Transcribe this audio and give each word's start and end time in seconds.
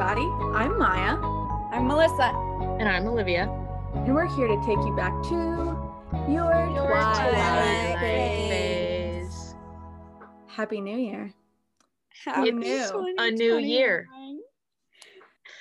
everybody. 0.00 0.28
I'm 0.56 0.78
Maya, 0.78 1.16
I'm 1.72 1.88
Melissa. 1.88 2.30
And 2.78 2.88
I'm 2.88 3.08
Olivia. 3.08 3.50
and 3.94 4.14
we're 4.14 4.28
here 4.28 4.46
to 4.46 4.56
take 4.58 4.78
you 4.78 4.94
back 4.94 5.12
to 5.24 5.34
your, 6.30 6.52
twilight, 6.52 7.32
twilight 7.32 7.98
phase. 7.98 9.24
phase. 9.24 9.54
Happy 10.46 10.80
New 10.80 10.96
Year. 10.96 11.32
Happy 12.24 12.52
new? 12.52 13.14
A 13.18 13.32
new 13.32 13.58
year. 13.58 14.06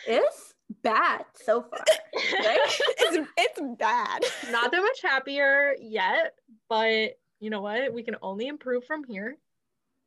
It's 0.05 0.53
bad 0.83 1.25
so 1.33 1.63
far, 1.63 1.79
right? 2.15 2.59
it's, 2.99 3.29
it's 3.37 3.59
bad. 3.79 4.23
Not 4.51 4.71
that 4.71 4.81
much 4.81 5.01
happier 5.01 5.73
yet, 5.81 6.35
but 6.69 7.17
you 7.39 7.49
know 7.49 7.61
what? 7.61 7.91
We 7.91 8.03
can 8.03 8.17
only 8.21 8.45
improve 8.45 8.85
from 8.85 9.03
here. 9.03 9.35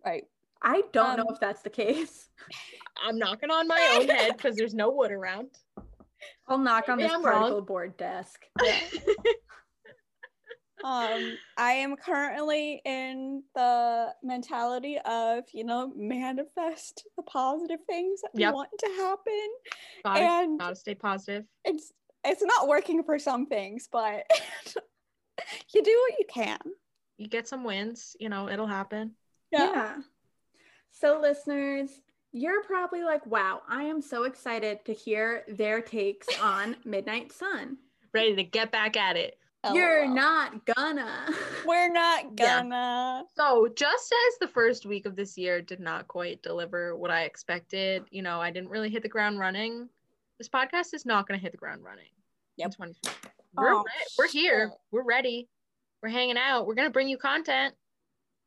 Right. 0.07 0.23
I 0.63 0.83
don't 0.93 1.17
know 1.17 1.25
Um, 1.25 1.35
if 1.35 1.41
that's 1.41 1.63
the 1.63 1.71
case. 1.71 2.29
I'm 3.03 3.19
knocking 3.19 3.51
on 3.51 3.67
my 3.69 3.97
own 3.99 4.09
head 4.09 4.37
because 4.37 4.57
there's 4.57 4.75
no 4.75 4.91
wood 4.91 5.11
around. 5.11 5.49
I'll 6.49 6.59
knock 6.59 6.89
on 6.89 6.99
Maybe 6.99 7.09
this 7.09 7.17
I'm 7.17 7.25
wrong. 7.25 7.41
particle 7.43 7.63
board 7.63 7.97
desk. 7.97 8.45
Um, 10.83 11.37
I 11.59 11.73
am 11.73 11.95
currently 11.95 12.81
in 12.87 13.43
the 13.55 14.15
mentality 14.23 14.99
of, 15.05 15.45
you 15.53 15.63
know, 15.63 15.93
manifest 15.95 17.05
the 17.19 17.23
positive 17.25 17.81
things 17.87 18.23
that 18.23 18.31
Yep. 18.33 18.49
you 18.51 18.55
want 18.55 18.71
to 18.79 18.87
happen. 18.97 19.49
Gotta, 20.05 20.21
And- 20.45 20.59
gotta 20.59 20.75
stay 20.77 20.95
positive. 20.95 21.45
It's 21.67 21.93
it's 22.25 22.43
not 22.43 22.67
working 22.67 23.03
for 23.03 23.19
some 23.19 23.45
things, 23.47 23.89
but 23.93 24.27
you 25.75 25.83
do 25.83 26.07
what 26.09 26.19
you 26.19 26.25
can. 26.33 26.59
You 27.19 27.29
get 27.29 27.47
some 27.47 27.63
wins, 27.63 28.17
you 28.19 28.31
know, 28.31 28.49
it'll 28.49 28.67
happen. 28.67 29.17
Yeah. 29.53 29.99
So, 30.93 31.19
listeners, 31.21 31.91
you're 32.33 32.63
probably 32.65 33.03
like, 33.03 33.25
wow, 33.27 33.63
I 33.69 33.85
am 33.85 34.01
so 34.03 34.25
excited 34.25 34.85
to 34.85 34.93
hear 34.93 35.45
their 35.49 35.81
takes 35.81 36.27
on 36.43 36.77
Midnight 36.85 37.33
Sun. 37.33 37.79
Ready 38.13 38.35
to 38.37 38.43
get 38.45 38.73
back 38.73 38.97
at 38.97 39.17
it. 39.17 39.37
Oh, 39.63 39.75
you're 39.75 40.09
not 40.09 40.65
gonna. 40.75 41.29
We're 41.67 41.93
not 41.93 42.35
gonna. 42.35 43.25
So, 43.37 43.69
just 43.77 44.13
as 44.29 44.39
the 44.41 44.49
first 44.49 44.87
week 44.87 45.05
of 45.07 45.17
this 45.17 45.37
year 45.37 45.61
did 45.61 45.81
not 45.81 46.09
quite 46.09 46.43
deliver 46.43 46.97
what 46.97 47.11
I 47.11 47.25
expected, 47.25 48.05
you 48.11 48.23
know, 48.23 48.41
I 48.41 48.51
didn't 48.51 48.71
really 48.71 48.89
hit 48.89 49.03
the 49.03 49.09
ground 49.09 49.39
running. 49.39 49.89
This 50.39 50.49
podcast 50.49 50.95
is 50.95 51.05
not 51.05 51.29
going 51.29 51.39
to 51.39 51.43
hit 51.43 51.53
the 51.53 51.59
ground 51.59 51.83
running. 51.85 52.07
in 52.57 52.71
Yep. 52.71 52.75
We're, 53.55 53.75
Oh, 53.75 53.79
re- 53.85 53.93
we're 54.19 54.29
here. 54.29 54.69
shit. 54.71 54.79
We're 54.91 55.05
ready. 55.05 55.49
We're 56.03 56.09
hanging 56.09 56.39
out. 56.39 56.67
We're 56.67 56.75
going 56.75 56.89
to 56.89 56.93
bring 56.93 57.11
you 57.11 57.19
content. 57.19 57.75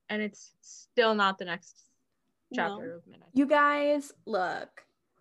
And 0.09 0.19
it's 0.19 0.53
still 0.61 1.13
not 1.13 1.37
the 1.37 1.45
next 1.45 1.77
chapter 2.53 2.87
No. 2.87 2.95
of 2.95 3.07
Midnight. 3.07 3.29
You 3.33 3.45
guys, 3.45 4.11
look, 4.25 4.69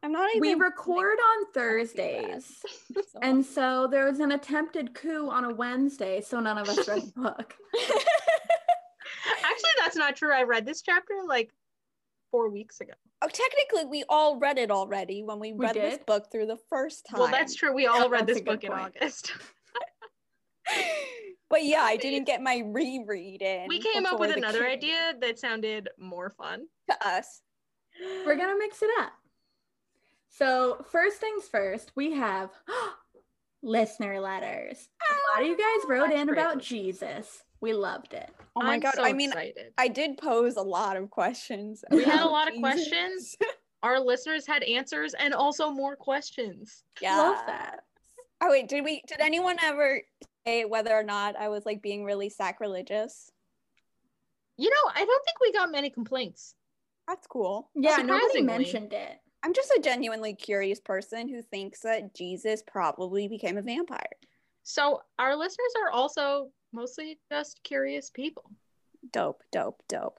I'm 0.02 0.12
not 0.12 0.28
even. 0.34 0.40
we 0.40 0.54
record 0.54 1.16
on 1.18 1.18
I 1.18 1.40
see 1.40 1.46
that. 1.46 1.54
Thursdays. 1.54 2.56
So- 3.12 3.18
And 3.22 3.44
so 3.44 3.86
there 3.90 4.04
was 4.06 4.20
an 4.20 4.32
attempted 4.32 4.94
coup 4.94 5.28
on 5.28 5.44
a 5.44 5.54
Wednesday, 5.54 6.20
so 6.20 6.40
none 6.40 6.58
of 6.58 6.68
us 6.68 6.86
read 6.88 7.02
the 7.02 7.12
book. 7.20 7.54
Actually, 9.44 9.70
that's 9.78 9.96
not 9.96 10.16
true. 10.16 10.32
I 10.32 10.42
read 10.42 10.64
this 10.66 10.82
chapter 10.82 11.14
like 11.26 11.50
four 12.30 12.50
weeks 12.50 12.80
ago. 12.80 12.92
oh, 13.22 13.28
technically, 13.28 13.84
we 13.88 14.04
all 14.08 14.38
read 14.38 14.58
it 14.58 14.70
already 14.70 15.22
when 15.22 15.38
we 15.38 15.52
We 15.52 15.66
read 15.66 15.74
this 15.76 15.98
book 16.06 16.30
through 16.32 16.46
the 16.46 16.58
first 16.68 17.06
time. 17.10 17.20
Well, 17.20 17.30
that's 17.30 17.54
true. 17.54 17.74
We 17.74 17.86
all 17.86 18.00
Yeah, 18.02 18.08
read 18.08 18.26
this 18.26 18.38
a 18.38 18.40
good 18.40 18.60
book 18.60 18.64
in. 18.64 18.72
August. 18.72 19.32
but 21.52 21.64
yeah, 21.66 21.82
I 21.82 21.96
didn't 21.96 22.24
get 22.24 22.40
my 22.40 22.62
reread 22.64 23.42
in. 23.42 23.68
we 23.68 23.78
came 23.78 24.06
up 24.06 24.18
with 24.18 24.34
another 24.34 24.60
Q- 24.60 24.68
idea 24.68 25.14
that 25.20 25.38
sounded 25.38 25.90
more 25.98 26.30
fun. 26.30 26.64
to 26.88 27.06
us. 27.06 27.42
We're 28.24 28.36
gonna 28.36 28.56
mix 28.58 28.82
it 28.82 28.88
up. 28.98 29.12
So 30.30 30.82
first 30.90 31.18
things 31.18 31.46
first, 31.46 31.92
we 31.94 32.12
have 32.12 32.48
listener 33.62 34.18
letters. 34.18 34.88
A 35.10 35.38
lot 35.38 35.42
of 35.42 35.46
you 35.46 35.56
oh, 35.60 35.78
guys 35.80 35.90
wrote 35.90 36.08
That's 36.08 36.20
in 36.22 36.26
great. 36.28 36.38
about 36.38 36.58
Jesus. 36.58 37.44
We 37.60 37.74
loved 37.74 38.14
it. 38.14 38.30
Oh 38.56 38.62
my 38.62 38.74
I'm 38.74 38.80
god! 38.80 38.94
so 38.94 39.04
I 39.04 39.12
mean, 39.12 39.28
excited. 39.28 39.74
I 39.76 39.88
did 39.88 40.16
pose 40.16 40.56
a 40.56 40.62
lot 40.62 40.96
of 40.96 41.10
questions. 41.10 41.84
We 41.90 42.02
had 42.02 42.14
a 42.14 42.16
about 42.22 42.32
lot 42.32 42.48
of 42.48 42.58
questions. 42.60 43.36
Our 43.82 44.00
listeners 44.00 44.46
had 44.46 44.62
answers 44.62 45.12
and 45.12 45.34
also 45.34 45.70
more 45.70 45.96
questions. 45.96 46.84
yeah. 47.02 47.18
Love 47.18 47.46
that. 47.46 47.80
Oh 48.40 48.50
wait, 48.50 48.68
did 48.68 48.84
we? 48.84 49.02
Did 49.06 49.20
anyone 49.20 49.58
ever 49.62 50.00
say 50.22 50.31
whether 50.44 50.92
or 50.92 51.02
not 51.02 51.36
I 51.36 51.48
was 51.48 51.64
like 51.64 51.82
being 51.82 52.04
really 52.04 52.28
sacrilegious? 52.28 53.30
You 54.56 54.68
know, 54.70 54.90
I 54.94 55.04
don't 55.04 55.24
think 55.24 55.40
we 55.40 55.52
got 55.52 55.72
many 55.72 55.90
complaints. 55.90 56.54
That's 57.08 57.26
cool. 57.26 57.70
Yeah, 57.74 57.96
nobody 57.96 58.20
Surprisingly. 58.20 58.42
mentioned 58.42 58.92
it. 58.92 59.18
I'm 59.42 59.54
just 59.54 59.70
a 59.70 59.80
genuinely 59.82 60.34
curious 60.34 60.78
person 60.78 61.28
who 61.28 61.42
thinks 61.42 61.80
that 61.80 62.14
Jesus 62.14 62.62
probably 62.64 63.26
became 63.26 63.56
a 63.56 63.62
vampire. 63.62 63.98
So 64.62 65.02
our 65.18 65.36
listeners 65.36 65.72
are 65.84 65.90
also 65.90 66.50
mostly 66.72 67.18
just 67.30 67.62
curious 67.64 68.10
people. 68.10 68.44
Dope, 69.12 69.42
dope, 69.50 69.82
dope. 69.88 70.18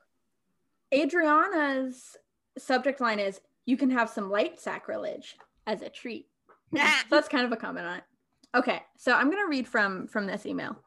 Adriana's 0.94 2.17
subject 2.57 3.00
line 3.00 3.19
is 3.19 3.40
you 3.66 3.78
can 3.78 3.90
have 3.91 4.09
some 4.09 4.29
light 4.29 4.59
sacrilege 4.59 5.38
as 5.66 5.81
a 5.81 5.90
treat. 5.90 6.28
so 6.75 6.84
that's 7.09 7.29
kind 7.29 7.45
of 7.45 7.51
a 7.51 7.57
comment 7.57 7.88
on 7.88 7.97
it. 7.97 8.03
Okay, 8.56 8.81
so 8.97 9.14
I'm 9.14 9.30
gonna 9.30 9.47
read 9.47 9.68
from 9.68 10.08
from 10.08 10.28
this 10.28 10.46
email. 10.46 10.78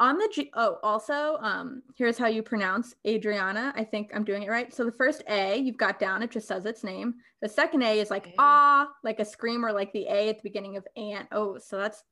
On 0.00 0.16
the 0.16 0.28
G- 0.32 0.50
oh, 0.54 0.78
also, 0.84 1.38
um, 1.40 1.82
here's 1.96 2.16
how 2.16 2.28
you 2.28 2.40
pronounce 2.42 2.94
Adriana. 3.06 3.72
I 3.76 3.82
think 3.82 4.10
I'm 4.14 4.22
doing 4.24 4.44
it 4.44 4.48
right. 4.48 4.72
So 4.72 4.84
the 4.84 4.92
first 4.92 5.22
A 5.28 5.56
you've 5.56 5.76
got 5.76 5.98
down, 5.98 6.22
it 6.22 6.30
just 6.30 6.46
says 6.46 6.66
its 6.66 6.84
name. 6.84 7.14
The 7.42 7.48
second 7.48 7.82
A 7.82 7.98
is 8.00 8.10
like 8.10 8.34
ah, 8.38 8.88
like 9.02 9.18
a 9.20 9.24
scream, 9.24 9.64
or 9.64 9.72
like 9.72 9.92
the 9.92 10.06
A 10.08 10.28
at 10.28 10.36
the 10.38 10.42
beginning 10.42 10.76
of 10.76 10.86
and. 10.96 11.26
Oh, 11.32 11.58
so 11.58 11.78
that's 11.78 12.02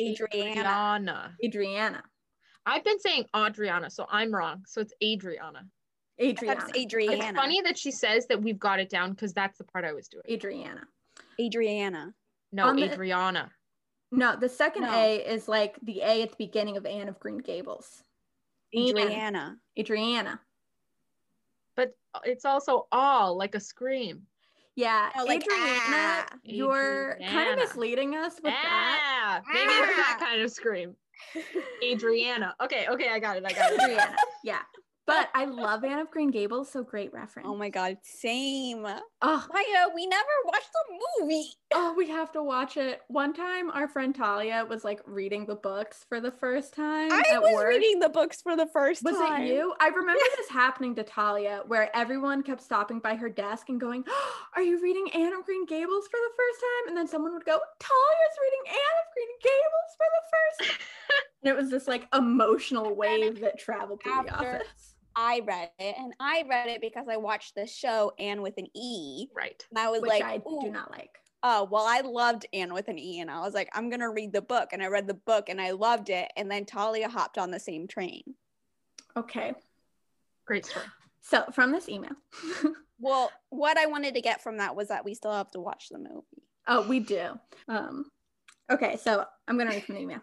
Adriana. 0.00 0.50
Adriana. 0.50 1.36
Adriana. 1.44 2.02
I've 2.66 2.84
been 2.84 3.00
saying 3.00 3.26
Adriana, 3.34 3.90
so 3.90 4.06
I'm 4.10 4.32
wrong. 4.32 4.62
So 4.66 4.80
it's 4.80 4.94
Adriana. 5.02 5.66
Adriana. 6.20 6.64
it's 6.68 6.78
Adriana. 6.78 7.24
It's 7.28 7.36
funny 7.38 7.60
that 7.62 7.76
she 7.78 7.90
says 7.90 8.26
that 8.28 8.40
we've 8.42 8.58
got 8.58 8.78
it 8.78 8.88
down 8.88 9.10
because 9.12 9.32
that's 9.32 9.58
the 9.58 9.64
part 9.64 9.84
I 9.84 9.92
was 9.92 10.08
doing. 10.08 10.24
Adriana. 10.30 10.82
Adriana. 11.40 12.14
No, 12.52 12.66
On 12.66 12.76
the- 12.76 12.92
Adriana. 12.92 13.50
No, 14.12 14.36
the 14.36 14.48
second 14.48 14.82
No. 14.82 14.92
A 14.94 15.16
is 15.16 15.48
like 15.48 15.76
the 15.82 16.02
A 16.02 16.22
at 16.22 16.30
the 16.30 16.36
beginning 16.38 16.76
of 16.76 16.84
Anne 16.86 17.08
of 17.08 17.18
Green 17.18 17.38
Gables. 17.38 18.04
Adriana. 18.76 19.56
Adriana. 19.78 20.38
But 21.74 21.96
it's 22.24 22.44
also 22.44 22.86
all 22.92 23.36
like 23.36 23.54
a 23.54 23.60
scream. 23.60 24.26
Yeah, 24.74 25.10
Oh, 25.18 25.24
like, 25.24 25.42
Adriana, 25.42 25.66
ah. 25.90 26.26
you're 26.42 27.18
kind 27.28 27.50
of 27.50 27.58
misleading 27.58 28.16
us 28.16 28.34
with 28.36 28.44
that. 28.54 29.00
Ah, 29.44 29.52
maybe 29.52 29.70
it's 29.70 29.96
that 29.96 30.18
Ah. 30.20 30.24
kind 30.24 30.40
of 30.40 30.50
scream. 30.50 30.96
Adriana. 31.84 32.54
Okay, 32.62 32.86
okay, 32.88 33.08
I 33.10 33.18
got 33.18 33.36
it. 33.36 33.44
I 33.46 33.52
got 33.52 33.72
it. 33.72 33.80
Adriana. 33.82 34.16
Yeah. 34.44 34.60
But 35.04 35.30
I 35.34 35.46
love 35.46 35.82
Anne 35.84 35.98
of 35.98 36.10
Green 36.12 36.30
Gables, 36.30 36.70
so 36.70 36.84
great 36.84 37.12
reference. 37.12 37.48
Oh 37.48 37.56
my 37.56 37.70
god, 37.70 37.96
same. 38.02 38.86
Oh, 39.20 39.46
Maya, 39.52 39.88
we 39.94 40.06
never 40.06 40.28
watched 40.46 40.70
the 40.72 41.24
movie. 41.24 41.46
oh, 41.74 41.94
we 41.96 42.08
have 42.08 42.30
to 42.32 42.42
watch 42.42 42.76
it. 42.76 43.00
One 43.08 43.32
time 43.34 43.70
our 43.70 43.88
friend 43.88 44.14
Talia 44.14 44.64
was 44.68 44.84
like 44.84 45.00
reading 45.04 45.46
the 45.46 45.56
books 45.56 46.06
for 46.08 46.20
the 46.20 46.30
first 46.30 46.74
time 46.74 47.10
I 47.10 47.38
was 47.38 47.52
work. 47.52 47.68
reading 47.68 47.98
the 47.98 48.08
books 48.10 48.42
for 48.42 48.56
the 48.56 48.66
first 48.66 49.02
was 49.02 49.16
time. 49.16 49.42
it 49.42 49.48
you? 49.48 49.74
I 49.80 49.88
remember 49.88 50.22
this 50.36 50.48
happening 50.48 50.94
to 50.96 51.02
Talia 51.02 51.62
where 51.66 51.94
everyone 51.96 52.42
kept 52.42 52.62
stopping 52.62 53.00
by 53.00 53.16
her 53.16 53.28
desk 53.28 53.68
and 53.70 53.80
going, 53.80 54.04
oh, 54.08 54.38
Are 54.56 54.62
you 54.62 54.80
reading 54.82 55.08
Anne 55.14 55.32
of 55.32 55.44
Green 55.44 55.66
Gables 55.66 56.06
for 56.08 56.18
the 56.18 56.30
first 56.36 56.60
time? 56.60 56.88
And 56.88 56.96
then 56.96 57.08
someone 57.08 57.32
would 57.32 57.44
go, 57.44 57.58
Talia's 57.80 58.38
reading 58.40 58.64
Anne 58.68 58.98
of 59.00 59.12
Green 59.14 59.28
Gables 59.42 59.90
for 59.96 60.06
the 60.12 60.24
first 60.30 60.70
time. 60.70 60.86
and 61.42 61.52
it 61.52 61.56
was 61.56 61.70
this 61.70 61.88
like 61.88 62.06
emotional 62.14 62.94
wave 62.94 63.40
that 63.40 63.58
traveled 63.58 64.02
through 64.02 64.22
the 64.26 64.34
office. 64.34 64.91
I 65.16 65.40
read 65.46 65.70
it, 65.78 65.96
and 65.98 66.14
I 66.20 66.44
read 66.48 66.68
it 66.68 66.80
because 66.80 67.06
I 67.08 67.16
watched 67.16 67.54
the 67.54 67.66
show 67.66 68.12
Anne 68.18 68.42
with 68.42 68.54
an 68.58 68.66
E. 68.74 69.26
Right. 69.34 69.64
And 69.70 69.78
I 69.78 69.88
was 69.88 70.02
Which 70.02 70.10
like, 70.10 70.24
I 70.24 70.38
do 70.38 70.70
not 70.70 70.90
like. 70.90 71.10
Oh, 71.42 71.64
well, 71.64 71.84
I 71.86 72.02
loved 72.02 72.46
Anne 72.52 72.72
with 72.72 72.88
an 72.88 72.98
E, 72.98 73.20
and 73.20 73.30
I 73.30 73.40
was 73.40 73.54
like, 73.54 73.68
I'm 73.74 73.90
gonna 73.90 74.10
read 74.10 74.32
the 74.32 74.42
book, 74.42 74.70
and 74.72 74.82
I 74.82 74.86
read 74.86 75.06
the 75.06 75.14
book, 75.14 75.48
and 75.48 75.60
I 75.60 75.72
loved 75.72 76.10
it, 76.10 76.30
and 76.36 76.50
then 76.50 76.64
Talia 76.64 77.08
hopped 77.08 77.38
on 77.38 77.50
the 77.50 77.60
same 77.60 77.88
train. 77.88 78.22
Okay. 79.16 79.52
Great 80.46 80.66
story. 80.66 80.86
So 81.20 81.44
from 81.52 81.72
this 81.72 81.88
email. 81.88 82.12
Well, 83.02 83.32
what 83.50 83.76
I 83.76 83.86
wanted 83.86 84.14
to 84.14 84.20
get 84.20 84.42
from 84.44 84.58
that 84.58 84.76
was 84.76 84.88
that 84.88 85.04
we 85.04 85.14
still 85.14 85.32
have 85.32 85.50
to 85.50 85.60
watch 85.60 85.88
the 85.90 85.98
movie. 85.98 86.46
Oh, 86.68 86.86
we 86.86 87.00
do. 87.00 87.36
Um, 87.66 88.04
okay, 88.70 88.96
so 88.96 89.24
I'm 89.48 89.58
gonna 89.58 89.70
read 89.70 89.82
from 89.82 89.96
the 89.96 90.02
email. 90.02 90.20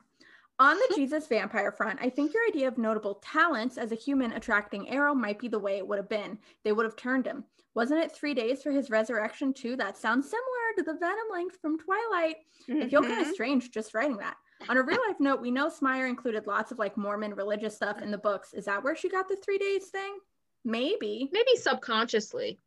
On 0.60 0.76
the 0.76 0.96
Jesus 0.96 1.26
vampire 1.28 1.72
front, 1.72 2.00
I 2.02 2.10
think 2.10 2.34
your 2.34 2.46
idea 2.48 2.68
of 2.68 2.78
notable 2.78 3.16
talents 3.16 3.78
as 3.78 3.92
a 3.94 3.96
human 3.96 4.34
attracting 4.34 4.90
arrow 4.90 5.16
might 5.16 5.40
be 5.40 5.48
the 5.48 5.58
way 5.60 5.78
it 5.78 5.88
would 5.88 5.98
have 5.98 6.10
been. 6.10 6.38
They 6.64 6.74
would 6.74 6.86
have 6.86 6.98
turned 6.98 7.26
him. 7.26 7.46
Wasn't 7.76 8.00
it 8.04 8.12
three 8.12 8.34
days 8.34 8.62
for 8.62 8.72
his 8.72 8.90
resurrection 8.90 9.54
too? 9.54 9.78
That 9.78 9.98
sounds 9.98 10.30
similar 10.30 10.46
to 10.78 10.84
the 10.84 11.00
venom 11.00 11.28
length 11.32 11.60
from 11.62 11.80
Twilight. 11.80 12.38
I 12.70 12.90
feel 12.90 13.02
kind 13.02 13.22
of 13.22 13.28
Mhm. 13.28 13.34
strange 13.34 13.72
just 13.72 13.94
writing 13.94 14.18
that. 14.18 14.36
On 14.68 14.76
a 14.76 14.84
real 14.84 15.00
life 15.08 15.22
note, 15.22 15.40
we 15.40 15.50
know 15.52 15.68
Smire 15.68 16.10
included 16.10 16.46
lots 16.46 16.72
of 16.74 16.80
like 16.80 16.98
Mormon 16.98 17.36
religious 17.36 17.76
stuff 17.76 18.02
in 18.02 18.12
the 18.12 18.18
books. 18.18 18.54
Is 18.54 18.66
that 18.66 18.84
where 18.84 18.96
she 18.98 19.08
got 19.08 19.30
the 19.30 19.38
three 19.38 19.58
days 19.58 19.90
thing? 19.90 20.20
Maybe. 20.66 21.30
Maybe 21.32 21.56
subconsciously, 21.56 22.60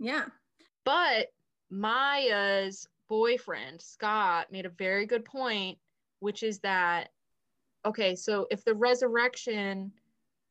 Yeah. 0.00 0.26
but 0.82 1.32
Maya's 1.70 2.88
boyfriend, 3.06 3.80
Scott, 3.80 4.50
made 4.50 4.66
a 4.66 4.70
very 4.70 5.06
good 5.06 5.24
point, 5.24 5.78
which 6.18 6.42
is 6.42 6.58
that, 6.60 7.12
okay, 7.84 8.14
so 8.14 8.46
if 8.50 8.64
the 8.64 8.74
resurrection 8.74 9.92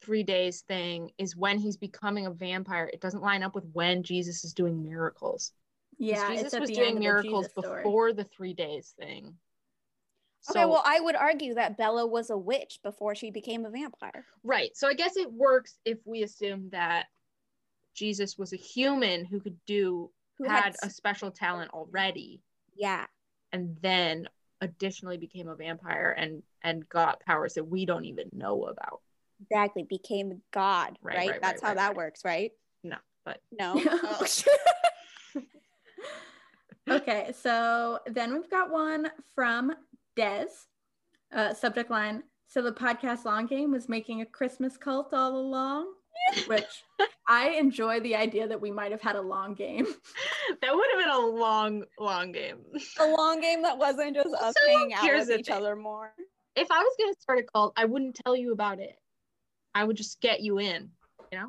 three 0.02 0.24
days 0.24 0.62
thing 0.62 1.12
is 1.18 1.36
when 1.36 1.58
he's 1.58 1.78
becoming 1.78 2.26
a 2.26 2.32
vampire, 2.32 2.90
it 2.94 3.02
doesn't 3.02 3.24
line 3.24 3.44
up 3.44 3.56
with 3.56 3.66
when 3.74 4.04
Jesus 4.04 4.44
is 4.44 4.54
doing 4.54 4.84
miracles. 4.84 5.54
Yeah, 5.98 6.30
Jesus 6.30 6.60
was 6.60 6.70
doing 6.70 7.00
miracles 7.00 7.48
Jesus 7.48 7.64
story. 7.66 7.84
before 7.84 8.14
the 8.14 8.24
three 8.26 8.54
days 8.54 8.94
thing. 9.00 9.36
Okay, 10.50 10.66
well, 10.66 10.84
I 10.86 11.00
would 11.00 11.16
argue 11.16 11.56
that 11.56 11.78
Bella 11.78 12.06
was 12.06 12.30
a 12.30 12.38
witch 12.38 12.80
before 12.84 13.16
she 13.16 13.32
became 13.32 13.66
a 13.66 13.70
vampire. 13.70 14.26
Right. 14.44 14.78
So 14.78 14.88
I 14.88 14.94
guess 14.94 15.18
it 15.18 15.32
works 15.32 15.78
if 15.84 15.98
we 16.06 16.24
assume 16.24 16.70
that 16.70 17.08
Jesus 17.94 18.38
was 18.38 18.54
a 18.54 18.58
human 18.58 19.26
who 19.26 19.40
could 19.42 19.58
do 19.66 20.10
Who 20.38 20.46
had 20.46 20.64
had 20.64 20.76
a 20.84 20.90
special 20.90 21.32
talent 21.32 21.72
already 21.72 22.42
Yeah. 22.76 23.08
and 23.52 23.76
then 23.82 24.30
additionally 24.62 25.18
became 25.18 25.48
a 25.48 25.56
vampire 25.56 26.16
and 26.18 26.42
and 26.64 26.88
got 26.90 27.20
powers 27.22 27.54
that 27.56 27.64
we 27.64 27.86
don't 27.86 28.06
even 28.06 28.30
know 28.34 28.64
about. 28.66 29.02
Exactly. 29.42 29.84
Became 29.84 30.42
God, 30.52 30.98
Right, 31.02 31.18
right? 31.18 31.30
right, 31.32 31.42
That's 31.42 31.62
right, 31.62 31.68
how 31.70 31.74
right, 31.76 31.78
that 31.78 31.88
right. 31.90 31.98
works, 31.98 32.22
right? 32.26 32.52
No, 32.84 32.98
but 33.26 33.40
No. 33.52 33.80
Oh. 33.86 34.26
okay, 36.90 37.32
so 37.40 38.00
then 38.08 38.34
we've 38.34 38.50
got 38.50 38.72
one 38.72 39.12
from 39.36 39.74
Des. 40.16 40.48
Uh, 41.34 41.54
subject 41.54 41.92
line 41.92 42.24
So 42.48 42.62
the 42.62 42.72
podcast 42.72 43.26
Long 43.26 43.46
Game 43.46 43.72
was 43.72 43.90
making 43.90 44.22
a 44.22 44.26
Christmas 44.26 44.78
cult 44.78 45.14
all 45.14 45.36
along, 45.38 45.92
which 46.48 46.84
I 47.28 47.50
enjoy 47.52 48.00
the 48.00 48.16
idea 48.16 48.48
that 48.48 48.60
we 48.62 48.72
might 48.72 48.92
have 48.92 49.02
had 49.02 49.16
a 49.16 49.22
long 49.22 49.54
game. 49.54 49.86
that 50.62 50.76
would 50.76 50.86
have 50.92 51.00
been 51.00 51.10
a 51.10 51.20
long, 51.20 51.84
long 52.00 52.32
game. 52.32 52.58
a 53.00 53.08
long 53.08 53.40
game 53.42 53.62
that 53.64 53.78
wasn't 53.78 54.16
just 54.16 54.34
us 54.34 54.56
So, 54.60 54.68
hanging 54.72 54.94
out 54.94 55.04
with 55.04 55.30
each 55.32 55.48
thing. 55.48 55.56
other 55.56 55.76
more. 55.76 56.14
If 56.56 56.70
I 56.72 56.80
was 56.80 56.96
gonna 57.00 57.14
start 57.20 57.40
a 57.40 57.44
cult, 57.44 57.74
I 57.78 57.86
wouldn't 57.86 58.20
tell 58.26 58.36
you 58.36 58.52
about 58.52 58.80
it. 58.80 58.96
I 59.76 59.84
would 59.84 59.96
just 59.98 60.20
get 60.22 60.42
you 60.42 60.58
in. 60.60 60.90
You 61.32 61.40
know. 61.40 61.48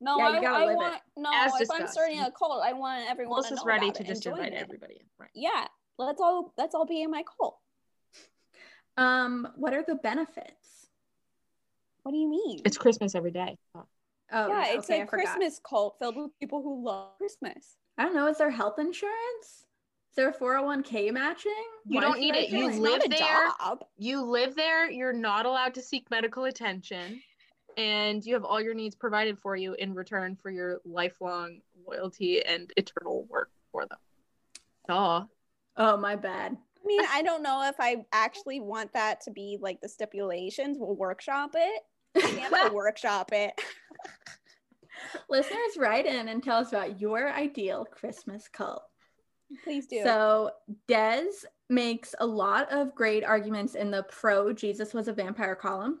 No, 0.00 0.16
Yeah, 0.18 0.30
you 0.30 0.36
I, 0.38 0.40
gotta 0.42 0.56
I 0.56 0.66
live 0.66 0.72
it. 0.74 0.76
want 0.76 0.94
no. 1.16 1.30
As 1.34 1.60
if 1.60 1.70
I'm 1.72 1.86
starting 1.88 2.20
a 2.20 2.30
cult, 2.30 2.62
I 2.64 2.72
want 2.72 3.10
everyone 3.10 3.36
Melissa 3.36 3.48
to 3.50 3.54
is 3.56 3.64
ready 3.66 3.86
about 3.86 3.96
to 3.96 4.04
just 4.04 4.22
join 4.22 4.34
invite 4.34 4.52
it. 4.52 4.56
everybody 4.62 4.94
in. 4.94 5.06
Right. 5.18 5.30
Yeah, 5.34 5.66
let's 5.98 6.20
all 6.20 6.52
let's 6.56 6.74
all 6.74 6.86
be 6.86 7.02
in 7.02 7.10
my 7.10 7.24
cult. 7.36 7.58
Um, 8.96 9.48
what 9.56 9.74
are 9.74 9.82
the 9.82 9.94
benefits? 9.96 10.67
What 12.08 12.14
do 12.14 12.20
you 12.20 12.30
mean? 12.30 12.62
It's 12.64 12.78
Christmas 12.78 13.14
every 13.14 13.32
day. 13.32 13.58
Oh, 13.74 13.84
yeah, 14.32 14.64
it's 14.68 14.88
okay, 14.88 15.00
a 15.00 15.02
I 15.02 15.06
forgot. 15.06 15.26
Christmas 15.26 15.60
cult 15.62 15.96
filled 15.98 16.16
with 16.16 16.30
people 16.40 16.62
who 16.62 16.82
love 16.82 17.18
Christmas. 17.18 17.76
I 17.98 18.04
don't 18.04 18.14
know. 18.14 18.26
Is 18.28 18.38
there 18.38 18.50
health 18.50 18.78
insurance? 18.78 19.12
Is 19.42 20.16
there 20.16 20.32
401k 20.32 21.12
matching? 21.12 21.52
You 21.84 21.96
Why 21.96 22.00
don't 22.00 22.18
need 22.18 22.34
it. 22.34 22.48
You? 22.48 22.66
It's 22.66 22.78
live 22.78 23.00
not 23.00 23.04
a 23.04 23.08
there. 23.10 23.48
job. 23.60 23.84
You 23.98 24.22
live 24.22 24.56
there, 24.56 24.90
you're 24.90 25.12
not 25.12 25.44
allowed 25.44 25.74
to 25.74 25.82
seek 25.82 26.10
medical 26.10 26.44
attention, 26.44 27.20
and 27.76 28.24
you 28.24 28.32
have 28.32 28.44
all 28.44 28.58
your 28.58 28.72
needs 28.72 28.94
provided 28.94 29.38
for 29.38 29.54
you 29.54 29.74
in 29.74 29.92
return 29.92 30.34
for 30.40 30.50
your 30.50 30.80
lifelong 30.86 31.60
loyalty 31.86 32.42
and 32.42 32.72
eternal 32.78 33.26
work 33.28 33.50
for 33.70 33.84
them. 33.84 33.98
Duh. 34.88 35.24
Oh, 35.76 35.98
my 35.98 36.16
bad. 36.16 36.56
I 36.56 36.86
mean, 36.86 37.02
I 37.12 37.20
don't 37.20 37.42
know 37.42 37.68
if 37.68 37.76
I 37.78 38.06
actually 38.14 38.60
want 38.60 38.94
that 38.94 39.20
to 39.24 39.30
be 39.30 39.58
like 39.60 39.82
the 39.82 39.90
stipulations. 39.90 40.78
We'll 40.80 40.96
workshop 40.96 41.50
it. 41.54 41.82
Gonna 42.14 42.72
workshop 42.72 43.30
it. 43.32 43.52
Listeners, 45.30 45.76
write 45.78 46.06
in 46.06 46.28
and 46.28 46.42
tell 46.42 46.58
us 46.58 46.68
about 46.70 47.00
your 47.00 47.32
ideal 47.32 47.84
Christmas 47.84 48.48
cult. 48.48 48.82
Please 49.64 49.86
do. 49.86 50.02
So 50.02 50.50
Des 50.88 51.26
makes 51.70 52.14
a 52.18 52.26
lot 52.26 52.70
of 52.72 52.94
great 52.94 53.24
arguments 53.24 53.74
in 53.74 53.90
the 53.90 54.02
pro 54.04 54.52
Jesus 54.52 54.92
was 54.94 55.08
a 55.08 55.12
vampire 55.12 55.54
column. 55.54 56.00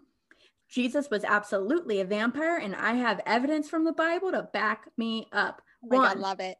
Jesus 0.68 1.08
was 1.10 1.24
absolutely 1.24 2.00
a 2.00 2.04
vampire, 2.04 2.56
and 2.58 2.74
I 2.76 2.92
have 2.94 3.20
evidence 3.24 3.70
from 3.70 3.84
the 3.84 3.92
Bible 3.92 4.32
to 4.32 4.42
back 4.52 4.86
me 4.98 5.26
up. 5.32 5.62
oh 5.82 5.88
my 5.90 5.96
god, 5.96 6.14
one. 6.16 6.20
love 6.20 6.40
it. 6.40 6.58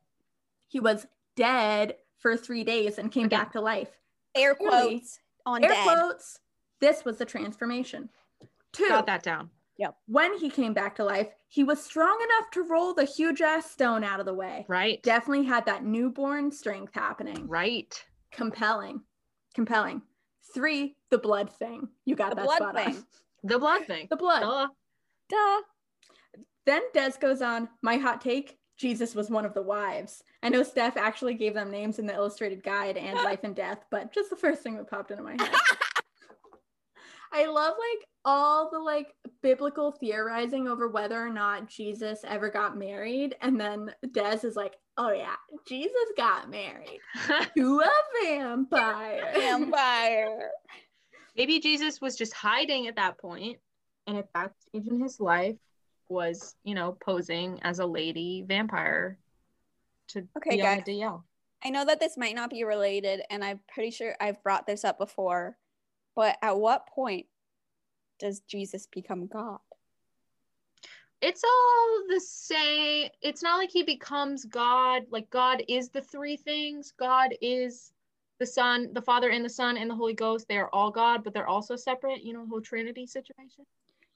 He 0.68 0.80
was 0.80 1.06
dead 1.36 1.96
for 2.18 2.36
three 2.36 2.64
days 2.64 2.98
and 2.98 3.12
came 3.12 3.26
Okay. 3.26 3.36
back 3.36 3.52
to 3.52 3.60
life. 3.60 3.90
Air 4.34 4.54
Clearly, 4.54 4.98
quotes 5.00 5.18
on 5.44 5.62
Air 5.64 5.70
dead. 5.70 5.82
quotes. 5.84 6.38
This 6.80 7.04
was 7.04 7.18
the 7.18 7.24
transformation. 7.26 8.08
Two, 8.72 8.88
Got 8.88 9.06
that 9.06 9.22
down. 9.22 9.50
Yep. 9.78 9.96
When 10.06 10.36
he 10.38 10.50
came 10.50 10.74
back 10.74 10.96
to 10.96 11.04
life, 11.04 11.28
he 11.48 11.62
was 11.64 11.82
strong 11.82 12.18
enough 12.22 12.50
to 12.52 12.62
roll 12.62 12.94
the 12.94 13.04
huge 13.04 13.40
ass 13.40 13.70
stone 13.70 14.02
out 14.02 14.18
of 14.20 14.26
the 14.26 14.34
way. 14.34 14.66
Right. 14.68 15.02
Definitely 15.02 15.44
had 15.46 15.66
that 15.66 15.84
newborn 15.84 16.50
strength 16.50 16.92
happening. 16.94 17.46
Right. 17.46 17.94
Compelling. 18.32 19.02
Compelling. 19.54 20.02
Three, 20.52 20.96
the 21.10 21.18
blood 21.18 21.50
thing. 21.50 21.88
You 22.04 22.16
got 22.16 22.30
The 22.30 22.36
that 22.36 22.44
blood 22.44 22.56
spot 22.56 22.76
on. 22.76 22.84
thing. 22.92 23.04
The 23.44 23.58
blood 23.58 23.86
thing. 23.86 24.08
The 24.10 24.16
blood. 24.16 24.40
Duh. 24.40 24.68
Duh. 25.28 25.60
Then 26.66 26.82
Des 26.92 27.12
goes 27.20 27.40
on, 27.40 27.68
my 27.82 27.96
hot 27.96 28.20
take, 28.20 28.58
Jesus 28.76 29.14
was 29.14 29.30
one 29.30 29.44
of 29.44 29.54
the 29.54 29.62
wives. 29.62 30.22
I 30.42 30.48
know 30.48 30.62
Steph 30.62 30.96
actually 30.96 31.34
gave 31.34 31.54
them 31.54 31.70
names 31.70 31.98
in 31.98 32.06
the 32.06 32.14
illustrated 32.14 32.62
guide 32.62 32.96
and 32.96 33.14
life 33.24 33.40
and 33.42 33.54
death, 33.54 33.84
but 33.90 34.12
just 34.12 34.30
the 34.30 34.36
first 34.36 34.62
thing 34.62 34.76
that 34.76 34.90
popped 34.90 35.10
into 35.10 35.22
my 35.22 35.32
head. 35.38 35.50
I 37.32 37.46
love 37.46 37.75
like 37.78 38.06
all 38.25 38.70
the 38.70 38.78
like 38.78 39.14
biblical 39.42 39.92
theorizing 39.92 40.69
over 40.69 40.88
whether 40.88 41.19
or 41.19 41.30
not 41.30 41.69
Jesus 41.69 42.20
ever 42.26 42.50
got 42.50 42.76
married. 42.76 43.36
And 43.40 43.60
then 43.60 43.94
Des 44.12 44.40
is 44.46 44.56
like, 44.56 44.75
oh 44.96 45.12
yeah, 45.12 45.34
Jesus 45.66 45.92
got 46.16 46.50
married 46.50 47.00
to 47.56 47.80
a 47.80 47.90
vampire. 48.25 49.32
Vampire. 49.34 50.50
Maybe 51.36 51.60
Jesus 51.60 52.00
was 52.00 52.16
just 52.16 52.32
hiding 52.32 52.88
at 52.88 52.96
that 52.96 53.16
point, 53.19 53.58
and 54.08 54.19
at 54.19 54.28
that 54.34 54.52
stage 54.60 54.88
in 54.88 55.00
his 55.00 55.20
life, 55.20 55.54
was 56.08 56.56
you 56.64 56.75
know 56.75 56.96
posing 57.04 57.60
as 57.62 57.78
a 57.78 57.86
lady 57.86 58.44
vampire 58.46 59.19
to 60.08 60.26
Okay, 60.38 60.56
be 60.56 60.62
on 60.62 60.78
guys. 60.78 60.84
the 60.84 60.92
DL. 60.92 61.22
I 61.64 61.70
know 61.70 61.84
that 61.84 62.00
this 62.00 62.16
might 62.16 62.34
not 62.34 62.50
be 62.50 62.64
related, 62.64 63.20
and 63.30 63.44
I'm 63.44 63.60
pretty 63.72 63.90
sure 63.90 64.16
I've 64.20 64.42
brought 64.42 64.66
this 64.66 64.84
up 64.84 64.98
before, 64.98 65.56
but 66.18 66.36
at 66.42 66.58
what 66.58 66.88
point 66.88 67.26
does 68.18 68.40
Jesus 68.40 68.88
become 68.90 69.28
God? 69.28 69.60
It's 71.22 71.44
all 71.44 72.02
the 72.08 72.18
same. 72.20 73.08
It's 73.22 73.40
not 73.40 73.56
like 73.58 73.70
he 73.70 73.84
becomes 73.84 74.44
God. 74.44 75.04
Like 75.12 75.30
God 75.30 75.62
is 75.68 75.90
the 75.90 76.00
three 76.00 76.37
things. 76.37 76.92
God 76.98 77.30
is 77.40 77.92
the 78.40 78.46
Son, 78.46 78.88
the 78.94 79.00
Father, 79.02 79.28
and 79.30 79.44
the 79.44 79.48
Son, 79.48 79.76
and 79.76 79.88
the 79.88 79.94
Holy 79.94 80.12
Ghost. 80.14 80.48
They 80.48 80.58
are 80.58 80.68
all 80.72 80.90
God, 80.90 81.22
but 81.22 81.32
they're 81.34 81.46
also 81.46 81.76
separate. 81.76 82.25
You 82.25 82.32
know, 82.32 82.44
whole 82.50 82.60
Trinity 82.60 83.06
situation. 83.06 83.64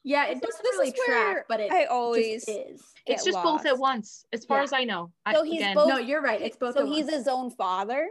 Yeah, 0.02 0.26
it 0.26 0.40
This- 0.40 0.50
doesn't 0.50 0.62
this 0.64 0.72
really 0.78 0.88
is 0.88 1.00
track, 1.06 1.44
but 1.48 1.60
it 1.60 1.70
I 1.70 1.84
always 1.84 2.44
just 2.44 2.48
is. 2.48 2.82
It's 3.06 3.22
get 3.22 3.32
just 3.32 3.44
both 3.44 3.64
at 3.64 3.78
once, 3.78 4.26
as 4.32 4.44
far 4.44 4.58
Yeah. 4.58 4.64
as 4.64 4.72
I 4.72 4.82
know. 4.82 5.12
I, 5.24 5.34
he's 5.44 5.60
again, 5.60 5.76
both- 5.76 5.88
No, 5.88 5.98
you're 5.98 6.20
right. 6.20 6.40
It's 6.42 6.56
both. 6.56 6.74
So 6.74 6.80
at 6.82 6.88
he's 6.88 7.04
once. 7.04 7.16
his 7.18 7.28
own 7.28 7.50
father. 7.52 8.08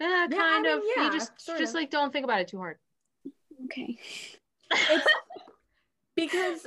eh, 0.00 0.04
I 0.06 0.28
kind 0.28 0.62
mean, 0.62 0.72
of. 0.78 0.82
yeah, 0.96 1.04
you 1.04 1.12
just 1.12 1.38
sort 1.38 1.58
just 1.58 1.72
of. 1.72 1.74
like 1.74 1.90
don't 1.90 2.10
think 2.10 2.24
about 2.24 2.40
it 2.40 2.48
too 2.48 2.56
hard. 2.56 2.78
Okay. 3.64 3.98
It's 4.72 5.06
because 6.16 6.66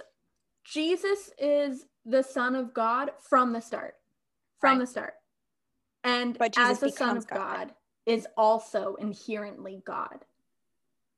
Jesus 0.64 1.32
is 1.38 1.86
the 2.06 2.24
Son 2.24 2.56
of 2.56 2.74
God 2.74 3.12
from 3.22 3.54
the 3.54 3.62
start. 3.62 3.96
From 4.60 4.78
Right. 4.78 4.86
the 4.86 4.88
start. 4.88 5.14
And 6.04 6.38
But 6.38 6.54
Jesus 6.54 6.72
as 6.72 6.80
the 6.80 6.92
Son 6.92 7.18
of 7.18 7.28
God. 7.28 7.38
God 7.38 7.74
is 8.06 8.28
also 8.36 8.96
inherently 8.96 9.82
God. 9.86 10.26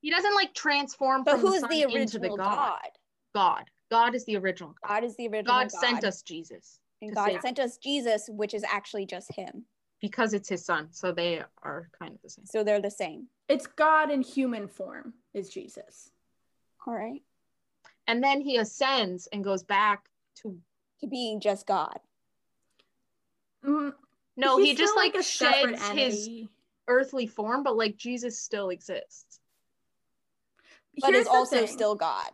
He 0.01 0.11
doesn't 0.11 0.35
like 0.35 0.53
transform 0.53 1.23
But 1.23 1.33
from 1.33 1.41
who's 1.41 1.61
the, 1.61 1.67
the 1.67 1.81
Son 1.81 1.89
the 1.89 1.95
original 1.95 2.37
God. 2.37 2.55
God? 2.55 2.91
God. 3.33 3.63
God 3.91 4.15
is 4.15 4.25
the 4.25 4.37
original 4.37 4.75
God. 4.81 4.87
God 4.87 5.03
is 5.03 5.15
the 5.15 5.27
original 5.27 5.55
God 5.55 5.71
God. 5.71 5.79
sent 5.79 6.03
us 6.03 6.21
Jesus 6.21 6.79
And 7.01 7.13
God 7.13 7.31
save 7.31 7.41
sent 7.41 7.59
us 7.59 7.77
Jesus, 7.77 8.29
which 8.29 8.53
is 8.53 8.63
actually 8.63 9.05
just 9.05 9.31
him. 9.33 9.65
Because 10.05 10.33
it's 10.33 10.49
his 10.49 10.63
son. 10.63 10.89
So 10.91 11.11
they 11.11 11.41
are 11.63 11.89
kind 11.97 12.13
of 12.13 12.21
the 12.21 12.29
same. 12.29 12.45
So 12.45 12.63
they're 12.63 12.81
the 12.81 12.91
same. 12.91 13.27
It's 13.49 13.65
God 13.65 14.11
in 14.11 14.21
human 14.21 14.67
form 14.67 15.13
is 15.33 15.49
Jesus. 15.49 16.11
All 16.85 16.93
right. 16.93 17.23
And 18.07 18.23
then 18.23 18.39
he 18.41 18.57
ascends 18.57 19.27
and 19.33 19.43
goes 19.43 19.63
back 19.63 20.05
to 20.41 20.59
To 21.01 21.07
being 21.07 21.39
just 21.39 21.65
God. 21.65 21.99
Mm, 23.65 23.93
no, 24.37 24.57
he 24.59 24.75
just 24.75 24.93
still, 24.93 25.03
like, 25.03 25.15
a 25.15 25.23
separate 25.23 25.79
sheds 25.79 25.97
his 25.97 26.29
earthly 26.87 27.25
form, 27.25 27.63
but 27.63 27.75
like 27.75 27.97
Jesus 27.97 28.39
still 28.39 28.69
exists. 28.69 29.39
But 31.01 31.13
Here's 31.13 31.23
is 31.23 31.27
also 31.27 31.57
thing. 31.57 31.67
still 31.67 31.95
God. 31.95 32.29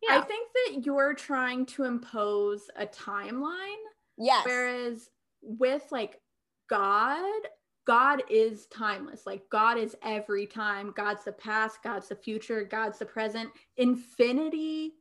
Yeah. 0.00 0.18
I 0.18 0.20
think 0.20 0.48
that 0.54 0.86
you're 0.86 1.14
trying 1.14 1.66
to 1.66 1.84
impose 1.84 2.70
a 2.76 2.86
timeline 2.86 3.82
Yes. 4.16 4.44
Whereas 4.46 5.10
with 5.42 5.82
like 5.90 6.20
God, 6.68 7.42
God 7.86 8.22
is 8.30 8.66
timeless. 8.66 9.26
Like 9.26 9.42
God 9.50 9.78
is 9.78 9.94
every 10.02 10.46
time. 10.46 10.92
God's 10.96 11.24
the 11.24 11.32
past, 11.32 11.82
God's 11.82 12.08
the 12.08 12.16
future, 12.16 12.64
God's 12.64 12.98
the 12.98 13.06
present. 13.06 13.50
Infinity, 13.76 14.94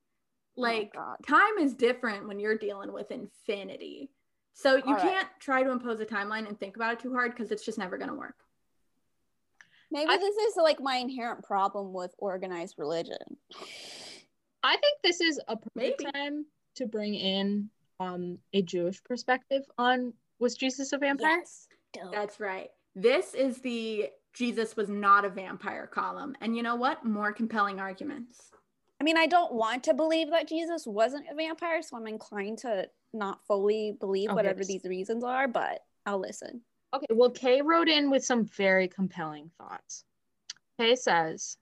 Oh, 0.56 0.62
like 0.62 0.94
God. 0.94 1.16
time 1.28 1.58
is 1.60 1.74
different 1.74 2.28
when 2.28 2.40
you're 2.40 2.58
dealing 2.58 2.94
with 2.94 3.12
infinity. 3.12 4.12
So 4.54 4.76
you 4.76 4.84
All 4.86 4.94
right. 4.94 5.02
can't 5.02 5.28
try 5.40 5.64
to 5.64 5.72
impose 5.72 6.00
a 6.00 6.06
timeline 6.06 6.48
and 6.48 6.60
think 6.60 6.76
about 6.76 6.94
it 6.94 7.00
too 7.00 7.14
hard 7.14 7.32
because 7.32 7.52
it's 7.52 7.66
just 7.66 7.80
never 7.80 7.98
going 7.98 8.10
to 8.10 8.16
work. 8.16 8.36
Maybe 9.92 10.12
I- 10.12 10.18
this 10.18 10.36
is 10.36 10.56
like 10.58 10.80
my 10.80 10.98
inherent 10.98 11.44
problem 11.44 11.94
with 11.94 12.14
organized 12.18 12.76
religion. 12.78 13.18
I 14.62 14.78
think 14.78 15.00
this 15.04 15.22
is 15.22 15.40
a 15.48 15.58
perfect 15.58 15.76
Maybe. 15.76 16.12
time 16.14 16.46
to 16.76 16.86
bring 16.88 17.14
in 17.16 17.70
um 18.00 18.40
a 18.54 18.62
Jewish 18.62 19.04
perspective 19.04 19.64
on 19.78 20.14
was 20.44 20.56
Jesus 20.56 20.94
a 20.94 20.98
vampire? 20.98 21.40
Yes. 21.40 21.68
Dope. 21.94 22.12
That's 22.12 22.40
right. 22.40 22.70
This 22.96 23.34
is 23.34 23.60
the 23.60 24.10
Jesus 24.34 24.76
was 24.76 24.90
not 24.90 25.26
a 25.26 25.30
vampire 25.30 25.88
column. 25.88 26.36
And 26.42 26.56
you 26.56 26.64
know 26.64 26.76
what? 26.76 27.06
More 27.06 27.32
compelling 27.32 27.80
arguments. 27.80 28.52
I 29.00 29.04
mean, 29.04 29.18
I 29.18 29.28
don't 29.28 29.54
want 29.54 29.84
to 29.84 29.94
believe 29.94 30.30
that 30.32 30.48
Jesus 30.48 30.88
wasn't 30.88 31.26
a 31.32 31.36
vampire, 31.36 31.82
so 31.82 31.98
I'm 31.98 32.08
inclined 32.08 32.60
to 32.60 32.88
not 33.14 33.46
fully 33.46 33.96
believe 34.00 34.30
Okay, 34.30 34.36
whatever 34.36 34.64
these 34.64 34.86
reasons 34.86 35.24
are, 35.24 35.48
but 35.48 35.82
I'll 36.06 36.20
listen. 36.20 36.62
Okay, 36.96 37.08
well, 37.12 37.30
Kay 37.30 37.62
wrote 37.62 37.90
in 37.90 38.10
with 38.10 38.24
some 38.24 38.46
very 38.46 38.88
compelling 38.88 39.52
thoughts. 39.58 40.04
Kay 40.80 40.96
says, 40.96 41.58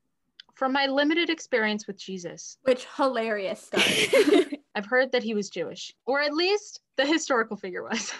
From 0.55 0.71
my 0.71 0.85
limited 0.85 1.29
experience 1.29 1.87
with 1.87 1.97
Jesus, 1.97 2.57
Which 2.63 2.85
hilarious 2.95 3.61
stuff. 3.61 3.87
I've 4.75 4.85
heard 4.85 5.11
that 5.11 5.23
he 5.23 5.33
was 5.33 5.49
Jewish, 5.49 5.93
or 6.05 6.21
at 6.21 6.33
least 6.33 6.81
the 6.95 7.05
historical 7.05 7.57
figure 7.57 7.83
was. 7.83 8.13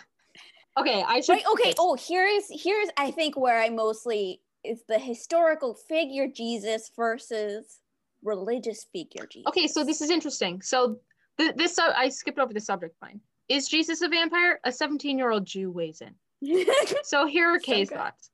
Okay, 0.80 1.04
I 1.08 1.22
should. 1.22 1.34
Right. 1.34 1.46
Okay. 1.54 1.74
Oh, 1.78 1.96
here's 2.00 2.46
here's 2.50 2.90
I 2.98 3.12
think 3.12 3.38
where 3.38 3.60
I 3.62 3.70
mostly 3.70 4.42
is 4.64 4.84
the 4.88 5.00
historical 5.00 5.74
figure 5.74 6.28
Jesus 6.28 6.92
versus 6.96 7.80
religious 8.24 8.86
figure 8.94 9.26
Jesus. 9.26 9.48
Okay, 9.48 9.68
so 9.68 9.84
this 9.84 10.02
is 10.02 10.10
interesting. 10.10 10.62
So 10.62 10.98
th- 11.38 11.56
this 11.56 11.80
uh, 11.80 11.92
I 11.96 12.10
skipped 12.10 12.40
over 12.40 12.54
the 12.54 12.60
subject 12.62 12.96
line. 13.02 13.20
Is 13.50 13.68
Jesus 13.68 14.02
a 14.02 14.08
vampire? 14.08 14.60
A 14.64 14.70
17-year-old 14.70 15.46
Jew 15.46 15.72
weighs 15.72 16.02
in. 16.02 16.16
So 17.04 17.26
here 17.28 17.50
are 17.50 17.60
So 17.60 17.74
good. 17.74 17.90
thoughts. 17.90 18.30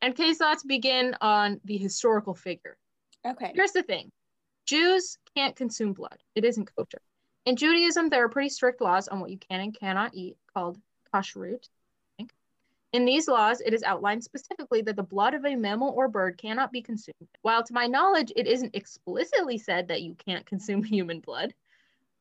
And 0.00 0.14
Kay's 0.14 0.38
thoughts 0.38 0.62
begin 0.62 1.16
on 1.20 1.60
the 1.64 1.76
historical 1.76 2.34
figure. 2.34 2.76
okay. 3.26 3.52
Here's 3.54 3.72
the 3.72 3.82
thing 3.82 4.10
Jews 4.66 5.18
can't 5.36 5.54
consume 5.56 5.92
blood, 5.92 6.18
it 6.34 6.44
isn't 6.44 6.70
kosher. 6.76 7.02
In 7.46 7.56
Judaism, 7.56 8.08
there 8.08 8.24
are 8.24 8.28
pretty 8.28 8.48
strict 8.48 8.80
laws 8.80 9.08
on 9.08 9.20
what 9.20 9.30
you 9.30 9.38
can 9.38 9.60
and 9.60 9.78
cannot 9.78 10.14
eat 10.14 10.36
called 10.54 10.78
kashrut. 11.12 11.68
In 12.94 13.04
these 13.04 13.26
laws, 13.26 13.60
it 13.60 13.74
is 13.74 13.82
outlined 13.82 14.22
specifically 14.22 14.80
that 14.82 14.94
the 14.94 15.02
blood 15.02 15.34
of 15.34 15.44
a 15.44 15.56
mammal 15.56 15.92
or 15.96 16.06
bird 16.06 16.38
cannot 16.38 16.70
be 16.70 16.80
consumed. 16.80 17.28
While 17.42 17.64
to 17.64 17.74
my 17.74 17.88
knowledge, 17.88 18.32
it 18.36 18.46
isn't 18.46 18.76
explicitly 18.76 19.58
said 19.58 19.88
that 19.88 20.02
you 20.02 20.14
can't 20.14 20.46
consume 20.52 20.84
human 20.84 21.18
blood. 21.18 21.54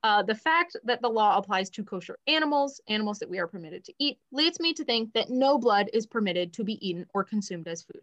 Uh, 0.02 0.24
the 0.24 0.34
fact 0.34 0.76
that 0.84 1.00
the 1.00 1.10
law 1.10 1.38
applies 1.38 1.70
to 1.70 1.84
kosher 1.84 2.18
animals, 2.26 2.82
animals 2.88 3.20
that 3.20 3.30
we 3.30 3.38
are 3.38 3.46
permitted 3.46 3.84
to 3.84 3.94
eat, 4.00 4.18
leads 4.32 4.60
me 4.60 4.74
to 4.74 4.84
think 4.84 5.14
that 5.14 5.30
no 5.30 5.60
blood 5.60 5.92
is 5.94 6.08
permitted 6.08 6.52
to 6.54 6.64
be 6.64 6.84
eaten 6.86 7.06
or 7.14 7.24
consumed 7.24 7.68
as 7.68 7.84
food. 7.84 8.02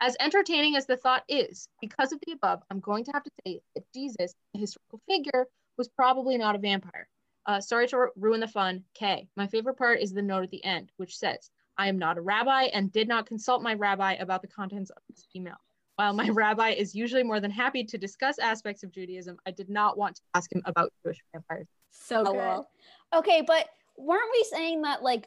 As 0.00 0.16
entertaining 0.18 0.74
as 0.74 0.86
the 0.86 0.96
thought 0.96 1.22
is, 1.28 1.68
because 1.80 2.10
of 2.10 2.18
the 2.26 2.32
above, 2.32 2.64
I'm 2.68 2.80
going 2.80 3.04
to 3.04 3.12
have 3.14 3.22
to 3.22 3.30
say 3.46 3.60
that 3.76 3.84
Jesus, 3.94 4.34
the 4.52 4.58
historical 4.58 5.00
figure, 5.06 5.46
was 5.76 5.86
probably 5.86 6.36
not 6.36 6.56
a 6.56 6.58
vampire. 6.58 7.06
Uh, 7.46 7.60
sorry 7.60 7.86
to 7.86 7.96
ru- 7.96 8.10
ruin 8.16 8.40
the 8.40 8.48
fun. 8.48 8.82
K. 8.92 9.28
My 9.36 9.46
favorite 9.46 9.78
part 9.78 10.00
is 10.00 10.12
the 10.12 10.20
note 10.20 10.42
at 10.42 10.50
the 10.50 10.64
end, 10.64 10.90
which 10.96 11.16
says, 11.16 11.48
I 11.78 11.88
am 11.88 11.98
not 11.98 12.18
a 12.18 12.20
rabbi 12.20 12.64
and 12.64 12.92
did 12.92 13.08
not 13.08 13.26
consult 13.26 13.62
my 13.62 13.74
rabbi 13.74 14.14
about 14.14 14.42
the 14.42 14.48
contents 14.48 14.90
of 14.90 15.02
this 15.08 15.26
email. 15.34 15.56
While 15.96 16.14
my 16.14 16.28
rabbi 16.32 16.70
is 16.70 16.94
usually 16.94 17.22
more 17.22 17.40
than 17.40 17.50
happy 17.50 17.84
to 17.84 17.98
discuss 17.98 18.38
aspects 18.38 18.82
of 18.82 18.92
Judaism, 18.92 19.36
I 19.46 19.50
did 19.50 19.68
not 19.68 19.98
want 19.98 20.16
to 20.16 20.22
ask 20.34 20.52
him 20.52 20.62
about 20.64 20.92
Jewish 21.04 21.18
vampires. 21.32 21.66
So 21.90 22.24
good. 22.24 23.18
Okay, 23.18 23.42
but 23.46 23.68
weren't 23.96 24.30
we 24.32 24.44
saying 24.50 24.82
that 24.82 25.02
like 25.02 25.26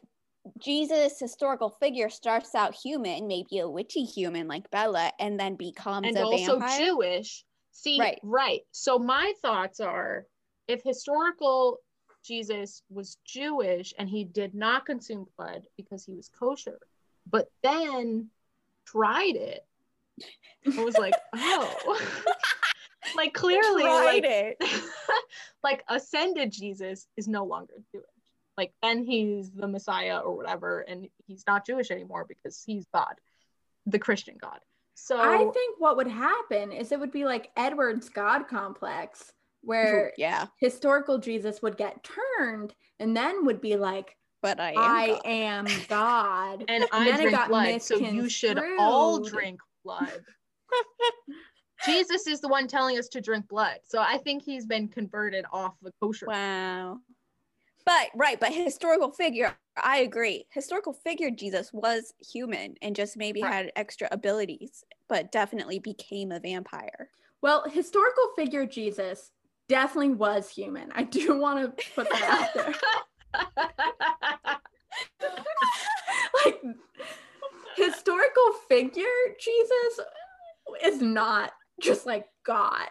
Jesus 0.58 1.18
historical 1.18 1.70
figure 1.80 2.08
starts 2.08 2.54
out 2.54 2.74
human, 2.74 3.26
maybe 3.26 3.58
a 3.58 3.68
witchy 3.68 4.04
human 4.04 4.48
like 4.48 4.70
Bella, 4.70 5.12
and 5.18 5.38
then 5.38 5.56
becomes 5.56 6.06
and 6.06 6.16
a 6.16 6.24
also 6.24 6.58
vampire? 6.58 6.78
Jewish. 6.78 7.44
See, 7.72 7.98
Right. 7.98 8.18
right. 8.22 8.60
So 8.72 8.98
my 8.98 9.32
thoughts 9.42 9.80
are 9.80 10.26
if 10.68 10.82
historical 10.84 11.78
Jesus 12.24 12.82
was 12.90 13.16
Jewish 13.24 13.94
and 13.98 14.08
he 14.08 14.24
did 14.24 14.54
not 14.54 14.86
consume 14.86 15.26
blood 15.36 15.62
because 15.76 16.04
he 16.04 16.12
was 16.12 16.28
kosher, 16.28 16.78
but 17.28 17.50
then 17.62 18.28
tried 18.86 19.36
it, 19.36 19.64
I 20.66 20.84
was 20.84 20.96
like, 20.96 21.14
oh, 21.34 22.00
like 23.16 23.32
clearly, 23.32 23.82
Tried 23.82 24.22
like, 24.22 24.24
it. 24.24 24.56
like 25.62 25.84
ascended 25.88 26.52
Jesus 26.52 27.06
is 27.16 27.28
no 27.28 27.44
longer 27.44 27.74
Jewish. 27.92 28.04
Like 28.56 28.72
then 28.82 29.04
he's 29.04 29.50
the 29.50 29.68
Messiah 29.68 30.18
or 30.18 30.36
whatever, 30.36 30.80
and 30.80 31.08
he's 31.26 31.44
not 31.46 31.66
Jewish 31.66 31.90
anymore 31.90 32.26
because 32.28 32.62
he's 32.64 32.86
God, 32.92 33.14
the 33.86 33.98
Christian 33.98 34.36
God. 34.40 34.58
So 34.94 35.18
I 35.18 35.38
think 35.38 35.76
what 35.78 35.96
would 35.96 36.08
happen 36.08 36.72
is 36.72 36.92
it 36.92 37.00
would 37.00 37.12
be 37.12 37.24
like 37.24 37.50
Edward's 37.56 38.10
God 38.10 38.48
complex, 38.48 39.32
where 39.62 40.12
yeah, 40.16 40.46
historical 40.58 41.18
Jesus 41.18 41.62
would 41.62 41.76
get 41.76 42.04
turned 42.38 42.74
and 42.98 43.16
then 43.16 43.44
would 43.46 43.60
be 43.60 43.76
like, 43.76 44.16
but 44.42 44.58
I 44.60 44.72
am. 44.72 44.78
I 44.78 45.06
God. 45.06 45.20
am 45.26 45.66
God. 45.88 46.64
and 46.68 46.84
I 46.92 47.04
then 47.04 47.14
it 47.14 47.22
drink 47.22 47.36
got 47.36 47.48
blood, 47.48 47.82
so 47.82 47.96
you 47.96 48.28
should 48.28 48.60
all 48.78 49.20
drink 49.20 49.60
blood. 49.84 50.24
Jesus 51.86 52.26
is 52.26 52.40
the 52.40 52.48
one 52.48 52.66
telling 52.68 52.98
us 52.98 53.08
to 53.08 53.20
drink 53.20 53.48
blood, 53.48 53.78
so 53.86 54.00
I 54.00 54.18
think 54.18 54.42
he's 54.42 54.66
been 54.66 54.88
converted 54.88 55.44
off 55.52 55.74
the 55.82 55.92
kosher. 56.00 56.26
Wow. 56.26 56.98
But 57.86 58.10
right, 58.14 58.38
but 58.38 58.52
historical 58.52 59.10
figure, 59.10 59.56
I 59.82 60.00
agree. 60.00 60.46
Historical 60.52 60.92
figure 60.92 61.30
Jesus 61.30 61.72
was 61.72 62.12
human 62.20 62.74
and 62.82 62.94
just 62.94 63.16
maybe 63.16 63.40
Right. 63.40 63.52
had 63.52 63.72
extra 63.74 64.06
abilities, 64.12 64.84
but 65.08 65.32
definitely 65.32 65.78
became 65.78 66.30
a 66.30 66.38
vampire. 66.38 67.08
Well, 67.40 67.64
historical 67.68 68.28
figure 68.36 68.66
Jesus 68.66 69.32
definitely 69.70 70.14
was 70.14 70.50
human. 70.50 70.90
I 70.94 71.04
do 71.04 71.38
want 71.40 71.78
to 71.78 71.84
put 71.94 72.10
that 72.10 72.22
out 72.22 72.54
there. 72.54 72.74
like 76.44 76.60
historical 77.76 78.52
figure 78.68 79.04
Jesus 79.40 80.00
is 80.84 81.00
not 81.00 81.52
just 81.80 82.04
like 82.04 82.26
God. 82.44 82.88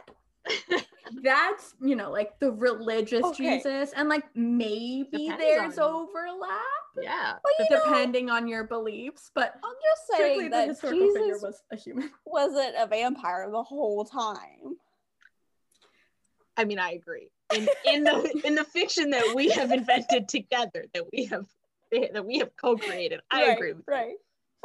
That's, 1.23 1.75
you 1.81 1.95
know, 1.95 2.11
like 2.11 2.39
the 2.39 2.51
religious 2.51 3.23
Okay. 3.23 3.57
Jesus 3.59 3.91
and 3.95 4.07
like 4.09 4.23
maybe 4.35 5.27
Depends 5.29 5.37
there's 5.37 5.79
overlap 5.79 6.61
yeah. 7.01 7.35
you 7.59 7.65
know- 7.69 7.83
depending 7.85 8.29
on 8.29 8.47
your 8.47 8.63
beliefs, 8.63 9.31
but 9.35 9.55
I'm 9.63 9.73
just 9.83 10.17
saying 10.17 10.43
the 10.45 10.49
that 10.49 10.67
historical 10.69 11.07
figure 11.07 11.25
Jesus 11.25 11.41
was 11.41 11.61
a 11.71 11.75
human. 11.75 12.11
wasn't 12.25 12.75
a 12.77 12.87
vampire 12.87 13.49
the 13.51 13.63
whole 13.63 14.05
time. 14.05 14.77
I 16.59 16.65
mean, 16.65 16.77
I 16.77 16.91
agree. 16.91 17.29
In 17.55 17.67
in 17.85 18.03
the 18.03 18.41
in 18.45 18.55
the 18.55 18.65
fiction 18.65 19.11
that 19.11 19.33
we 19.33 19.49
have 19.51 19.71
invented 19.71 20.27
together, 20.27 20.85
that 20.93 21.05
we 21.13 21.25
have 21.25 21.45
that 21.91 22.25
we 22.25 22.39
have 22.39 22.51
co-created, 22.57 23.21
I 23.31 23.47
Right, 23.47 23.57
agree. 23.57 23.73
Right. 23.87 24.15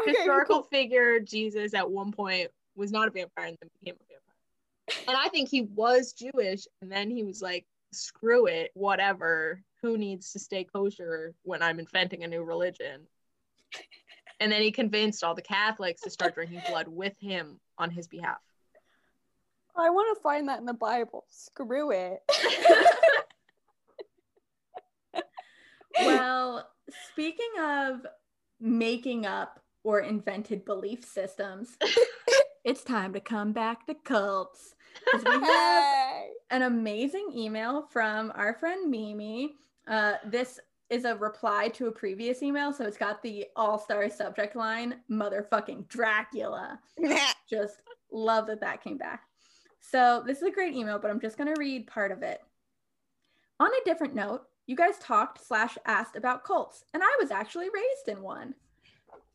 Okay, 0.01 0.11
historical 0.11 0.63
cool. 0.63 0.63
figure 0.65 1.21
Jesus 1.21 1.73
at 1.73 1.89
one 1.89 2.11
point 2.11 2.51
was 2.75 2.91
not 2.91 3.07
a 3.07 3.13
vampire 3.13 3.47
and 3.47 3.57
then 3.61 3.71
became 3.81 3.95
a 3.95 4.05
vampire. 4.13 5.05
And 5.07 5.17
I 5.17 5.29
think 5.29 5.49
he 5.49 5.63
was 5.63 6.13
Jewish 6.15 6.67
and 6.83 6.91
then 6.91 7.11
he 7.11 7.23
was 7.23 7.41
like, 7.41 7.65
screw 7.93 8.47
it, 8.47 8.73
whatever. 8.75 9.63
Who 9.83 9.97
needs 9.97 10.33
to 10.33 10.41
stay 10.41 10.65
kosher 10.65 11.33
when 11.45 11.63
I'm 11.63 11.79
inventing 11.79 12.25
a 12.25 12.27
new 12.27 12.43
religion? 12.43 13.07
And 14.41 14.51
then 14.51 14.63
he 14.63 14.73
convinced 14.73 15.23
all 15.23 15.37
the 15.37 15.43
Catholics 15.43 16.01
to 16.03 16.11
start 16.11 16.35
drinking 16.35 16.63
blood 16.69 16.89
with 16.89 17.15
him 17.21 17.61
on 17.79 17.91
his 17.91 18.09
behalf. 18.09 18.39
I 19.77 19.91
want 19.91 20.17
to 20.17 20.23
find 20.23 20.49
that 20.49 20.61
in 20.61 20.67
the 20.67 20.75
Bible. 20.75 21.25
Screw 21.31 21.91
it. 21.91 22.21
Well, 26.01 26.69
speaking 27.11 27.51
of 27.61 28.07
making 28.61 29.27
up 29.27 29.61
or 29.83 30.01
invented 30.01 30.65
belief 30.65 31.05
systems, 31.05 31.77
it's 32.65 32.83
time 32.83 33.13
to 33.13 33.21
come 33.21 33.53
back 33.53 33.87
to 33.87 33.95
cults. 33.95 34.75
we 35.13 35.31
have 35.31 36.23
an 36.51 36.63
amazing 36.63 37.31
email 37.35 37.87
from 37.91 38.33
our 38.35 38.55
friend 38.55 38.91
Mimi. 38.91 39.55
Uh, 39.87 40.15
this 40.27 40.59
is 40.91 41.05
a 41.05 41.17
reply 41.17 41.69
to 41.69 41.87
a 41.87 41.93
previous 41.93 42.43
email, 42.43 42.73
so 42.73 42.85
it's 42.85 42.99
got 42.99 43.23
the 43.23 43.47
all-star 43.57 44.09
subject 44.11 44.55
line, 44.55 44.97
"Motherfucking 45.11 45.89
Dracula." 45.89 46.79
Just 47.49 47.83
love 48.13 48.47
that 48.47 48.61
that 48.61 48.83
came 48.83 48.99
back. 48.99 49.23
So 49.91 50.23
this 50.27 50.39
is 50.39 50.45
a 50.45 50.51
great 50.51 50.75
email, 50.75 50.99
but 50.99 51.11
I'm 51.11 51.21
just 51.21 51.37
gonna 51.37 51.55
read 51.59 51.87
part 51.87 52.11
of 52.11 52.23
it. 52.23 52.41
On 53.61 53.69
a 53.69 53.85
different 53.85 54.15
note, 54.15 54.43
you 54.67 54.77
guys 54.77 54.99
talked 54.99 55.47
slash 55.47 55.77
asked 55.85 56.17
about 56.17 56.45
cults, 56.45 56.85
and 56.95 57.03
I 57.03 57.17
was 57.21 57.31
actually 57.31 57.69
raised 57.69 58.09
in 58.09 58.23
one. 58.23 58.55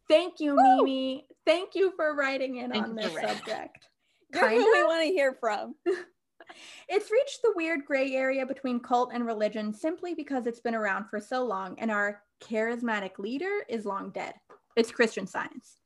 Thank 0.07 0.39
you, 0.39 0.55
Mimi. 0.55 1.27
Thank 1.45 1.75
you 1.75 1.93
for 1.95 2.15
writing 2.15 2.57
in 2.57 2.71
Thank 2.71 2.83
on 2.83 2.95
this 2.95 3.13
subject. 3.13 3.87
You're 4.33 4.49
who 4.49 4.57
we 4.57 4.83
want 4.83 5.03
to 5.03 5.13
hear 5.13 5.37
from. 5.39 5.75
It's 6.87 7.11
reached 7.11 7.43
the 7.43 7.53
weird 7.55 7.85
gray 7.85 8.13
area 8.15 8.43
between 8.43 8.79
cult 8.79 9.11
and 9.13 9.25
religion 9.25 9.71
simply 9.71 10.15
because 10.15 10.47
it's 10.47 10.59
been 10.59 10.73
around 10.73 11.05
for 11.07 11.19
so 11.19 11.45
long 11.45 11.77
and 11.79 11.91
our 11.91 12.23
charismatic 12.41 13.19
leader 13.19 13.63
is 13.67 13.85
long 13.85 14.09
dead. 14.09 14.33
It's 14.75 14.91
Christian 14.91 15.27
science. 15.27 15.78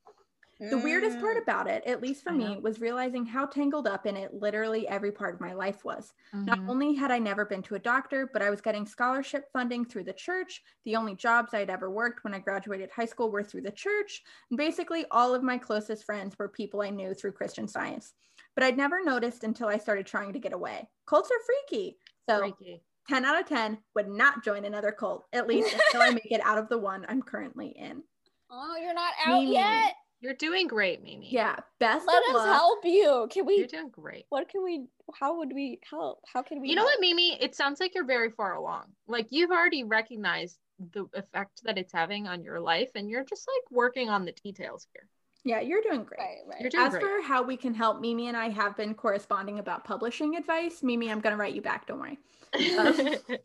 The 0.70 0.78
weirdest 0.80 1.20
part 1.20 1.38
Mm. 1.38 1.42
about 1.42 1.68
it, 1.70 1.84
at 1.86 2.02
least 2.02 2.24
for 2.24 2.34
me, 2.34 2.58
was 2.58 2.82
realizing 2.82 3.26
how 3.28 3.46
tangled 3.46 3.88
up 3.88 4.06
in 4.06 4.18
it 4.18 4.34
literally 4.34 4.88
every 4.88 5.12
part 5.12 5.36
of 5.36 5.42
my 5.42 5.54
life 5.54 5.86
was. 5.86 6.14
Not 6.46 6.58
Mhm. 6.58 6.64
only 6.68 6.96
had 6.96 7.12
I 7.12 7.20
never 7.20 7.46
been 7.46 7.62
to 7.64 7.76
a 7.76 7.80
doctor, 7.80 8.30
but 8.34 8.42
I 8.42 8.50
was 8.50 8.62
getting 8.62 8.86
scholarship 8.86 9.52
funding 9.54 9.86
through 9.86 10.06
the 10.06 10.14
church. 10.14 10.64
The 10.84 10.96
only 10.96 11.16
jobs 11.16 11.54
I'd 11.54 11.70
ever 11.70 11.90
worked 11.92 12.24
when 12.24 12.34
I 12.34 12.40
graduated 12.40 12.92
high 12.92 13.06
school 13.06 13.32
were 13.32 13.44
through 13.44 13.62
the 13.62 13.72
church. 13.72 14.24
And 14.50 14.58
basically, 14.58 15.06
all 15.12 15.34
of 15.36 15.44
my 15.44 15.58
closest 15.58 16.06
friends 16.06 16.38
were 16.40 16.50
people 16.50 16.82
I 16.82 16.90
knew 16.90 17.14
through 17.14 17.34
Christian 17.34 17.68
science. 17.68 18.14
But 18.56 18.64
I'd 18.64 18.78
never 18.78 19.04
noticed 19.04 19.44
until 19.44 19.68
I 19.68 19.78
started 19.78 20.06
trying 20.08 20.34
to 20.34 20.40
get 20.40 20.54
away. 20.54 20.90
Cults 21.06 21.30
are 21.32 21.44
freaky. 21.46 22.00
So, 22.28 22.58
Freaky. 22.58 22.86
10 23.08 23.26
out 23.26 23.40
of 23.40 23.46
10 23.48 23.84
would 23.96 24.08
not 24.08 24.44
join 24.44 24.66
another 24.66 24.92
cult, 24.92 25.28
at 25.34 25.48
least 25.48 25.74
until 25.74 26.02
I 26.02 26.10
make 26.10 26.32
it 26.32 26.42
out 26.42 26.58
of 26.58 26.70
the 26.70 26.78
one 26.80 27.06
I'm 27.08 27.22
currently 27.22 27.70
in. 27.70 28.04
Oh, 28.50 28.76
you're 28.78 28.94
not 28.94 29.14
out 29.20 29.48
yet. 29.48 29.96
You're 30.24 30.34
doing 30.36 30.68
great, 30.68 31.04
Mimi. 31.04 31.28
Yeah, 31.30 31.58
best 31.80 32.08
Let 32.08 32.24
of 32.30 32.36
us 32.36 32.48
luck. 32.48 32.56
help 32.56 32.86
you. 32.86 33.28
Can 33.30 33.46
we? 33.46 33.56
You're 33.56 33.64
we? 33.64 33.68
doing 33.68 33.90
great. 33.90 34.26
What 34.30 34.48
can 34.48 34.64
we? 34.64 34.86
How 35.14 35.38
would 35.40 35.52
we 35.54 35.80
help? 35.90 36.22
How 36.34 36.42
can 36.42 36.62
we? 36.62 36.70
You 36.70 36.76
know 36.76 36.86
what, 36.86 37.02
Mimi? 37.02 37.38
It 37.42 37.56
sounds 37.56 37.82
like 37.82 37.94
you're 37.94 38.06
very 38.06 38.32
far 38.32 38.54
along. 38.54 38.86
Like 39.06 39.28
you've 39.32 39.52
already 39.52 39.84
recognized 39.84 40.58
the 40.94 41.08
effect 41.14 41.62
that 41.66 41.78
it's 41.78 41.92
having 41.92 42.26
on 42.26 42.42
your 42.42 42.62
life, 42.62 42.90
and 42.96 43.10
you're 43.10 43.26
just 43.26 43.46
like 43.54 43.70
working 43.70 44.10
on 44.10 44.24
the 44.24 44.32
details 44.32 44.88
here. 44.94 45.10
Yeah, 45.44 45.60
you're 45.60 45.82
doing 45.82 46.06
great. 46.06 46.20
Right, 46.20 46.38
right. 46.48 46.62
You're 46.62 46.70
doing 46.70 46.86
As 46.86 46.92
great. 46.92 47.04
for 47.04 47.22
how 47.22 47.44
we 47.44 47.58
can 47.58 47.74
help, 47.74 48.00
Mimi 48.00 48.30
and 48.30 48.38
I 48.38 48.48
have 48.48 48.78
been 48.78 48.94
corresponding 48.94 49.60
about 49.60 49.84
publishing 49.84 50.38
advice. 50.38 50.82
Mimi, 50.82 51.12
I'm 51.12 51.20
going 51.20 51.34
to 51.36 51.38
write 51.38 51.54
you 51.54 51.62
back. 51.62 51.86
Don't 51.86 52.00
worry. 52.00 52.18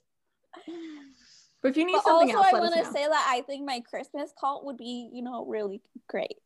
But 1.60 1.70
if 1.70 1.76
you 1.76 1.84
need 1.86 1.94
But 1.94 2.04
something 2.04 2.36
also, 2.36 2.38
else, 2.38 2.54
I 2.54 2.60
let 2.60 2.72
us 2.72 2.74
want 2.76 2.86
to 2.86 2.92
say 2.92 3.04
that 3.04 3.26
I 3.28 3.40
think 3.42 3.66
my 3.66 3.80
Christmas 3.80 4.32
cult 4.38 4.64
would 4.64 4.76
be, 4.76 5.10
you 5.12 5.22
know, 5.22 5.44
really 5.44 5.82
great. 6.08 6.36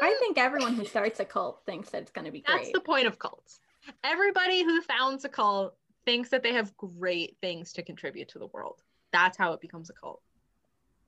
I 0.00 0.14
think 0.20 0.38
everyone 0.38 0.74
who 0.74 0.84
starts 0.84 1.20
a 1.20 1.24
cult 1.24 1.62
thinks 1.66 1.90
that 1.90 2.02
it's 2.02 2.10
going 2.10 2.24
to 2.24 2.30
be 2.30 2.44
That's 2.46 2.62
great. 2.62 2.74
the 2.74 2.80
point 2.80 3.06
of 3.06 3.18
cults. 3.18 3.60
Everybody 4.04 4.62
who 4.62 4.80
founds 4.82 5.24
a 5.24 5.28
cult 5.28 5.74
thinks 6.04 6.30
that 6.30 6.42
they 6.42 6.52
have 6.52 6.76
great 6.76 7.36
things 7.40 7.72
to 7.74 7.82
contribute 7.82 8.28
to 8.30 8.38
the 8.38 8.46
world. 8.46 8.82
That's 9.12 9.36
how 9.36 9.52
it 9.52 9.60
becomes 9.60 9.90
a 9.90 9.92
cult. 9.92 10.20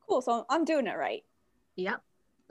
Cool. 0.08 0.22
So 0.22 0.46
I'm 0.48 0.64
doing 0.64 0.86
it 0.86 0.96
right. 0.96 1.22
Yep. 1.76 2.02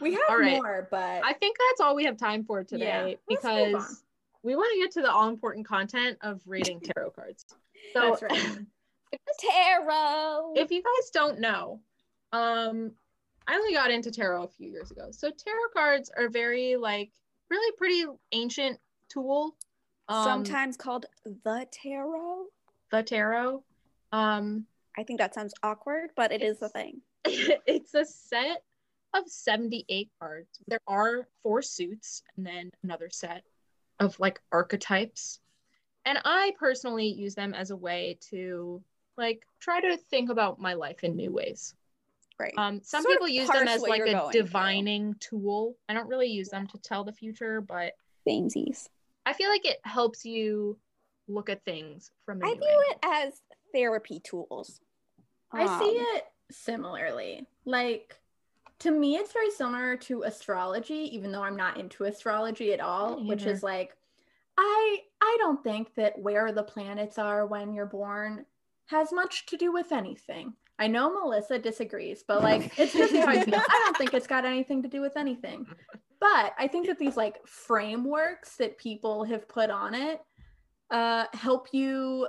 we 0.00 0.14
have 0.14 0.22
all 0.30 0.38
right. 0.38 0.52
more, 0.52 0.88
but 0.90 1.22
I 1.24 1.32
think 1.34 1.56
that's 1.58 1.80
all 1.80 1.94
we 1.94 2.04
have 2.04 2.16
time 2.16 2.44
for 2.44 2.64
today 2.64 3.18
let's 3.28 3.44
move 3.44 3.52
on. 3.52 3.72
because 3.72 4.02
we 4.42 4.56
want 4.56 4.72
to 4.74 4.80
get 4.80 4.92
to 4.92 5.02
the 5.02 5.12
all 5.12 5.28
important 5.28 5.66
content 5.66 6.18
of 6.22 6.40
reading 6.46 6.80
tarot 6.80 7.10
cards. 7.10 7.44
So 7.92 8.00
that's 8.00 8.22
right. 8.22 8.58
Tarot. 9.40 10.52
if 10.56 10.70
you 10.70 10.82
guys 10.82 11.10
don't 11.12 11.40
know, 11.40 11.80
um, 12.32 12.92
I 13.48 13.54
only 13.54 13.72
got 13.72 13.90
into 13.90 14.10
tarot 14.10 14.44
a 14.44 14.48
few 14.48 14.70
years 14.70 14.90
ago. 14.90 15.08
So 15.10 15.30
tarot 15.30 15.70
cards 15.74 16.10
are 16.16 16.28
very 16.28 16.76
like 16.76 17.10
really 17.50 17.74
pretty 17.78 18.04
ancient 18.32 18.78
tool. 19.08 19.56
Um, 20.08 20.24
Sometimes 20.24 20.76
called 20.76 21.06
the 21.24 21.66
tarot. 21.72 22.44
the 22.90 23.02
tarot. 23.02 23.64
Um, 24.12 24.66
I 24.98 25.02
think 25.02 25.18
that 25.18 25.34
sounds 25.34 25.54
awkward, 25.62 26.10
but 26.14 26.30
it 26.30 26.42
is 26.42 26.60
a 26.60 26.68
thing. 26.68 27.00
it's 27.24 27.94
a 27.94 28.04
set 28.04 28.62
of 29.14 29.26
78 29.26 30.10
cards. 30.20 30.48
There 30.66 30.80
are 30.86 31.26
four 31.42 31.62
suits 31.62 32.22
and 32.36 32.46
then 32.46 32.70
another 32.84 33.08
set 33.10 33.44
of 33.98 34.18
like 34.20 34.40
archetypes. 34.52 35.40
And 36.04 36.18
I 36.24 36.52
personally 36.58 37.08
use 37.08 37.34
them 37.34 37.54
as 37.54 37.70
a 37.70 37.76
way 37.76 38.18
to 38.30 38.82
like 39.16 39.42
try 39.58 39.80
to 39.80 39.96
think 39.96 40.30
about 40.30 40.60
my 40.60 40.74
life 40.74 41.02
in 41.02 41.16
new 41.16 41.32
ways. 41.32 41.74
Right. 42.38 42.54
Um, 42.56 42.80
some 42.84 43.02
Sort 43.02 43.14
people 43.14 43.28
use 43.28 43.48
them 43.48 43.66
as 43.66 43.82
like 43.82 44.02
a 44.02 44.12
going 44.12 44.30
through. 44.32 44.42
divining 44.42 45.14
tool. 45.18 45.76
I 45.88 45.94
don't 45.94 46.08
really 46.08 46.28
use 46.28 46.48
them 46.50 46.66
to 46.68 46.78
tell 46.78 47.02
the 47.04 47.12
future, 47.12 47.60
but 47.60 47.94
Samesies. 48.26 48.88
I 49.26 49.32
feel 49.32 49.50
like 49.50 49.66
it 49.66 49.78
helps 49.82 50.24
you 50.24 50.78
look 51.26 51.50
at 51.50 51.64
things 51.64 52.10
from 52.24 52.40
a 52.42 52.46
I 52.46 52.50
new 52.50 52.60
view 52.60 52.68
angle. 52.68 52.82
it 52.90 52.98
as 53.28 53.42
therapy 53.74 54.20
tools. 54.20 54.80
I 55.52 55.66
see 55.80 55.98
Um, 55.98 56.04
it 56.16 56.24
similarly. 56.50 57.46
Like 57.64 58.16
to 58.80 58.92
me, 58.92 59.16
it's 59.16 59.32
very 59.32 59.50
similar 59.50 59.96
to 59.96 60.22
astrology, 60.22 61.10
even 61.16 61.32
though 61.32 61.42
I'm 61.42 61.56
not 61.56 61.78
into 61.78 62.04
astrology 62.04 62.72
at 62.72 62.78
all, 62.80 63.18
Me 63.20 63.28
which 63.30 63.44
is 63.46 63.62
like 63.64 63.96
I 64.56 64.98
I 65.20 65.36
don't 65.40 65.62
think 65.64 65.94
that 65.96 66.18
where 66.18 66.52
the 66.52 66.62
planets 66.62 67.18
are 67.18 67.46
when 67.46 67.74
you're 67.74 67.86
born 67.86 68.46
has 68.86 69.12
much 69.12 69.46
to 69.46 69.56
do 69.56 69.72
with 69.72 69.90
anything. 69.92 70.54
I 70.78 70.86
know 70.86 71.12
Melissa 71.12 71.58
disagrees, 71.58 72.24
but 72.26 72.42
like 72.42 72.72
it's 72.78 72.94
just 72.94 73.14
how 73.14 73.26
I 73.26 73.40
feel. 73.44 73.54
I 73.58 73.78
don't 73.84 73.98
think 73.98 74.14
it's 74.14 74.26
got 74.26 74.44
anything 74.44 74.82
to 74.82 74.88
do 74.88 75.00
with 75.00 75.16
anything. 75.16 75.66
But 76.20 76.54
I 76.58 76.66
think 76.68 76.86
that 76.86 76.98
these 76.98 77.16
like 77.16 77.46
frameworks 77.46 78.56
that 78.56 78.78
people 78.78 79.24
have 79.24 79.48
put 79.48 79.70
on 79.70 79.94
it 79.94 80.20
uh 80.90 81.26
help 81.34 81.68
you 81.72 82.26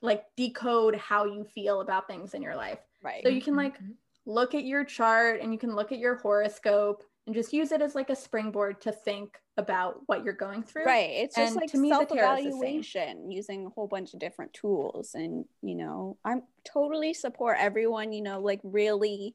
like 0.00 0.24
decode 0.36 0.94
how 0.96 1.24
you 1.24 1.44
feel 1.44 1.80
about 1.80 2.06
things 2.06 2.34
in 2.34 2.42
your 2.42 2.56
life. 2.56 2.78
Right. 3.02 3.22
So 3.22 3.28
you 3.28 3.42
can 3.42 3.56
like 3.56 3.78
Mhm. 3.78 3.94
look 4.26 4.54
at 4.54 4.64
your 4.64 4.84
chart 4.84 5.40
and 5.40 5.52
you 5.52 5.58
can 5.58 5.74
look 5.74 5.92
at 5.92 5.98
your 5.98 6.16
horoscope 6.16 7.04
and 7.26 7.34
just 7.34 7.52
use 7.52 7.72
it 7.72 7.80
as 7.80 7.94
like 7.94 8.10
a 8.10 8.16
springboard 8.16 8.80
to 8.82 8.92
think 8.92 9.38
about 9.56 10.00
what 10.06 10.24
you're 10.24 10.34
going 10.34 10.62
through. 10.62 10.84
Right. 10.84 11.10
It's 11.10 11.36
just 11.36 11.52
And 11.52 11.56
like 11.56 11.70
to 11.70 11.78
me, 11.78 11.88
self 11.88 12.08
tarot 12.08 12.36
is 12.36 12.44
the 12.44 12.50
same. 12.50 12.58
evaluation 12.58 13.30
using 13.30 13.66
a 13.66 13.70
whole 13.70 13.86
bunch 13.86 14.12
of 14.12 14.20
different 14.20 14.52
tools. 14.52 15.12
And, 15.14 15.44
you 15.62 15.74
know, 15.74 16.18
I'm 16.24 16.42
totally 16.64 17.14
support 17.14 17.56
everyone, 17.58 18.12
you 18.12 18.22
know, 18.22 18.40
like 18.40 18.60
really 18.62 19.34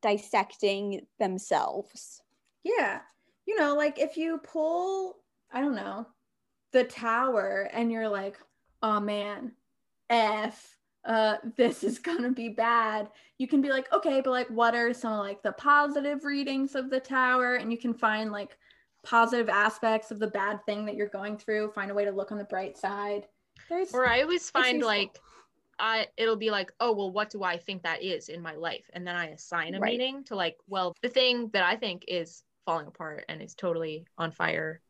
dissecting 0.00 1.06
themselves. 1.18 2.22
Yeah. 2.62 3.00
You 3.46 3.58
know, 3.58 3.74
like 3.74 3.98
if 3.98 4.16
you 4.16 4.38
pull, 4.38 5.16
I 5.52 5.60
don't 5.60 5.74
know, 5.74 6.06
the 6.72 6.84
tower 6.84 7.68
and 7.72 7.90
you're 7.90 8.08
like, 8.08 8.38
oh 8.82 9.00
man, 9.00 9.52
F, 10.08 10.76
uh, 11.04 11.36
this 11.56 11.84
is 11.84 11.98
gonna 11.98 12.30
be 12.30 12.48
bad. 12.48 13.10
You 13.38 13.48
can 13.48 13.60
be 13.60 13.70
like, 13.70 13.92
okay, 13.92 14.20
but 14.20 14.30
like 14.30 14.48
what 14.48 14.74
are 14.74 14.92
some 14.94 15.12
of 15.12 15.18
like 15.20 15.42
the 15.42 15.52
positive 15.52 16.24
readings 16.24 16.74
of 16.74 16.90
the 16.90 17.00
tower? 17.00 17.56
And 17.56 17.70
you 17.72 17.78
can 17.78 17.94
find 17.94 18.32
like 18.32 18.56
positive 19.04 19.48
aspects 19.48 20.10
of 20.10 20.18
the 20.18 20.26
bad 20.26 20.64
thing 20.64 20.86
that 20.86 20.94
you're 20.96 21.08
going 21.08 21.36
through, 21.36 21.72
find 21.72 21.90
a 21.90 21.94
way 21.94 22.04
to 22.04 22.10
look 22.10 22.32
on 22.32 22.38
the 22.38 22.44
bright 22.44 22.76
side. 22.78 23.26
There's 23.68 23.92
Or 23.92 24.06
I 24.06 24.22
always 24.22 24.50
find 24.50 24.82
like 24.82 25.20
I 25.78 26.06
it'll 26.16 26.36
be 26.36 26.50
like, 26.50 26.72
oh 26.80 26.92
well, 26.92 27.10
what 27.12 27.30
do 27.30 27.42
I 27.42 27.58
think 27.58 27.82
that 27.82 28.02
is 28.02 28.28
in 28.28 28.40
my 28.40 28.54
life? 28.54 28.88
And 28.92 29.06
then 29.06 29.16
I 29.16 29.26
assign 29.28 29.74
a 29.74 29.80
Right. 29.80 29.98
meaning 29.98 30.24
to 30.24 30.36
like, 30.36 30.56
well, 30.68 30.94
the 31.02 31.08
thing 31.08 31.50
that 31.52 31.64
I 31.64 31.76
think 31.76 32.04
is 32.08 32.42
falling 32.64 32.86
apart 32.86 33.24
and 33.28 33.42
is 33.42 33.54
totally 33.54 34.06
on 34.16 34.30
fire 34.30 34.80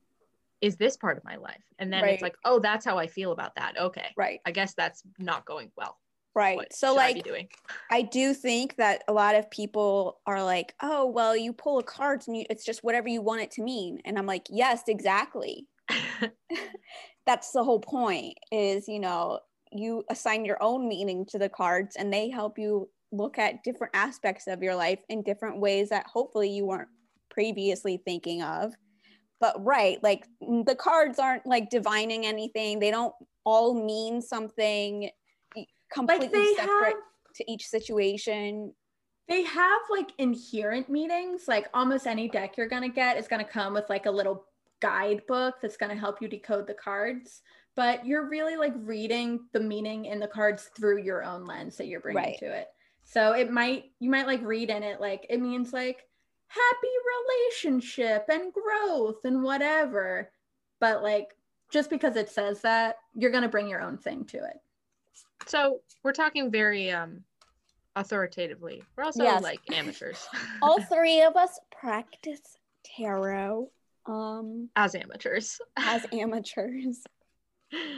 is 0.61 0.77
this 0.77 0.97
part 0.97 1.19
of 1.19 1.25
my 1.25 1.37
life. 1.37 1.65
And 1.79 1.93
then 1.93 2.03
Right. 2.03 2.15
it's 2.15 2.23
like, 2.23 2.37
oh, 2.45 2.59
that's 2.59 2.85
how 2.85 2.99
I 2.99 3.07
feel 3.07 3.33
about 3.33 3.57
that. 3.57 3.79
Okay. 3.79 4.09
Right. 4.17 4.41
I 4.47 4.51
guess 4.51 4.75
that's 4.75 5.03
not 5.19 5.45
going 5.45 5.71
well. 5.77 5.99
Right. 6.35 6.57
What 6.57 6.73
so 6.73 6.93
I 6.93 7.13
like 7.13 7.25
doing? 7.25 7.49
I 7.91 8.03
do 8.03 8.35
think 8.35 8.77
that 8.77 9.05
a 9.07 9.13
lot 9.13 9.37
of 9.37 9.51
people 9.51 10.21
are 10.27 10.43
like, 10.43 10.75
oh, 10.83 11.07
well, 11.07 11.37
you 11.37 11.53
pull 11.53 11.79
a 11.79 11.83
card 11.83 12.25
and 12.27 12.37
you, 12.37 12.45
it's 12.51 12.65
just 12.65 12.83
whatever 12.83 13.09
you 13.09 13.23
want 13.23 13.43
it 13.43 13.53
to 13.53 13.63
mean. 13.63 14.01
And 14.05 14.19
I'm 14.19 14.27
like, 14.27 14.47
yes, 14.51 14.83
exactly. 14.89 15.69
That's 17.27 17.53
the 17.53 17.63
whole 17.63 17.81
point 17.81 18.39
is, 18.51 18.89
you 18.89 18.99
know, 18.99 19.41
you 19.71 20.05
assign 20.11 20.45
your 20.45 20.63
own 20.63 20.89
meaning 20.89 21.25
to 21.27 21.39
the 21.39 21.49
cards 21.49 21.97
and 21.97 22.13
they 22.13 22.31
help 22.31 22.59
you 22.59 22.89
look 23.13 23.39
at 23.39 23.63
different 23.63 23.95
aspects 23.95 24.47
of 24.47 24.63
your 24.63 24.75
life 24.75 25.01
in 25.09 25.23
different 25.23 25.59
ways 25.59 25.89
that 25.91 26.07
hopefully 26.07 26.51
you 26.51 26.67
weren't 26.67 26.89
previously 27.31 28.01
thinking 28.05 28.43
of. 28.43 28.75
But 29.41 29.63
right, 29.65 30.03
like 30.03 30.27
the 30.41 30.77
cards 30.79 31.19
aren't 31.19 31.47
like 31.47 31.71
divining 31.71 32.27
anything. 32.27 32.79
They 32.79 32.91
don't 32.91 33.15
all 33.45 33.75
mean 33.75 34.21
something 34.23 35.11
completely 35.95 36.39
like 36.39 36.57
separate 36.57 36.95
have 36.95 37.35
to 37.37 37.51
each 37.51 37.67
situation. 37.67 38.73
they 39.29 39.43
have 39.45 39.81
like 39.91 40.11
inherent 40.19 40.89
meanings. 40.91 41.49
Like 41.49 41.69
almost 41.75 42.07
any 42.07 42.29
deck 42.29 42.57
you're 42.57 42.69
going 42.69 42.83
to 42.83 42.89
get 42.89 43.17
is 43.17 43.29
going 43.29 43.45
to 43.45 43.51
come 43.51 43.73
with 43.75 43.89
like 43.89 44.07
a 44.07 44.11
little 44.11 44.45
guidebook 44.81 45.55
that's 45.63 45.77
going 45.77 45.91
to 45.91 45.99
help 45.99 46.21
you 46.21 46.29
decode 46.29 46.67
the 46.67 46.75
cards. 46.75 47.41
But 47.77 48.07
you're 48.07 48.29
really 48.29 48.57
like 48.57 48.75
reading 48.77 49.41
the 49.53 49.61
meaning 49.61 50.05
in 50.05 50.21
the 50.21 50.29
cards 50.29 50.71
through 50.77 51.03
your 51.03 51.25
own 51.25 51.45
lens 51.45 51.77
that 51.79 51.87
you're 51.87 52.01
bringing 52.01 52.23
Right. 52.23 52.39
to 52.39 52.47
it. 52.47 52.69
So 53.05 53.33
it 53.33 53.51
might 53.51 53.85
you 53.99 54.11
might 54.11 54.27
like 54.27 54.43
read 54.43 54.71
in 54.71 54.83
it 54.83 55.01
like 55.01 55.27
it 55.29 55.41
means 55.41 55.73
like 55.73 56.05
happy 56.49 56.95
relationship 57.17 58.27
and 58.29 58.53
growth 58.53 59.25
and 59.25 59.43
whatever. 59.43 60.31
But 60.81 61.03
like 61.03 61.29
just 61.71 61.91
because 61.91 62.17
it 62.17 62.29
says 62.31 62.61
that 62.61 62.97
you're 63.15 63.31
going 63.33 63.43
to 63.43 63.49
bring 63.49 63.69
your 63.69 63.81
own 63.81 63.99
thing 63.99 64.25
to 64.27 64.37
it 64.39 64.57
so 65.47 65.81
we're 66.03 66.13
talking 66.13 66.51
very 66.51 66.91
um 66.91 67.23
authoritatively. 67.97 68.83
We're 68.97 69.05
also 69.05 69.23
Yes. 69.23 69.43
like 69.43 69.61
amateurs. 69.73 70.27
All 70.63 70.81
three 70.83 71.23
of 71.23 71.37
us 71.37 71.59
practice 71.71 72.41
tarot. 72.85 73.71
um 74.07 74.69
as 74.77 74.95
amateurs. 74.95 75.61
as 75.77 76.05
amateurs. 76.13 77.03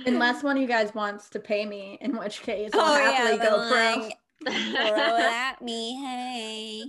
Unless 0.06 0.42
one 0.42 0.56
of 0.56 0.62
you 0.62 0.68
guys 0.68 0.94
wants 0.94 1.28
to 1.30 1.40
pay 1.40 1.66
me, 1.66 1.98
in 2.00 2.16
which 2.16 2.40
case 2.42 2.70
I'll 2.72 2.94
Oh, 2.94 2.98
yeah, 2.98 3.36
go 3.36 3.38
but 3.38 3.68
pro. 3.70 4.02
like- 4.02 4.18
Throw 4.44 4.52
it 5.16 5.32
at 5.32 5.62
me, 5.62 5.96
hey. 6.04 6.84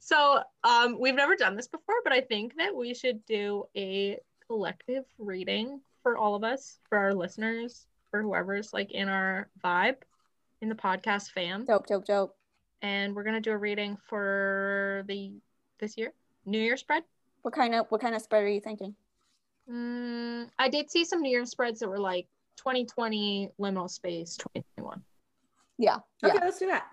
so 0.00 0.42
um 0.64 0.98
we've 1.00 1.14
never 1.14 1.34
done 1.34 1.56
this 1.56 1.66
before, 1.66 1.96
but 2.04 2.12
I 2.12 2.20
think 2.20 2.56
that 2.58 2.74
we 2.74 2.92
should 2.94 3.24
do 3.24 3.64
a 3.74 4.18
collective 4.46 5.04
reading 5.18 5.80
for 6.02 6.16
all 6.18 6.34
of 6.34 6.44
us, 6.44 6.78
for 6.88 6.98
our 6.98 7.14
listeners, 7.14 7.86
for 8.10 8.22
whoever's 8.22 8.72
like 8.72 8.92
in 8.92 9.08
our 9.08 9.48
vibe 9.64 9.96
in 10.60 10.68
the 10.68 10.74
podcast 10.74 11.30
fam. 11.30 11.64
Dope, 11.64 11.86
dope, 11.86 12.04
dope. 12.04 12.36
And 12.82 13.14
we're 13.14 13.24
gonna 13.24 13.40
do 13.40 13.52
a 13.52 13.56
reading 13.58 13.96
for 14.08 15.04
the 15.08 15.32
this 15.78 15.96
year, 15.96 16.12
New 16.46 16.60
Year 16.60 16.76
spread. 16.76 17.02
What 17.42 17.54
kind 17.54 17.74
of 17.74 17.86
what 17.90 18.00
kind 18.00 18.14
of 18.14 18.22
spread 18.22 18.42
are 18.44 18.48
you 18.48 18.60
thinking? 18.60 18.94
Mm, 19.70 20.48
I 20.58 20.68
did 20.68 20.90
see 20.90 21.04
some 21.04 21.20
New 21.20 21.30
Year 21.30 21.44
spreads 21.44 21.80
that 21.80 21.88
were 21.88 21.98
like 21.98 22.26
2020 22.56 23.50
limo 23.58 23.86
space 23.86 24.36
2021. 24.36 25.02
Yeah. 25.78 25.96
Okay, 26.24 26.34
Yeah. 26.34 26.44
let's 26.44 26.58
do 26.58 26.66
that. 26.66 26.86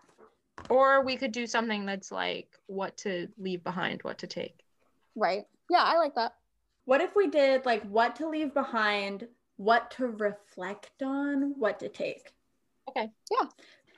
Or 0.70 1.04
we 1.04 1.16
could 1.18 1.32
do 1.32 1.48
something 1.48 1.86
that's 1.86 2.12
like 2.12 2.50
what 2.68 2.98
to 2.98 3.28
leave 3.38 3.64
behind, 3.64 4.02
what 4.04 4.18
to 4.20 4.28
take. 4.28 4.60
Right. 5.16 5.46
Yeah, 5.70 5.84
I 5.84 5.98
like 5.98 6.16
that. 6.16 6.36
What 6.86 7.02
if 7.02 7.16
we 7.16 7.28
did 7.28 7.66
like 7.66 7.84
what 7.84 8.16
to 8.18 8.28
leave 8.30 8.54
behind, 8.54 9.28
what 9.58 9.92
to 9.92 10.08
reflect 10.08 11.02
on, 11.02 11.54
what 11.58 11.80
to 11.80 11.90
take? 11.90 12.34
Okay. 12.90 13.10
Yeah. 13.32 13.48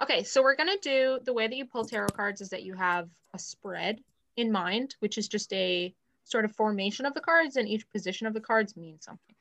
Okay, 0.02 0.24
so 0.24 0.44
we're 0.44 0.56
gonna 0.56 0.78
do 0.82 1.20
the 1.26 1.34
way 1.34 1.48
that 1.48 1.56
you 1.56 1.66
pull 1.66 1.84
tarot 1.84 2.10
cards 2.10 2.42
is 2.42 2.50
that 2.50 2.64
you 2.64 2.76
have 2.76 3.10
a 3.34 3.40
spread 3.40 4.00
in 4.36 4.52
mind, 4.52 4.96
which 5.00 5.18
is 5.18 5.28
just 5.28 5.52
a 5.54 5.94
sort 6.24 6.46
of 6.46 6.56
formation 6.56 7.06
of 7.06 7.14
the 7.14 7.22
cards, 7.22 7.56
and 7.56 7.68
each 7.68 7.90
position 7.90 8.28
of 8.28 8.34
the 8.34 8.42
cards 8.42 8.78
means 8.78 9.04
something. 9.04 9.36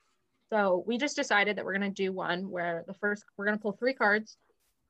So 0.50 0.83
we 0.87 0.96
just 0.96 1.16
decided 1.16 1.57
that 1.57 1.64
we're 1.64 1.74
gonna 1.74 1.90
do 1.90 2.12
one 2.12 2.50
where 2.50 2.85
the 2.87 2.94
first 2.94 3.24
we're 3.37 3.44
gonna 3.44 3.59
pull 3.59 3.72
three 3.72 3.92
cards. 3.92 4.38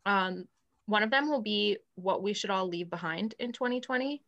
Um, 0.05 0.47
one 0.87 1.03
of 1.03 1.11
them 1.11 1.29
will 1.29 1.43
be 1.43 1.79
what 1.97 2.23
we 2.23 2.33
should 2.33 2.51
all 2.51 2.69
leave 2.69 2.89
behind 2.89 3.35
in 3.41 3.53
2020. 3.53 4.23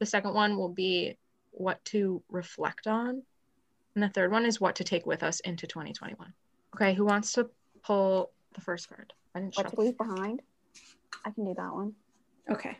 The 0.00 0.06
second 0.06 0.34
one 0.34 0.56
will 0.56 0.70
be 0.70 1.16
what 1.52 1.84
to 1.86 2.22
reflect 2.28 2.88
on, 2.88 3.22
and 3.94 4.02
the 4.02 4.08
third 4.08 4.32
one 4.32 4.44
is 4.44 4.60
what 4.60 4.76
to 4.76 4.84
take 4.84 5.06
with 5.06 5.22
us 5.22 5.38
into 5.40 5.68
2021. 5.68 6.32
Okay, 6.74 6.94
who 6.94 7.04
wants 7.04 7.32
to 7.32 7.50
pull 7.82 8.30
the 8.54 8.60
first 8.60 8.88
card? 8.88 9.12
I 9.34 9.40
didn't 9.40 9.56
What 9.56 9.70
to 9.70 9.80
leave 9.80 9.98
behind? 9.98 10.42
I 11.24 11.30
can 11.30 11.44
do 11.44 11.54
that 11.54 11.72
one. 11.72 11.94
Okay. 12.50 12.76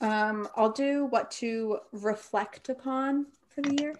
Um, 0.00 0.48
I'll 0.56 0.72
do 0.72 1.06
what 1.06 1.30
to 1.32 1.78
reflect 1.92 2.68
upon 2.68 3.26
for 3.48 3.62
the 3.62 3.74
year. 3.80 3.94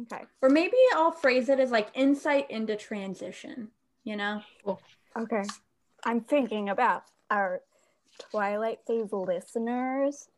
Okay. 0.00 0.24
Or 0.40 0.48
maybe 0.48 0.76
I'll 0.94 1.12
phrase 1.12 1.48
it 1.48 1.60
as 1.60 1.70
like 1.70 1.88
insight 1.94 2.50
into 2.50 2.76
transition, 2.76 3.68
you 4.04 4.16
know? 4.16 4.42
Cool. 4.64 4.80
Okay. 5.16 5.44
I'm 6.04 6.20
thinking 6.20 6.70
about 6.70 7.04
our 7.30 7.60
Twilight 8.30 8.80
Phase 8.86 9.12
listeners. 9.12 10.28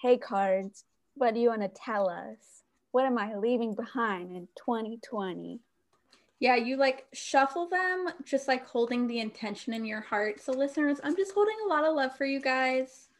Hey, 0.00 0.16
cards, 0.16 0.84
what 1.14 1.34
do 1.34 1.40
you 1.40 1.48
want 1.48 1.62
to 1.62 1.68
tell 1.68 2.08
us? 2.08 2.62
What 2.92 3.04
am 3.04 3.18
I 3.18 3.36
leaving 3.36 3.74
behind 3.74 4.34
in 4.34 4.48
2020? 4.56 5.60
Yeah, 6.42 6.56
you 6.56 6.76
like 6.76 7.06
shuffle 7.12 7.68
them, 7.68 8.08
just 8.24 8.48
like 8.48 8.66
holding 8.66 9.06
the 9.06 9.20
intention 9.20 9.72
in 9.72 9.84
your 9.84 10.00
heart. 10.00 10.40
So, 10.40 10.50
listeners, 10.50 10.98
I'm 11.04 11.14
just 11.14 11.34
holding 11.34 11.54
a 11.64 11.68
lot 11.68 11.84
of 11.84 11.94
love 11.94 12.16
for 12.16 12.24
you 12.24 12.40
guys, 12.40 13.10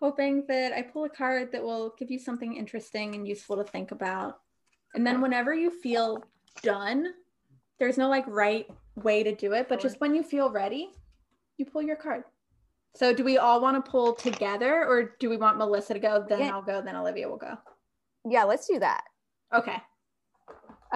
hoping 0.00 0.44
that 0.48 0.72
I 0.72 0.82
pull 0.82 1.04
a 1.04 1.08
card 1.08 1.52
that 1.52 1.62
will 1.62 1.94
give 1.96 2.10
you 2.10 2.18
something 2.18 2.56
interesting 2.56 3.14
and 3.14 3.24
useful 3.24 3.56
to 3.58 3.62
think 3.62 3.92
about. 3.92 4.40
And 4.94 5.06
then, 5.06 5.20
whenever 5.20 5.54
you 5.54 5.70
feel 5.70 6.24
done, 6.60 7.14
there's 7.78 7.96
no 7.96 8.08
like 8.08 8.26
right 8.26 8.66
way 8.96 9.22
to 9.22 9.32
do 9.32 9.52
it, 9.52 9.68
but 9.68 9.80
just 9.80 10.00
when 10.00 10.12
you 10.12 10.24
feel 10.24 10.50
ready, 10.50 10.90
you 11.56 11.66
pull 11.66 11.82
your 11.82 11.94
card. 11.94 12.24
So, 12.96 13.14
do 13.14 13.22
we 13.22 13.38
all 13.38 13.60
want 13.60 13.76
to 13.76 13.88
pull 13.88 14.12
together 14.12 14.84
or 14.84 15.14
do 15.20 15.30
we 15.30 15.36
want 15.36 15.56
Melissa 15.56 15.94
to 15.94 16.00
go? 16.00 16.26
Then 16.28 16.40
Yeah. 16.40 16.50
I'll 16.50 16.62
go, 16.62 16.82
then 16.82 16.96
Olivia 16.96 17.28
will 17.28 17.36
go. 17.36 17.56
Yeah, 18.28 18.42
let's 18.42 18.66
do 18.66 18.80
that. 18.80 19.04
Okay. 19.54 19.76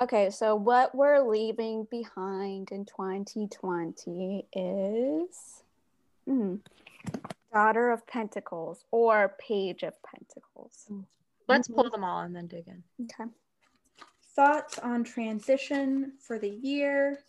Okay, 0.00 0.30
so 0.30 0.56
what 0.56 0.94
we're 0.94 1.20
leaving 1.20 1.86
behind 1.90 2.70
in 2.72 2.84
2020 2.84 4.46
is 4.52 5.62
hmm, 6.26 6.56
Daughter 7.52 7.90
of 7.92 8.04
Pentacles 8.06 8.84
or 8.90 9.36
Page 9.38 9.84
of 9.84 9.94
Pentacles. 10.02 10.90
Let's 11.46 11.68
Mhm. 11.68 11.76
pull 11.76 11.90
them 11.90 12.02
all 12.02 12.20
and 12.20 12.34
then 12.34 12.46
dig 12.48 12.66
in. 12.66 12.82
Okay. 13.02 13.30
thoughts 14.34 14.80
on 14.80 15.04
transition 15.04 16.12
for 16.18 16.40
the 16.40 16.50
year 16.50 17.22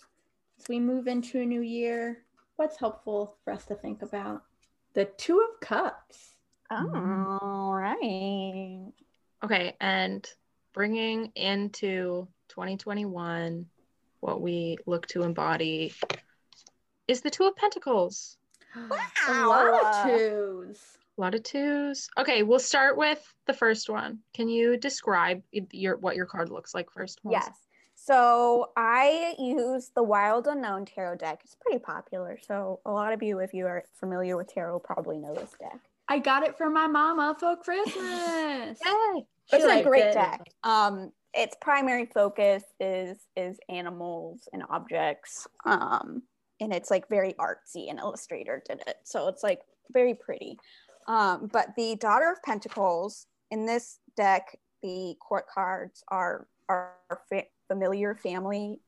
as 0.57 0.67
we 0.67 0.79
move 0.79 1.07
into 1.07 1.39
a 1.39 1.45
new 1.45 1.61
year 1.61 2.25
what's 2.55 2.77
helpful 2.77 3.37
for 3.43 3.53
us 3.53 3.63
to 3.65 3.75
think 3.75 4.01
about 4.01 4.41
the 4.93 5.05
two 5.05 5.39
of 5.39 5.59
cups 5.59 6.31
All 6.71 7.71
right. 7.75 8.91
Okay, 9.43 9.75
and 9.79 10.27
bringing 10.73 11.27
into 11.35 12.27
2021 12.55 13.65
what 14.21 14.41
we 14.41 14.77
look 14.85 15.05
to 15.07 15.23
embody 15.23 15.93
is 17.07 17.21
the 17.21 17.29
Two 17.29 17.43
of 17.43 17.55
Pentacles. 17.55 18.37
Wow. 18.89 18.97
a 19.27 19.47
lot 19.47 19.67
of 19.67 20.09
twos 20.09 20.79
A 21.17 21.21
lot 21.21 21.35
of 21.35 21.43
twos. 21.43 22.09
Okay, 22.17 22.43
we'll 22.43 22.59
start 22.59 22.97
with 22.97 23.21
the 23.45 23.53
first 23.53 23.89
one. 23.89 24.19
Can 24.33 24.49
you 24.49 24.77
describe 24.77 25.43
your 25.71 25.97
what 25.97 26.15
your 26.15 26.25
card 26.25 26.49
looks 26.49 26.73
like 26.73 26.89
first? 26.91 27.19
Melissa? 27.23 27.47
Yes. 27.47 27.57
So 27.93 28.71
I 28.75 29.35
use 29.37 29.91
the 29.95 30.03
Wild 30.03 30.47
Unknown 30.47 30.85
Tarot 30.85 31.15
deck. 31.17 31.41
It's 31.43 31.55
pretty 31.55 31.79
popular. 31.79 32.39
So 32.45 32.79
a 32.85 32.91
lot 32.91 33.13
of 33.13 33.21
you, 33.21 33.39
if 33.39 33.53
you 33.53 33.65
are 33.67 33.83
familiar 33.93 34.37
with 34.37 34.53
tarot, 34.53 34.79
probably 34.79 35.17
know 35.17 35.33
this 35.33 35.53
deck. 35.59 35.79
i 36.07 36.19
got 36.19 36.43
it 36.43 36.57
from 36.57 36.73
my 36.73 36.87
mama 36.87 37.35
for 37.39 37.55
christmas 37.57 38.79
Yay! 38.85 39.25
She 39.49 39.57
it's 39.57 39.65
a 39.65 39.83
great 39.83 40.05
it. 40.05 40.13
deck. 40.13 40.41
Um, 40.63 41.11
its 41.35 41.55
primary 41.61 42.05
focus 42.05 42.63
is 42.79 43.17
is 43.35 43.59
animals 43.69 44.47
and 44.53 44.63
objects. 44.69 45.47
Um, 45.65 46.23
and 46.61 46.73
it's 46.73 46.89
like 46.89 47.09
very 47.09 47.33
artsy. 47.33 47.89
An 47.91 47.99
illustrator 47.99 48.63
did 48.67 48.81
it, 48.87 48.97
so 49.03 49.27
it's 49.27 49.43
like 49.43 49.61
very 49.91 50.13
pretty. 50.15 50.57
Um, 51.07 51.49
but 51.51 51.75
the 51.75 51.95
Daughter 51.97 52.31
of 52.31 52.41
Pentacles 52.41 53.27
in 53.51 53.65
this 53.65 53.99
deck, 54.15 54.57
the 54.81 55.15
court 55.19 55.45
cards 55.53 56.03
are 56.07 56.47
are 56.69 56.93
fa- 57.29 57.43
familiar 57.67 58.15
family 58.15 58.79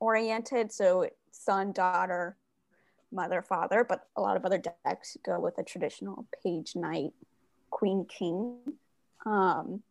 oriented. 0.00 0.72
So 0.72 1.08
son, 1.32 1.72
daughter, 1.72 2.36
mother, 3.10 3.42
father. 3.42 3.84
But 3.86 4.06
a 4.16 4.20
lot 4.20 4.36
of 4.36 4.44
other 4.44 4.62
decks 4.84 5.16
go 5.24 5.40
with 5.40 5.58
a 5.58 5.64
traditional 5.64 6.26
page, 6.42 6.74
knight, 6.76 7.12
queen, 7.70 8.06
king. 8.06 8.58
Um, 9.26 9.82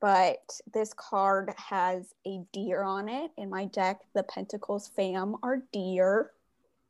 but 0.00 0.38
this 0.72 0.92
card 0.94 1.52
has 1.56 2.12
a 2.26 2.40
deer 2.52 2.82
on 2.82 3.08
it. 3.08 3.30
In 3.36 3.50
my 3.50 3.64
deck, 3.66 4.00
the 4.14 4.22
Pentacles 4.24 4.88
fam 4.94 5.36
are 5.42 5.62
deer. 5.72 6.30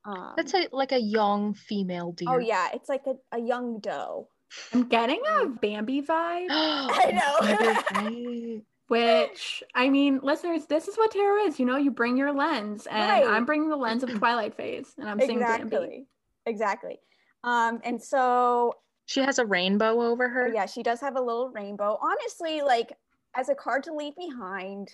Um, 0.04 0.32
That's 0.36 0.54
a, 0.54 0.68
like 0.72 0.92
a 0.92 1.00
young 1.00 1.54
female 1.54 2.12
deer. 2.12 2.28
oh 2.30 2.38
yeah, 2.38 2.68
it's 2.74 2.88
like 2.88 3.04
a, 3.06 3.14
a 3.36 3.40
young 3.40 3.80
doe. 3.80 4.28
i'm 4.72 4.84
getting 4.88 5.20
a 5.40 5.46
bambi 5.46 6.00
vibe 6.02 6.46
I 6.50 7.10
know. 7.90 8.60
which 8.88 9.64
i 9.74 9.88
mean 9.88 10.20
listeners 10.22 10.66
this 10.66 10.86
is 10.86 10.96
what 10.96 11.10
tarot 11.10 11.46
is 11.46 11.58
you 11.58 11.66
know 11.66 11.76
you 11.76 11.90
bring 11.90 12.16
your 12.16 12.32
lens 12.32 12.86
and 12.86 13.00
Right. 13.10 13.26
i'm 13.26 13.44
bringing 13.44 13.68
the 13.68 13.76
lens 13.76 14.04
of 14.04 14.14
twilight 14.14 14.56
phase 14.56 14.94
and 14.98 15.08
i'm 15.08 15.18
seeing 15.18 15.40
bambi 15.40 15.66
exactly, 15.66 16.06
exactly. 16.46 17.00
Um, 17.42 17.80
and 17.84 18.00
so 18.00 18.74
she 19.06 19.20
has 19.20 19.38
a 19.38 19.46
rainbow 19.46 20.02
over 20.02 20.28
her. 20.28 20.52
yeah, 20.52 20.66
she 20.66 20.82
does 20.82 21.00
have 21.00 21.16
a 21.16 21.20
little 21.20 21.48
rainbow. 21.50 21.98
Honestly, 22.02 22.60
like 22.62 22.92
as 23.34 23.48
a 23.48 23.54
card 23.54 23.84
to 23.84 23.94
leave 23.94 24.14
behind, 24.16 24.88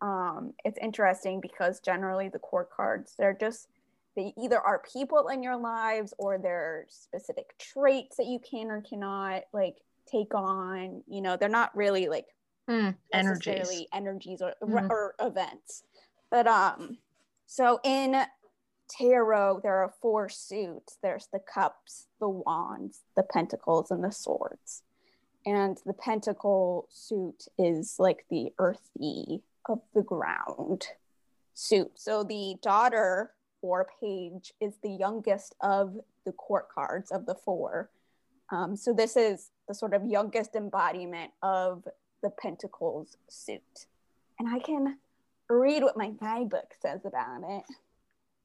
um, 0.00 0.52
it's 0.64 0.78
interesting 0.80 1.40
because 1.40 1.80
generally 1.80 2.28
the 2.28 2.38
court 2.38 2.70
cards 2.70 3.14
they're 3.18 3.36
just 3.38 3.68
they 4.16 4.32
either 4.42 4.58
are 4.60 4.82
people 4.92 5.28
in 5.28 5.42
your 5.42 5.56
lives 5.56 6.12
or 6.18 6.38
they're 6.38 6.86
specific 6.88 7.56
traits 7.58 8.16
that 8.16 8.26
you 8.26 8.38
can 8.40 8.68
or 8.70 8.80
cannot 8.82 9.42
like 9.52 9.76
take 10.10 10.34
on. 10.34 11.02
You 11.06 11.20
know, 11.20 11.36
they're 11.36 11.48
not 11.48 11.76
really 11.76 12.08
like 12.08 12.26
Hmm, 12.68 12.90
energies. 13.12 13.86
energies 13.92 14.42
or, 14.42 14.54
Mhm. 14.62 14.90
or 14.90 15.14
events. 15.20 15.82
But 16.30 16.46
um, 16.46 16.98
so 17.46 17.80
in 17.84 18.14
tarot, 18.88 19.60
there 19.62 19.76
are 19.76 19.94
four 20.00 20.28
suits. 20.28 20.98
There's 21.02 21.28
the 21.32 21.38
cups, 21.40 22.06
the 22.20 22.28
wands, 22.28 23.02
the 23.16 23.22
pentacles, 23.22 23.90
and 23.90 24.02
the 24.02 24.12
swords. 24.12 24.82
And 25.46 25.78
the 25.86 25.92
pentacle 25.92 26.86
suit 26.90 27.46
is 27.58 27.96
like 27.98 28.26
the 28.30 28.52
earthy 28.58 29.42
of 29.66 29.80
the 29.94 30.02
ground 30.02 30.86
suit. 31.54 31.92
So 31.94 32.22
the 32.22 32.56
daughter 32.62 33.32
or 33.62 33.88
page 34.00 34.52
is 34.60 34.74
the 34.82 34.90
youngest 34.90 35.54
of 35.60 35.98
the 36.24 36.32
court 36.32 36.68
cards 36.72 37.10
of 37.10 37.26
the 37.26 37.34
four. 37.34 37.90
Um, 38.50 38.76
so 38.76 38.92
this 38.92 39.16
is 39.16 39.50
the 39.66 39.74
sort 39.74 39.94
of 39.94 40.04
youngest 40.06 40.54
embodiment 40.54 41.32
of 41.42 41.86
the 42.22 42.30
Pentacles 42.30 43.16
suit. 43.28 43.86
And 44.38 44.48
I 44.48 44.58
can 44.58 44.98
read 45.48 45.82
what 45.82 45.96
my 45.96 46.10
guidebook 46.10 46.74
says 46.80 47.00
about 47.04 47.42
it. 47.48 47.64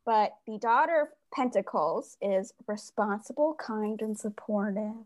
But 0.06 0.36
the 0.46 0.58
daughter 0.58 1.02
of 1.02 1.08
Pentacles 1.34 2.18
is 2.22 2.54
responsible, 2.68 3.56
kind, 3.56 4.02
and 4.02 4.18
supportive. 4.18 5.06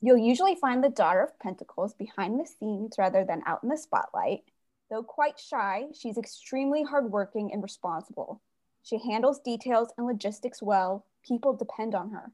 You'll 0.00 0.16
usually 0.16 0.54
find 0.54 0.82
the 0.82 0.88
daughter 0.88 1.22
of 1.22 1.38
Pentacles 1.38 1.92
behind 1.94 2.38
the 2.38 2.46
scenes 2.46 2.96
rather 2.98 3.24
than 3.24 3.42
out 3.46 3.62
in 3.62 3.68
the 3.68 3.76
spotlight. 3.76 4.44
Though 4.90 5.02
quite 5.02 5.38
shy, 5.38 5.88
she's 5.92 6.16
extremely 6.16 6.84
hardworking 6.84 7.52
and 7.52 7.62
responsible. 7.62 8.40
She 8.82 8.98
handles 8.98 9.40
details 9.40 9.90
and 9.98 10.06
logistics 10.06 10.62
well. 10.62 11.04
People 11.26 11.52
depend 11.52 11.94
on 11.94 12.10
her. 12.10 12.32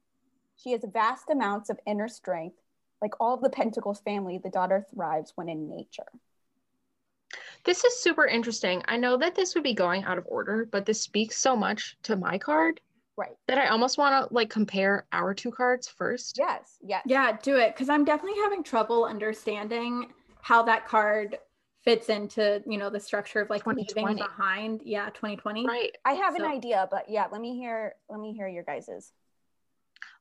She 0.56 0.70
has 0.72 0.84
vast 0.84 1.30
amounts 1.30 1.70
of 1.70 1.80
inner 1.86 2.06
strength. 2.06 2.58
Like 3.02 3.14
all 3.18 3.34
of 3.34 3.42
the 3.42 3.50
Pentacles 3.50 4.00
family, 4.00 4.38
the 4.38 4.50
daughter 4.50 4.86
thrives 4.94 5.32
when 5.34 5.48
in 5.48 5.68
nature. 5.68 6.06
This 7.64 7.84
is 7.84 7.98
super 8.02 8.26
interesting. 8.26 8.82
I 8.88 8.96
know 8.96 9.16
that 9.16 9.34
this 9.34 9.54
would 9.54 9.64
be 9.64 9.74
going 9.74 10.04
out 10.04 10.18
of 10.18 10.24
order, 10.28 10.66
but 10.70 10.84
this 10.84 11.00
speaks 11.00 11.38
so 11.38 11.56
much 11.56 11.96
to 12.02 12.16
my 12.16 12.36
card 12.38 12.80
Right. 13.16 13.36
that 13.46 13.58
I 13.58 13.68
almost 13.68 13.96
want 13.96 14.28
to 14.28 14.34
like 14.34 14.50
compare 14.50 15.06
our 15.12 15.32
two 15.34 15.50
cards 15.50 15.88
first. 15.88 16.36
Yes. 16.38 16.76
Yes. 16.82 17.02
Yeah, 17.06 17.36
do 17.42 17.56
it 17.56 17.74
because 17.74 17.88
I'm 17.88 18.04
definitely 18.04 18.40
having 18.42 18.62
trouble 18.64 19.04
understanding 19.04 20.12
how 20.42 20.62
that 20.64 20.86
card 20.86 21.38
fits 21.84 22.08
into 22.08 22.62
you 22.66 22.76
know 22.78 22.90
the 22.90 22.98
structure 23.00 23.40
of 23.40 23.50
like 23.50 23.66
leaving 23.66 23.84
2020. 23.86 24.20
behind. 24.22 24.80
Yeah, 24.84 25.10
2020. 25.10 25.66
Right. 25.66 25.96
I 26.04 26.14
have 26.14 26.34
So- 26.36 26.44
an 26.44 26.50
idea, 26.50 26.88
but 26.90 27.08
yeah, 27.08 27.26
let 27.30 27.40
me 27.40 27.56
hear. 27.56 27.94
Let 28.10 28.20
me 28.20 28.32
hear 28.34 28.48
your 28.48 28.62
guys's. 28.64 29.12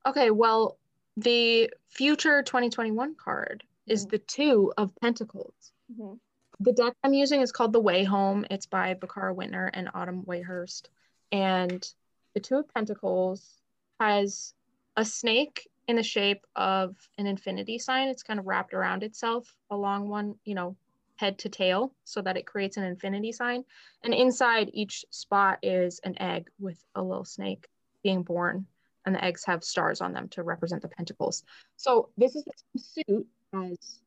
Okay, 0.06 0.30
well, 0.32 0.78
the 1.18 1.70
future 1.90 2.44
2021 2.44 3.16
card 3.16 3.64
is 3.88 4.06
Mhm. 4.06 4.10
the 4.12 4.18
two 4.20 4.74
of 4.78 4.94
pentacles. 5.02 5.74
Mhm. 5.92 6.20
The 6.60 6.74
deck 6.74 6.94
I'm 7.04 7.13
using 7.13 7.42
is 7.42 7.52
called 7.52 7.74
The 7.74 7.80
Way 7.80 8.04
Home. 8.04 8.46
It's 8.50 8.66
by 8.66 8.94
Bakara 8.94 9.36
Wintner 9.36 9.70
and 9.74 9.89
Autumn 9.94 10.24
Whitehurst. 10.24 10.89
And 11.32 11.86
the 12.34 12.39
two 12.39 12.58
of 12.58 12.74
pentacles 12.74 13.62
has 14.00 14.54
a 14.96 15.04
snake 15.04 15.68
in 15.88 15.96
the 15.96 16.04
shape 16.04 16.46
of 16.56 16.96
an 17.18 17.28
infinity 17.28 17.80
sign. 17.80 18.08
It's 18.08 18.24
kind 18.24 18.39
of 18.39 18.48
wrapped 18.48 18.74
around 18.74 19.04
itself 19.04 19.56
along 19.70 20.10
one, 20.10 20.36
you 20.46 20.56
know, 20.56 20.76
head 21.16 21.38
to 21.39 21.50
tail 21.50 21.94
so 22.06 22.22
that 22.22 22.38
it 22.38 22.46
creates 22.46 22.78
an 22.78 22.84
infinity 22.84 23.32
sign. 23.32 23.66
And 24.04 24.13
inside 24.13 24.70
each 24.74 25.06
spot 25.10 25.60
is 25.63 26.00
an 26.04 26.20
egg 26.22 26.50
with 26.60 26.84
a 26.96 27.02
little 27.02 27.26
snake 27.26 27.68
being 28.04 28.24
born 28.24 28.68
and 29.06 29.16
the 29.16 29.24
eggs 29.24 29.44
have 29.46 29.63
stars 29.63 30.02
on 30.02 30.13
them 30.13 30.28
to 30.30 30.44
represent 30.44 30.82
the 30.82 30.88
pentacles. 30.88 31.44
So 31.78 32.10
this 32.18 32.36
is 32.36 32.44
the 32.46 32.54
same 32.80 33.06
suit 33.08 33.28
as 33.54 34.00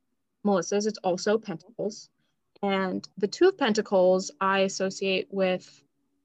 Melissa's. 0.45 0.87
It's 0.87 0.99
also 0.99 1.39
pentacles. 1.39 2.09
And 2.67 3.09
the 3.17 3.29
two 3.29 3.49
of 3.49 3.57
pentacles 3.57 4.31
I 4.41 4.61
associate 4.61 5.29
with 5.31 5.83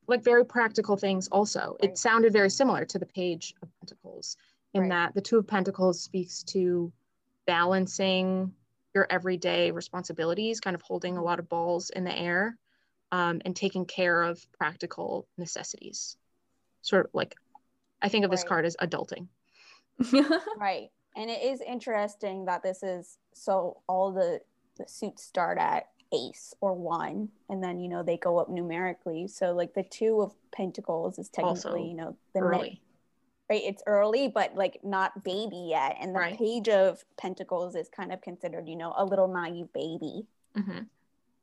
like 0.07 0.23
very 0.23 0.43
practical 0.43 0.97
things 0.97 1.27
also. 1.27 1.77
Right. 1.81 1.91
It 1.91 1.97
sounded 1.97 2.33
very 2.33 2.49
similar 2.49 2.83
to 2.85 2.99
the 2.99 3.05
page 3.05 3.53
of 3.61 3.69
pentacles 3.79 4.37
in 4.73 4.81
Right. 4.81 4.89
that 4.89 5.13
the 5.13 5.21
two 5.21 5.37
of 5.37 5.47
pentacles 5.47 6.01
speaks 6.01 6.43
to 6.43 6.91
balancing 7.45 8.53
your 8.95 9.07
everyday 9.09 9.71
responsibilities, 9.71 10.59
kind 10.59 10.75
of 10.75 10.81
holding 10.81 11.17
a 11.17 11.23
lot 11.23 11.39
of 11.39 11.47
balls 11.47 11.91
in 11.91 12.03
the 12.03 12.17
air 12.17 12.57
um, 13.11 13.41
and 13.45 13.55
taking 13.55 13.85
care 13.85 14.23
of 14.23 14.45
practical 14.51 15.27
necessities. 15.37 16.17
Sort 16.81 17.05
of 17.05 17.11
like, 17.13 17.35
I 18.01 18.09
think 18.09 18.25
of 18.25 18.31
this 18.31 18.43
card 18.43 18.65
as 18.65 18.75
adulting. 18.77 19.27
Right. 20.57 20.89
And 21.15 21.29
it 21.29 21.43
is 21.43 21.61
interesting 21.61 22.45
that 22.45 22.63
this 22.63 22.81
is 22.81 23.17
so 23.33 23.81
all 23.87 24.11
the 24.11 24.41
the 24.77 24.87
suits 24.87 25.23
start 25.23 25.57
at 25.57 25.89
ace 26.13 26.53
or 26.61 26.73
one 26.73 27.29
and 27.49 27.63
then 27.63 27.79
you 27.79 27.87
know 27.87 28.03
they 28.03 28.17
go 28.17 28.37
up 28.37 28.49
numerically. 28.49 29.27
So 29.27 29.53
like 29.53 29.73
the 29.73 29.83
two 29.83 30.21
of 30.21 30.33
pentacles 30.51 31.17
is 31.17 31.29
technically, 31.29 31.71
Also 31.71 31.75
you 31.75 31.93
know, 31.93 32.15
the 32.33 32.39
Early. 32.41 32.81
right? 33.49 33.61
It's 33.63 33.83
early, 33.87 34.27
but 34.27 34.55
like 34.55 34.79
not 34.83 35.23
baby 35.23 35.67
yet. 35.69 35.97
And 35.99 36.13
the 36.15 36.19
Right. 36.19 36.37
page 36.37 36.67
of 36.69 37.03
pentacles 37.17 37.75
is 37.75 37.87
kind 37.89 38.11
of 38.11 38.21
considered, 38.21 38.67
you 38.67 38.75
know, 38.75 38.93
a 38.97 39.05
little 39.05 39.27
naive 39.27 39.71
baby. 39.73 40.25
Mhm. 40.55 40.87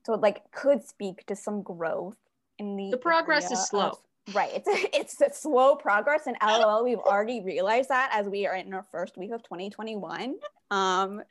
So 0.05 0.15
it 0.15 0.21
like 0.21 0.51
could 0.53 0.85
speak 0.85 1.27
to 1.27 1.37
some 1.37 1.63
growth 1.63 2.17
in 2.59 2.77
the 2.77 2.91
The 2.91 2.99
progress 2.99 3.51
is 3.51 3.67
slow. 3.69 3.89
of- 3.91 4.35
right. 4.35 4.51
It's 4.55 4.69
a, 4.69 4.97
it's 5.01 5.21
a 5.21 5.31
slow 5.33 5.77
progress, 5.77 6.27
and 6.27 6.37
LOL, 6.43 6.85
we've 6.85 6.99
already 6.99 7.41
realized 7.41 7.89
that 7.89 8.11
as 8.13 8.27
we 8.29 8.47
are 8.47 8.55
in 8.55 8.73
our 8.75 8.83
first 8.83 9.17
week 9.17 9.31
of 9.31 9.43
2021. 9.43 10.39
Um, 10.71 11.23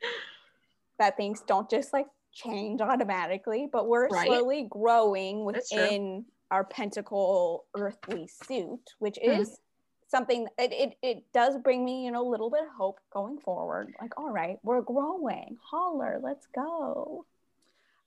that 0.98 1.16
things 1.16 1.40
don't 1.42 1.70
just 1.70 1.92
like 1.92 2.06
change 2.32 2.80
automatically, 2.80 3.68
but 3.70 3.88
we're 3.88 4.08
Right. 4.08 4.26
slowly 4.26 4.66
growing 4.70 5.44
within 5.44 6.26
our 6.50 6.64
pentacle 6.64 7.66
earthly 7.74 8.26
suit, 8.28 8.94
which 8.98 9.18
Mhm. 9.18 9.40
is 9.40 9.60
something 10.08 10.48
it, 10.58 10.72
it 10.72 10.98
it 11.02 11.32
does 11.34 11.58
bring 11.58 11.84
me 11.84 12.06
you 12.06 12.10
know 12.10 12.26
a 12.26 12.30
little 12.30 12.48
bit 12.48 12.62
of 12.62 12.70
hope 12.70 12.98
going 13.12 13.38
forward 13.40 13.92
like 14.00 14.18
all 14.18 14.30
right 14.30 14.56
we're 14.62 14.80
growing 14.80 15.58
holler 15.70 16.18
let's 16.22 16.46
go 16.54 17.26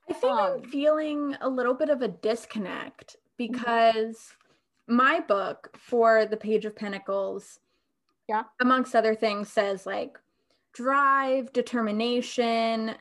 I 0.10 0.14
think 0.14 0.34
I'm 0.40 0.54
Um, 0.54 0.62
feeling 0.64 1.38
a 1.42 1.48
little 1.48 1.76
bit 1.76 1.90
of 1.90 2.02
a 2.02 2.08
disconnect 2.08 3.18
because 3.38 4.34
my 4.88 5.20
book 5.20 5.70
for 5.78 6.26
the 6.26 6.38
Page 6.38 6.66
of 6.66 6.76
Pentacles, 6.76 7.60
Yeah. 8.28 8.44
amongst 8.60 8.96
other 8.96 9.14
things, 9.14 9.48
says 9.54 9.86
like 9.86 10.18
drive, 10.74 11.54
determination. 11.54 12.96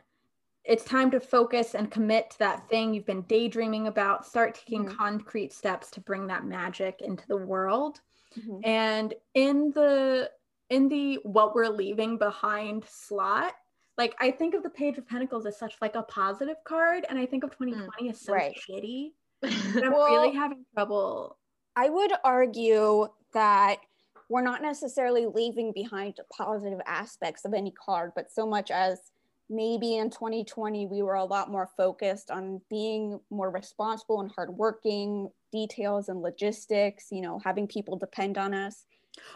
It's 0.64 0.85
time 0.85 1.11
to 1.12 1.20
focus 1.20 1.75
and 1.75 1.90
commit 1.90 2.31
to 2.33 2.38
that 2.40 2.68
thing 2.68 2.92
you've 2.92 3.07
been 3.07 3.23
daydreaming 3.23 3.87
about. 3.87 4.27
Start 4.27 4.55
taking 4.55 4.85
Mhm. 4.87 4.96
concrete 4.96 5.53
steps 5.53 5.90
to 5.92 6.01
bring 6.01 6.27
that 6.27 6.44
magic 6.44 7.01
into 7.01 7.27
the 7.29 7.37
world. 7.37 8.01
Mhm. 8.37 8.61
And 8.64 9.14
in 9.35 9.70
the 9.73 10.31
in 10.68 10.88
the 10.88 11.16
what 11.25 11.53
we're 11.53 11.66
leaving 11.68 12.16
behind 12.16 12.85
slot, 12.85 13.57
like 13.99 14.14
I 14.20 14.31
think 14.31 14.55
of 14.55 14.62
the 14.62 14.70
Page 14.70 14.99
of 14.99 15.07
Pentacles 15.09 15.44
as 15.46 15.59
such 15.59 15.75
like 15.83 15.96
a 15.96 16.03
positive 16.05 16.62
card, 16.62 17.05
and 17.09 17.18
I 17.18 17.27
think 17.27 17.42
of 17.42 17.51
2020 17.51 18.09
as 18.11 18.20
so 18.20 18.33
right. 18.35 18.57
shitty. 18.57 19.12
But 19.75 19.85
I'm 19.85 19.92
Well- 19.92 20.07
really 20.07 20.31
having 20.37 20.64
trouble. 20.75 21.38
I 21.75 21.88
would 21.88 22.12
argue 22.23 23.09
that 23.33 23.81
we're 24.29 24.42
not 24.42 24.62
necessarily 24.62 25.27
leaving 25.27 25.73
behind 25.73 26.20
positive 26.31 26.81
aspects 26.87 27.44
of 27.44 27.53
any 27.55 27.73
card, 27.73 28.12
but 28.14 28.31
so 28.31 28.46
much 28.46 28.70
as 28.70 29.11
maybe 29.50 29.96
in 29.96 30.08
2020 30.10 30.86
we 30.86 31.02
were 31.02 31.14
a 31.14 31.24
lot 31.24 31.50
more 31.50 31.68
focused 31.76 32.30
on 32.30 32.60
being 32.70 33.20
more 33.30 33.50
responsible 33.50 34.20
and 34.20 34.30
hardworking, 34.30 35.28
details 35.52 36.08
and 36.08 36.22
logistics, 36.22 37.08
you 37.10 37.20
know, 37.20 37.40
having 37.44 37.66
people 37.66 37.98
depend 37.98 38.38
on 38.38 38.54
us. 38.54 38.86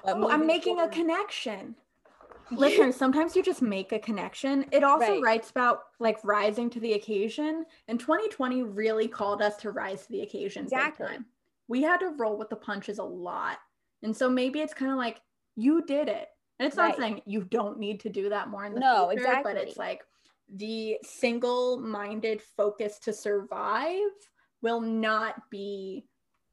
But 0.04 0.16
Oh, 0.16 0.30
I'm 0.30 0.46
making 0.46 0.78
a 0.80 0.88
connection. 0.88 1.74
Listeners, 2.50 2.94
sometimes 2.94 3.34
you 3.34 3.42
just 3.42 3.62
make 3.62 3.92
a 3.92 3.98
connection. 3.98 4.66
It 4.70 4.84
also 4.84 5.12
Right. 5.12 5.22
writes 5.22 5.50
about 5.50 5.80
like 5.98 6.22
rising 6.22 6.70
to 6.70 6.80
the 6.80 6.92
occasion, 6.92 7.64
and 7.88 7.98
2020 7.98 8.62
really 8.62 9.08
called 9.08 9.42
us 9.42 9.56
to 9.58 9.70
rise 9.70 10.06
to 10.06 10.12
the 10.12 10.20
occasion. 10.20 10.64
Exactly. 10.64 11.06
Time. 11.06 11.26
We 11.68 11.82
had 11.82 11.98
to 12.00 12.10
roll 12.10 12.36
with 12.36 12.50
the 12.50 12.56
punches 12.56 12.98
a 12.98 13.04
lot, 13.04 13.58
and 14.02 14.14
so 14.16 14.28
maybe 14.28 14.60
it's 14.60 14.74
kind 14.74 14.92
of 14.92 14.98
like 14.98 15.20
you 15.56 15.84
did 15.86 16.08
it, 16.08 16.28
and 16.58 16.66
it's 16.66 16.76
not 16.76 16.90
Right. 16.90 16.96
saying 16.96 17.22
you 17.26 17.44
don't 17.44 17.78
need 17.78 18.00
to 18.00 18.08
do 18.08 18.28
that 18.28 18.48
more 18.48 18.64
in 18.64 18.74
the 18.74 18.80
No, 18.80 19.08
future, 19.10 19.40
but 19.42 19.56
it's 19.56 19.76
like 19.76 20.02
the 20.52 20.98
single-minded 21.02 22.42
focus 22.42 22.98
to 23.00 23.12
survive 23.12 24.00
will 24.62 24.80
not 24.80 25.50
be 25.50 26.04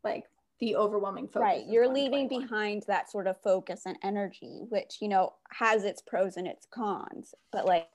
like 0.04 0.26
the 0.60 0.76
overwhelming 0.76 1.28
focus. 1.28 1.42
right 1.42 1.66
you're 1.68 1.88
leaving 1.88 2.28
behind 2.28 2.84
that 2.88 3.10
sort 3.10 3.26
of 3.28 3.36
focus 3.42 3.82
and 3.86 3.98
energy 4.04 4.62
which 4.70 4.98
you 5.02 5.08
know 5.08 5.34
has 5.52 5.84
its 5.84 6.02
pros 6.02 6.38
and 6.38 6.48
its 6.48 6.68
cons 6.72 7.34
but 7.52 7.66
like 7.66 7.90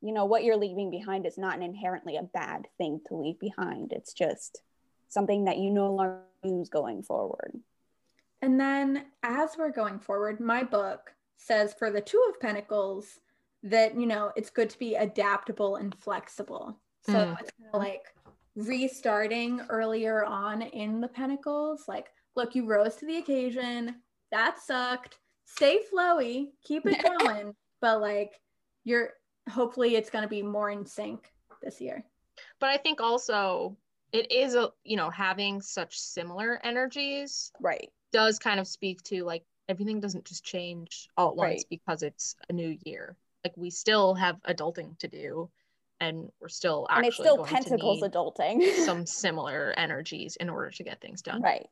you 0.00 0.12
know 0.12 0.24
what 0.24 0.42
you're 0.42 0.56
leaving 0.56 0.90
behind 0.90 1.26
is 1.26 1.36
not 1.36 1.56
an 1.56 1.62
inherently 1.62 2.16
a 2.16 2.22
bad 2.22 2.66
thing 2.78 3.00
to 3.06 3.14
leave 3.14 3.38
behind 3.38 3.92
it's 3.92 4.12
just 4.14 4.62
something 5.08 5.44
that 5.44 5.58
you 5.58 5.70
no 5.70 5.92
longer 5.92 6.22
use 6.44 6.68
going 6.68 7.02
forward 7.02 7.60
And 8.40 8.58
then 8.58 9.04
as 9.22 9.56
we're 9.58 9.72
going 9.72 9.98
forward, 9.98 10.38
my 10.40 10.62
book 10.62 11.12
says 11.38 11.72
for 11.78 11.90
the 11.90 12.00
Two 12.00 12.22
of 12.28 12.38
Pentacles 12.40 13.18
that, 13.62 13.98
you 13.98 14.06
know, 14.06 14.30
it's 14.36 14.50
good 14.50 14.68
to 14.70 14.78
be 14.78 14.94
adaptable 14.96 15.76
and 15.76 15.94
flexible. 15.94 16.78
So 17.02 17.12
Mm. 17.14 17.40
it's 17.40 17.50
kind 17.58 17.70
of 17.74 17.80
like 17.80 18.02
restarting 18.54 19.60
earlier 19.70 20.24
on 20.24 20.62
in 20.62 21.00
the 21.00 21.08
Pentacles. 21.08 21.84
Like, 21.88 22.08
look, 22.36 22.54
you 22.54 22.66
rose 22.66 22.96
to 22.96 23.06
the 23.06 23.18
occasion. 23.18 23.96
That 24.30 24.58
sucked. 24.60 25.18
Stay 25.46 25.80
flowy, 25.92 26.48
keep 26.62 26.84
it 26.86 27.02
going. 27.18 27.54
but 27.80 28.00
like, 28.00 28.40
you're 28.84 29.10
hopefully 29.50 29.96
it's 29.96 30.10
going 30.10 30.22
to 30.22 30.28
be 30.28 30.42
more 30.42 30.70
in 30.70 30.84
sync 30.84 31.32
this 31.62 31.80
year. 31.80 32.04
but 32.60 32.68
I 32.70 32.76
think 32.76 33.00
also 33.00 33.76
it 34.12 34.30
is 34.30 34.54
a 34.54 34.70
you 34.84 34.96
know 34.96 35.10
having 35.10 35.60
such 35.60 35.98
similar 35.98 36.60
energies 36.64 37.50
right 37.60 37.90
does 38.12 38.38
kind 38.38 38.60
of 38.60 38.66
speak 38.68 39.02
to 39.04 39.24
like 39.24 39.44
everything 39.68 40.00
doesn't 40.00 40.24
just 40.24 40.44
change 40.44 41.08
all 41.16 41.30
at 41.30 41.36
once 41.36 41.48
Right. 41.60 41.64
because 41.70 42.02
it's 42.02 42.36
a 42.48 42.52
new 42.52 42.76
year. 42.84 43.16
Like 43.44 43.54
we 43.56 43.70
still 43.70 44.14
have 44.14 44.36
adulting 44.48 44.98
to 44.98 45.08
do. 45.08 45.50
and 46.00 46.30
we're 46.40 46.48
still 46.48 46.86
and 46.90 46.98
actually 46.98 47.08
it's 47.08 47.16
still 47.16 47.36
going 47.38 47.48
to 47.48 47.54
pentacles 47.54 48.02
need 48.02 48.12
adulting. 48.12 48.72
some 48.84 49.04
similar 49.04 49.74
energies 49.76 50.36
in 50.36 50.48
order 50.48 50.70
to 50.70 50.84
get 50.84 51.00
things 51.00 51.22
done. 51.22 51.42
right. 51.42 51.66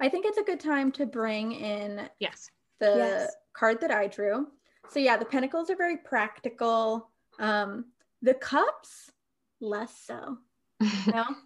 I 0.00 0.08
think 0.08 0.26
it's 0.26 0.38
a 0.38 0.42
good 0.42 0.60
time 0.60 0.90
to 0.92 1.06
bring 1.06 1.52
in 1.52 2.08
Yes. 2.20 2.50
the 2.80 2.94
Yes. 2.96 3.36
card 3.52 3.80
that 3.80 3.90
I 3.92 4.06
drew. 4.08 4.48
So 4.90 4.98
yeah, 5.00 5.16
the 5.16 5.24
pentacles 5.24 5.70
are 5.70 5.76
very 5.76 5.96
practical. 5.98 7.10
Um, 7.38 7.86
the 8.22 8.34
cups, 8.34 9.10
less 9.60 9.96
so. 9.96 10.38
You 11.06 11.12
know? 11.12 11.36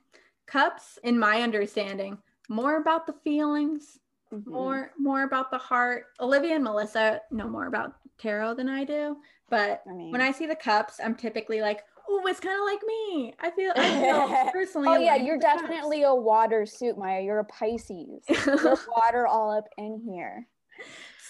cups, 0.47 0.99
in 1.03 1.19
my 1.19 1.43
understanding, 1.43 2.19
more 2.49 2.77
about 2.77 3.07
the 3.07 3.15
feelings, 3.25 3.99
Mhm. 4.33 4.47
more 4.47 4.91
more 4.99 5.23
about 5.25 5.51
the 5.51 5.59
heart. 5.59 6.07
Olivia 6.21 6.55
and 6.55 6.65
Melissa 6.65 7.21
know 7.31 7.49
more 7.49 7.67
about 7.67 7.95
tarot 8.19 8.55
than 8.55 8.69
I 8.69 8.85
do, 8.85 9.17
but 9.51 9.83
I 9.89 9.93
mean, 9.93 10.11
when 10.13 10.21
I 10.21 10.33
see 10.33 10.47
the 10.47 10.57
cups, 10.57 11.01
I'm 11.03 11.15
typically 11.15 11.61
like, 11.61 11.85
oh, 12.09 12.27
it's 12.27 12.41
kind 12.41 12.59
of 12.59 12.65
like 12.65 12.81
me. 12.87 13.35
I 13.41 13.51
feel, 13.51 13.73
I 13.77 14.01
feel 14.45 14.53
personally. 14.53 14.89
oh 14.89 14.97
yeah, 14.97 15.17
you're 15.17 15.35
with 15.37 15.43
the 15.43 15.49
cups." 15.49 15.63
definitely 15.63 16.03
a 16.05 16.15
water 16.15 16.65
suit, 16.67 16.97
Maya. 16.99 17.21
You're 17.23 17.41
a 17.41 17.45
Pisces. 17.45 18.23
You're 18.29 18.79
water 18.97 19.27
all 19.27 19.51
up 19.57 19.69
in 19.79 20.01
here. 20.05 20.47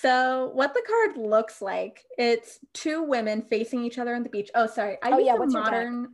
So, 0.01 0.51
what 0.55 0.75
the 0.75 0.83
card 0.87 1.17
looks 1.17 1.63
like, 1.63 2.05
it's 2.19 2.59
two 2.73 3.03
women 3.05 3.43
facing 3.43 3.85
each 3.85 3.99
other 3.99 4.15
on 4.17 4.25
the 4.25 4.29
beach. 4.31 4.51
Oh, 4.55 4.67
sorry. 4.67 4.99
I 5.03 5.13
Oh, 5.13 5.19
use 5.19 5.27
yeah, 5.27 5.35
the 5.35 5.39
what's 5.41 5.55
your 5.55 5.63
deck? 5.63 5.73
modern 5.73 6.09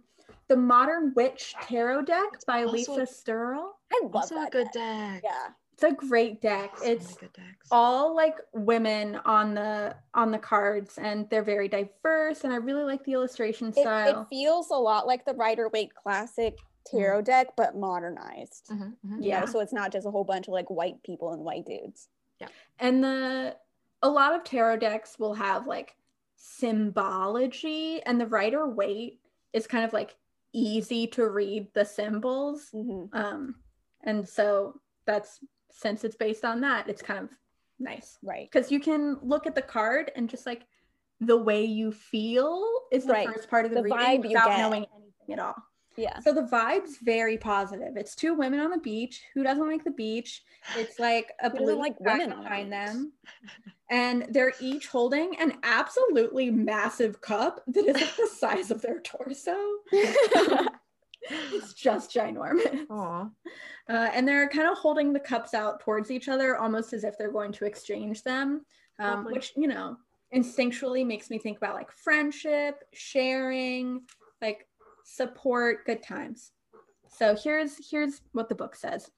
the 0.48 0.56
Modern 0.56 1.12
Witch 1.14 1.54
Tarot 1.62 2.02
deck 2.02 2.24
by 2.46 2.62
also- 2.64 2.72
Lisa 2.94 3.06
Sterle. 3.06 3.68
I 3.92 4.00
love 4.04 4.14
Also 4.16 4.36
a 4.36 4.48
good 4.50 4.68
deck. 4.72 5.22
deck. 5.22 5.22
Yeah. 5.24 5.48
It's 5.80 5.84
a 5.84 5.94
great 5.94 6.40
deck. 6.40 6.76
So 6.78 6.84
It's 6.86 7.14
good 7.14 7.32
decks. 7.34 7.68
all 7.70 8.16
like 8.16 8.36
women 8.52 9.14
on 9.24 9.54
the 9.54 9.94
on 10.12 10.32
the 10.32 10.38
cards 10.38 10.98
and 10.98 11.30
they're 11.30 11.44
very 11.44 11.68
diverse 11.68 12.42
and 12.42 12.52
I 12.52 12.56
really 12.56 12.82
like 12.82 13.04
the 13.04 13.12
illustration 13.12 13.68
It, 13.68 13.74
style. 13.76 14.22
it 14.22 14.26
feels 14.28 14.70
a 14.70 14.74
lot 14.74 15.06
like 15.06 15.24
the 15.24 15.34
Rider 15.34 15.68
Waite 15.68 15.94
Classic 15.94 16.58
tarot 16.84 17.22
deck, 17.22 17.54
but 17.56 17.76
modernized. 17.76 18.66
Mhm, 18.72 18.96
mhm. 19.06 19.22
You 19.22 19.30
know, 19.30 19.38
Yeah. 19.38 19.44
so 19.44 19.60
it's 19.60 19.72
not 19.72 19.92
just 19.92 20.04
a 20.04 20.10
whole 20.10 20.24
bunch 20.24 20.48
of 20.48 20.52
like 20.54 20.68
white 20.68 21.00
people 21.04 21.32
and 21.32 21.44
white 21.44 21.64
dudes. 21.66 22.08
Yeah, 22.40 22.48
and 22.80 23.04
the 23.04 23.56
a 24.02 24.08
lot 24.08 24.34
of 24.34 24.42
tarot 24.42 24.78
decks 24.78 25.16
will 25.16 25.34
have 25.34 25.68
like 25.68 25.94
symbology 26.36 28.02
and 28.02 28.20
the 28.20 28.26
Rider 28.26 28.66
Waite 28.68 29.20
is 29.52 29.68
kind 29.68 29.84
of 29.84 29.92
like 29.92 30.16
easy 30.52 31.06
to 31.08 31.28
read 31.28 31.68
the 31.74 31.84
symbols. 31.84 32.70
Mhm. 32.74 33.14
Um, 33.14 33.54
and 34.02 34.28
so 34.28 34.80
that's 35.04 35.40
since 35.70 36.04
it's 36.04 36.16
based 36.16 36.44
on 36.44 36.60
that, 36.62 36.88
it's 36.88 37.02
kind 37.02 37.20
of 37.24 37.30
nice 37.78 38.18
Right. 38.22 38.50
because 38.50 38.72
you 38.72 38.80
can 38.80 39.18
look 39.22 39.46
at 39.46 39.54
the 39.54 39.62
card 39.62 40.10
and 40.16 40.28
just 40.28 40.46
like 40.46 40.62
the 41.20 41.36
way 41.36 41.64
you 41.64 41.92
feel 41.92 42.64
is 42.92 43.04
the 43.04 43.12
Right. 43.12 43.28
first 43.28 43.48
part 43.50 43.64
of 43.64 43.70
the, 43.72 43.76
The 43.82 43.82
reading 43.82 44.22
without 44.22 44.58
knowing 44.58 44.86
anything 44.94 45.32
at 45.32 45.38
all. 45.38 45.54
Yeah. 45.96 46.20
So 46.20 46.32
the 46.32 46.42
vibe's 46.42 46.98
very 46.98 47.36
positive. 47.36 47.96
It's 47.96 48.14
two 48.14 48.34
women 48.34 48.60
on 48.60 48.70
the 48.70 48.78
beach. 48.78 49.20
Who 49.34 49.42
doesn't 49.42 49.66
like 49.66 49.82
the 49.82 49.90
beach? 49.90 50.44
It's 50.76 51.00
like 51.00 51.32
a 51.42 51.50
blue 51.50 51.76
like 51.76 51.98
women 51.98 52.30
behind 52.30 52.72
them. 52.72 53.12
And 53.90 54.26
they're 54.28 54.52
each 54.60 54.88
holding 54.88 55.34
an 55.40 55.54
absolutely 55.62 56.50
massive 56.50 57.22
cup 57.22 57.62
that 57.68 57.86
is 57.86 57.96
like 57.96 58.16
the 58.16 58.26
size 58.26 58.70
of 58.70 58.82
their 58.82 59.00
torso. 59.00 59.56
It's 61.52 61.74
just 61.74 62.14
ginormous. 62.14 62.86
Aw. 62.90 63.28
Uh, 63.88 64.08
and 64.14 64.26
they're 64.26 64.48
kind 64.48 64.68
of 64.68 64.78
holding 64.78 65.12
the 65.12 65.20
cups 65.20 65.54
out 65.54 65.80
towards 65.80 66.10
each 66.10 66.28
other, 66.28 66.56
almost 66.56 66.92
as 66.92 67.04
if 67.04 67.18
they're 67.18 67.32
going 67.32 67.52
to 67.52 67.64
exchange 67.64 68.22
them, 68.22 68.64
um, 68.98 69.24
which, 69.24 69.52
you 69.56 69.66
know, 69.66 69.96
instinctually 70.34 71.06
makes 71.06 71.30
me 71.30 71.38
think 71.38 71.56
about 71.56 71.74
like 71.74 71.90
friendship, 71.90 72.84
sharing, 72.92 74.02
like 74.40 74.66
support, 75.04 75.84
good 75.86 76.02
times. 76.02 76.52
So 77.08 77.34
here's 77.34 77.90
here's 77.90 78.20
what 78.32 78.48
the 78.48 78.54
book 78.54 78.76
says. 78.76 79.10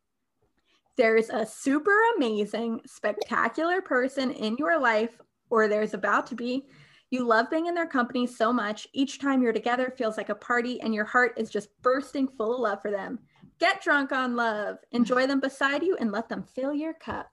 There's 0.97 1.31
a 1.31 1.47
super 1.47 1.97
amazing, 2.17 2.81
spectacular 2.87 3.81
person 3.81 4.31
in 4.31 4.57
your 4.57 4.79
life, 4.79 5.19
or 5.51 5.69
there's 5.69 5.95
about 5.95 6.27
to 6.29 6.35
be. 6.35 6.67
You 7.11 7.27
love 7.27 7.51
being 7.51 7.66
in 7.66 7.75
their 7.75 7.87
company 7.87 8.27
so 8.27 8.53
much. 8.53 8.87
Each 8.92 9.18
time 9.18 9.42
you're 9.42 9.53
together 9.53 9.92
feels 9.96 10.16
like 10.16 10.29
a 10.29 10.35
party, 10.35 10.81
and 10.81 10.94
your 10.94 11.05
heart 11.05 11.35
is 11.37 11.51
just 11.51 11.68
bursting 11.83 12.29
full 12.29 12.55
of 12.55 12.61
love 12.61 12.81
for 12.83 12.90
them. 12.90 13.18
Get 13.59 13.83
drunk 13.83 14.12
on 14.12 14.37
love. 14.37 14.77
Mm. 14.77 14.99
Enjoy 14.99 15.27
them 15.27 15.40
beside 15.40 15.83
you 15.83 15.96
and 15.99 16.12
let 16.12 16.29
them 16.29 16.42
fill 16.42 16.73
your 16.73 16.94
cup. 16.94 17.31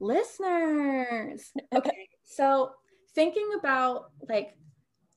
Listeners. 0.00 1.52
Okay. 1.74 2.08
So, 2.24 2.72
thinking 3.14 3.50
about 3.58 4.10
like 4.28 4.56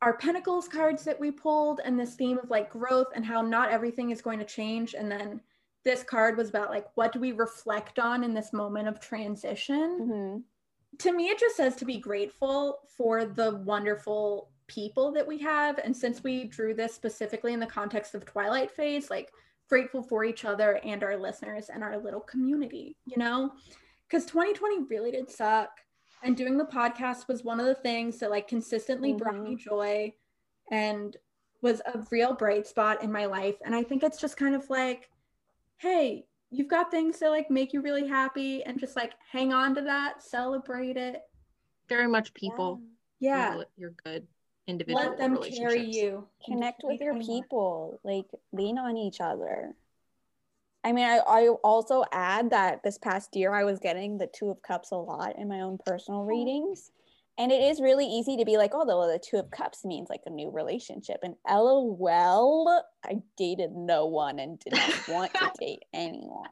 our 0.01 0.17
Pentacles 0.17 0.67
cards 0.67 1.03
that 1.05 1.19
we 1.19 1.31
pulled 1.31 1.79
and 1.83 1.97
this 1.97 2.15
theme 2.15 2.37
of 2.37 2.49
like 2.49 2.69
growth 2.69 3.07
and 3.15 3.25
how 3.25 3.41
not 3.41 3.71
everything 3.71 4.11
is 4.11 4.21
going 4.21 4.37
to 4.39 4.45
change. 4.45 4.93
And 4.93 5.09
then 5.09 5.39
this 5.85 6.03
card 6.03 6.37
was 6.37 6.49
about 6.49 6.69
like, 6.69 6.85
what 6.95 7.13
do 7.13 7.19
we 7.19 7.31
reflect 7.31 7.99
on 7.99 8.23
in 8.23 8.33
this 8.33 8.51
moment 8.51 8.87
of 8.87 8.99
transition? 8.99 9.99
Mm-hmm. 10.01 10.37
To 10.99 11.11
me 11.11 11.27
it 11.27 11.39
just 11.39 11.55
says 11.55 11.75
to 11.77 11.85
be 11.85 11.97
grateful 11.97 12.79
for 12.97 13.25
the 13.25 13.55
wonderful 13.57 14.49
people 14.67 15.11
that 15.11 15.27
we 15.27 15.37
have. 15.39 15.79
And 15.79 15.95
since 15.95 16.23
we 16.23 16.45
drew 16.45 16.73
this 16.73 16.93
specifically 16.93 17.53
in 17.53 17.59
the 17.59 17.65
context 17.65 18.15
of 18.15 18.25
twilight 18.25 18.71
phase 18.71 19.09
like 19.09 19.31
grateful 19.69 20.03
for 20.03 20.23
each 20.23 20.45
other 20.45 20.79
and 20.83 21.03
our 21.03 21.17
listeners 21.17 21.69
and 21.69 21.83
our 21.83 21.97
little 21.97 22.21
community 22.21 22.95
you 23.05 23.17
know? 23.17 23.51
Because 24.07 24.25
2020 24.25 24.83
really 24.89 25.11
did 25.11 25.29
suck. 25.29 25.69
And 26.23 26.37
doing 26.37 26.57
the 26.57 26.65
podcast 26.65 27.27
was 27.27 27.43
one 27.43 27.59
of 27.59 27.65
the 27.65 27.75
things 27.75 28.19
that 28.19 28.31
like 28.31 28.47
consistently 28.47 29.13
brought 29.13 29.41
me 29.41 29.55
mm-hmm. 29.55 29.69
joy 29.69 30.13
and 30.71 31.17
was 31.61 31.81
a 31.85 32.03
real 32.11 32.33
bright 32.33 32.65
spot 32.67 33.03
in 33.03 33.11
my 33.11 33.25
life. 33.25 33.55
And 33.65 33.75
i 33.75 33.83
think 33.83 34.03
it's 34.03 34.19
just 34.19 34.37
kind 34.37 34.55
of 34.55 34.69
like 34.69 35.09
hey 35.77 36.25
you've 36.53 36.67
got 36.67 36.91
things 36.91 37.19
that 37.19 37.29
like 37.29 37.49
make 37.49 37.73
you 37.73 37.81
really 37.81 38.07
happy 38.07 38.63
and 38.63 38.79
just 38.79 38.95
like 38.95 39.13
hang 39.31 39.51
on 39.51 39.75
to 39.75 39.81
that 39.81 40.21
celebrate 40.21 40.97
it 40.97 41.21
Very 41.89 42.07
much 42.07 42.33
people. 42.33 42.81
yeah 43.19 43.61
you're 43.77 43.93
good 44.03 44.27
individual 44.67 45.03
let 45.03 45.17
them 45.17 45.37
carry 45.41 45.83
you 45.83 46.27
Connect 46.45 46.81
with 46.83 47.01
your 47.01 47.19
people. 47.19 47.99
Like 48.03 48.25
lean 48.51 48.77
on 48.77 48.97
each 48.97 49.21
other. 49.21 49.73
I 50.85 50.91
mean, 50.91 51.05
I, 51.05 51.19
I 51.19 51.47
also 51.63 52.03
add 52.11 52.49
that 52.49 52.83
this 52.83 52.97
past 52.97 53.35
year 53.35 53.53
I 53.53 53.63
was 53.63 53.79
getting 53.79 54.17
the 54.17 54.27
Two 54.27 54.49
of 54.49 54.61
Cups 54.61 54.91
a 54.91 54.95
lot 54.95 55.37
in 55.37 55.47
my 55.47 55.61
own 55.61 55.77
personal 55.85 56.21
oh. 56.21 56.25
readings. 56.25 56.91
And 57.37 57.51
it 57.51 57.61
is 57.63 57.81
really 57.81 58.05
easy 58.05 58.37
to 58.37 58.45
be 58.45 58.57
like, 58.57 58.71
oh, 58.73 58.85
the, 58.85 59.13
the 59.13 59.19
Two 59.19 59.37
of 59.37 59.49
Cups 59.49 59.83
means 59.83 60.07
like 60.09 60.21
a 60.25 60.29
new 60.29 60.51
relationship. 60.51 61.17
And 61.23 61.35
lol, 61.49 62.83
I 63.03 63.15
dated 63.37 63.71
no 63.73 64.05
one 64.05 64.37
and 64.39 64.59
did 64.59 64.73
not 64.73 65.07
want 65.07 65.33
to 65.33 65.51
date 65.59 65.83
anyone. 65.93 66.47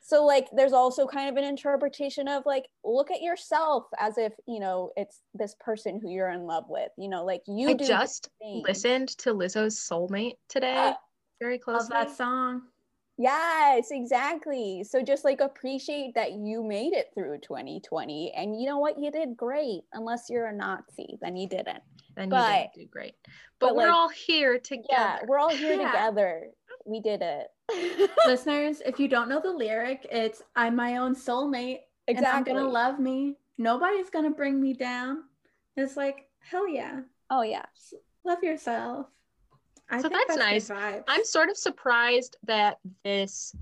So, 0.00 0.24
like, 0.24 0.48
there's 0.56 0.72
also 0.72 1.06
kind 1.06 1.28
of 1.28 1.36
an 1.36 1.44
interpretation 1.44 2.28
of 2.28 2.44
like, 2.46 2.64
look 2.82 3.10
at 3.10 3.20
yourself 3.20 3.84
as 3.98 4.16
if, 4.16 4.32
you 4.46 4.58
know, 4.58 4.90
it's 4.96 5.20
this 5.34 5.54
person 5.60 6.00
who 6.02 6.10
you're 6.10 6.30
in 6.30 6.44
love 6.46 6.64
with. 6.68 6.88
You 6.96 7.08
know, 7.10 7.24
like 7.24 7.42
you 7.46 7.70
I 7.70 7.74
just 7.74 8.28
listened 8.42 9.08
to 9.18 9.34
Lizzo's 9.34 9.78
Soulmate 9.78 10.36
today 10.48 10.74
Ah. 10.76 10.98
very 11.40 11.60
love 11.66 11.78
closely. 11.80 11.88
that 11.92 12.10
song 12.16 12.62
Yes, 13.18 13.88
exactly. 13.90 14.84
So 14.84 15.02
just 15.02 15.24
like 15.24 15.40
appreciate 15.40 16.14
that 16.14 16.32
you 16.32 16.62
made 16.62 16.92
it 16.92 17.10
through 17.14 17.38
2020 17.38 18.32
and 18.36 18.60
you 18.60 18.66
know 18.66 18.78
what 18.78 18.98
you 18.98 19.10
did 19.10 19.36
great 19.36 19.82
unless 19.92 20.30
you're 20.30 20.46
a 20.46 20.54
Nazi, 20.54 21.18
then 21.20 21.36
you 21.36 21.48
didn't. 21.48 21.82
then 22.14 22.30
you 22.30 22.36
didn't 22.36 22.74
do 22.74 22.86
great. 22.86 23.14
But, 23.58 23.68
but, 23.68 23.76
we're 23.76 23.86
like, 23.86 23.92
all 23.92 24.08
here 24.08 24.58
together. 24.58 24.86
Yeah, 24.90 25.18
we're 25.26 25.38
all 25.38 25.48
here 25.50 25.74
Yeah. 25.74 25.86
together. 25.90 26.50
We 26.86 27.00
did 27.00 27.20
it. 27.22 27.48
listeners 28.26 28.80
if 28.86 28.98
you 28.98 29.08
don't 29.08 29.28
know 29.28 29.40
the 29.40 29.50
lyric 29.50 30.06
it's 30.10 30.42
i'm 30.56 30.74
my 30.74 30.96
own 30.96 31.14
soulmate 31.14 31.80
Exactly. 32.06 32.16
and 32.16 32.26
i'm 32.26 32.44
gonna 32.44 32.66
love 32.66 32.98
me 32.98 33.36
nobody's 33.58 34.10
gonna 34.10 34.30
bring 34.30 34.60
me 34.60 34.72
down 34.72 35.24
it's 35.76 35.96
like 35.96 36.28
hell 36.40 36.68
yeah 36.68 37.00
oh 37.30 37.42
yeah. 37.42 37.66
love 38.24 38.42
yourself 38.42 39.06
I 39.90 40.00
So 40.00 40.08
that's 40.08 40.26
good 40.26 40.38
nice. 40.38 40.70
I'm 40.70 41.24
sort 41.24 41.48
of 41.50 41.56
surprised 41.56 42.36
that 42.44 42.78
this 43.04 43.54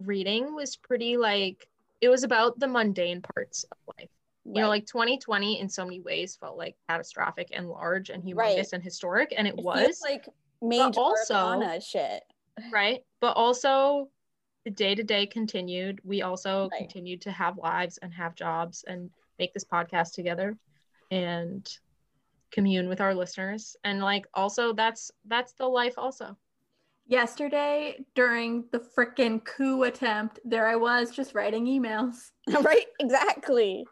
reading 0.00 0.54
was 0.54 0.76
pretty 0.76 1.16
like 1.16 1.68
it 2.00 2.08
was 2.08 2.24
about 2.24 2.58
the 2.58 2.66
mundane 2.66 3.22
parts 3.22 3.64
of 3.70 3.78
life. 3.98 4.10
You 4.44 4.60
know, 4.60 4.68
like 4.68 4.86
2020 4.86 5.60
in 5.60 5.68
so 5.68 5.84
many 5.84 6.00
ways 6.00 6.34
felt 6.36 6.56
like 6.58 6.76
catastrophic 6.88 7.50
and 7.52 7.68
large 7.68 8.10
and 8.10 8.24
humongous 8.24 8.36
Right. 8.36 8.72
and 8.72 8.82
historic, 8.82 9.32
and 9.36 9.46
it, 9.46 9.54
It 9.56 9.62
was 9.64 10.00
like 10.02 10.28
major 10.60 10.98
also- 10.98 11.34
arcana 11.34 11.80
shit. 11.80 12.24
right. 12.72 13.04
But 13.20 13.36
also, 13.36 14.10
the 14.64 14.70
day 14.72 14.96
to 14.96 15.02
day 15.04 15.26
continued. 15.26 16.00
We 16.04 16.22
also 16.22 16.68
Right. 16.70 16.78
continued 16.78 17.20
to 17.22 17.30
have 17.30 17.56
lives 17.56 17.98
and 17.98 18.12
have 18.14 18.34
jobs 18.34 18.84
and 18.84 19.10
make 19.38 19.54
this 19.54 19.64
podcast 19.64 20.12
together, 20.14 20.56
and 21.12 21.68
commune 22.52 22.88
with 22.88 23.00
our 23.00 23.14
listeners. 23.14 23.76
And 23.84 24.00
like, 24.00 24.26
also, 24.34 24.72
that's 24.72 25.10
that's 25.26 25.52
the 25.54 25.66
life. 25.66 25.94
Also, 25.96 26.36
yesterday 27.06 27.96
during 28.14 28.64
the 28.70 28.78
frickin' 28.78 29.44
coup 29.44 29.82
attempt 29.82 30.38
there 30.44 30.68
i 30.68 30.76
was 30.76 31.10
just 31.10 31.34
writing 31.34 31.66
emails 31.66 32.30
right? 32.62 32.86
Exactly. 33.00 33.84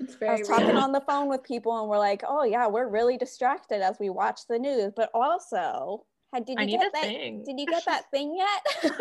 It's 0.00 0.14
I 0.14 0.18
very 0.18 0.38
was 0.40 0.48
talking 0.48 0.68
real. 0.68 0.78
on 0.78 0.92
the 0.92 1.00
phone 1.00 1.28
with 1.28 1.42
people 1.42 1.80
and 1.80 1.88
we're 1.88 1.98
like, 1.98 2.22
oh 2.26 2.44
yeah, 2.44 2.66
we're 2.66 2.88
really 2.88 3.16
distracted 3.16 3.80
as 3.82 3.98
we 3.98 4.10
watch 4.10 4.40
the 4.48 4.58
news. 4.58 4.92
But 4.94 5.10
also, 5.14 6.04
had 6.32 6.44
did 6.44 6.58
I 6.58 6.62
you 6.62 6.66
need 6.66 6.78
get 6.78 6.86
a 6.88 6.90
that? 6.92 7.02
thing. 7.02 7.42
Did 7.44 7.58
you 7.58 7.66
get 7.66 7.84
that 7.86 8.04
thing 8.10 8.36
yet? 8.36 8.92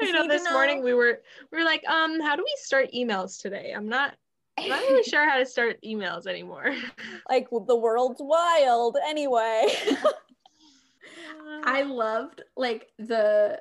I 0.00 0.10
know 0.12 0.22
need 0.22 0.22
to 0.22 0.28
this 0.28 0.50
morning 0.52 0.82
we 0.82 0.92
were 0.94 1.22
we 1.50 1.58
were 1.58 1.64
like, 1.64 1.82
um, 1.88 2.20
how 2.20 2.36
do 2.36 2.42
we 2.42 2.54
start 2.58 2.90
emails 2.94 3.40
today? 3.40 3.72
I'm 3.74 3.88
not 3.88 4.14
I'm 4.62 4.68
not 4.68 4.80
really 4.80 5.02
sure 5.04 5.28
how 5.28 5.38
to 5.38 5.46
start 5.46 5.78
emails 5.84 6.26
anymore. 6.26 6.74
like 7.30 7.48
the 7.50 7.76
world's 7.76 8.20
wild 8.20 8.96
anyway. 9.06 9.66
I 11.64 11.82
loved 11.82 12.42
like 12.56 12.88
the 12.98 13.60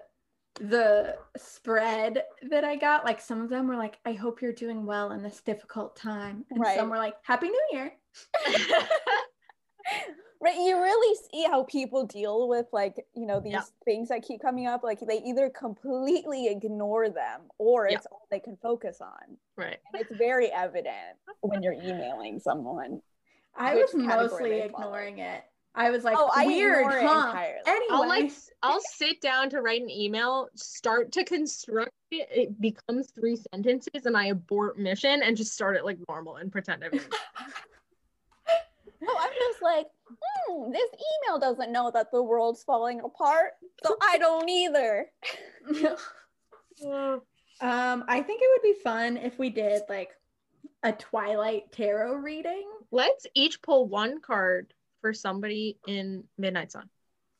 the 0.59 1.15
spread 1.37 2.23
that 2.49 2.63
I 2.63 2.75
got. 2.75 3.05
Like 3.05 3.21
some 3.21 3.41
of 3.41 3.49
them 3.49 3.67
were 3.67 3.75
like, 3.75 3.99
"I 4.05 4.13
hope 4.13 4.41
you're 4.41 4.53
doing 4.53 4.85
well 4.85 5.11
in 5.11 5.21
this 5.21 5.41
difficult 5.41 5.95
time," 5.95 6.45
and 6.49 6.59
Right. 6.59 6.75
some 6.75 6.89
were 6.89 6.97
like, 6.97 7.15
"Happy 7.23 7.49
New 7.49 7.67
Year." 7.71 7.93
right 10.39 10.55
you 10.55 10.79
really 10.79 11.17
see 11.31 11.43
how 11.43 11.63
people 11.63 12.05
deal 12.05 12.47
with 12.47 12.67
like 12.71 13.05
you 13.15 13.25
know 13.25 13.39
these 13.39 13.53
Yeah. 13.53 13.61
things 13.85 14.09
that 14.09 14.21
keep 14.23 14.41
coming 14.41 14.67
up 14.67 14.83
like 14.83 14.99
they 14.99 15.21
either 15.25 15.49
completely 15.49 16.47
ignore 16.47 17.09
them 17.09 17.41
or 17.57 17.87
Yeah. 17.87 17.95
it's 17.97 18.05
all 18.07 18.27
they 18.29 18.39
can 18.39 18.57
focus 18.57 19.01
on 19.01 19.37
right. 19.55 19.77
and 19.93 20.01
it's 20.01 20.15
very 20.17 20.51
evident 20.51 21.17
when 21.41 21.63
you're 21.63 21.73
emailing 21.73 22.39
someone 22.39 23.01
I 23.59 23.73
was 23.75 23.91
mostly 23.95 24.59
ignoring 24.59 25.17
it. 25.17 25.43
I 25.73 25.89
was 25.89 26.03
like, 26.03 26.15
Oh, 26.19 26.29
I 26.35 26.45
"Weird, 26.45 26.85
ignore 26.85 26.99
huh?" 27.01 27.33
Anyway, 27.65 27.85
I'll 27.89 28.07
like 28.07 28.25
s- 28.25 28.51
I'll 28.61 28.79
sit 28.81 29.19
down 29.21 29.49
to 29.49 29.61
write 29.61 29.81
an 29.81 29.89
email, 29.89 30.47
start 30.55 31.11
to 31.13 31.23
construct 31.23 31.91
it, 32.11 32.27
it 32.31 32.61
becomes 32.61 33.09
three 33.11 33.35
sentences, 33.51 34.05
and 34.05 34.15
I 34.15 34.27
abort 34.27 34.77
mission 34.77 35.23
and 35.23 35.35
just 35.35 35.53
start 35.53 35.75
it 35.75 35.85
like 35.85 35.97
normal 36.07 36.35
and 36.35 36.51
pretend 36.51 36.83
I'm 36.83 36.91
no 39.01 39.13
i'm 39.19 39.31
just 39.33 39.61
like 39.61 39.87
hmm, 40.09 40.71
this 40.71 40.89
email 40.93 41.39
doesn't 41.39 41.71
know 41.71 41.91
that 41.91 42.11
the 42.11 42.21
world's 42.21 42.63
falling 42.63 43.01
apart 43.01 43.51
so 43.83 43.95
i 44.01 44.17
don't 44.19 44.49
either 44.49 45.07
um, 47.59 48.03
I 48.07 48.21
think 48.21 48.41
it 48.41 48.49
would 48.53 48.75
be 48.75 48.79
fun 48.81 49.17
if 49.17 49.39
we 49.39 49.49
did 49.49 49.81
like 49.89 50.11
a 50.83 50.91
Twilight 50.91 51.71
tarot 51.71 52.15
reading. 52.15 52.69
Let's 52.91 53.25
each 53.33 53.61
pull 53.61 53.87
one 53.87 54.21
card 54.21 54.73
for 55.01 55.13
somebody 55.13 55.77
in 55.87 56.23
Midnight 56.37 56.71
Sun. 56.71 56.89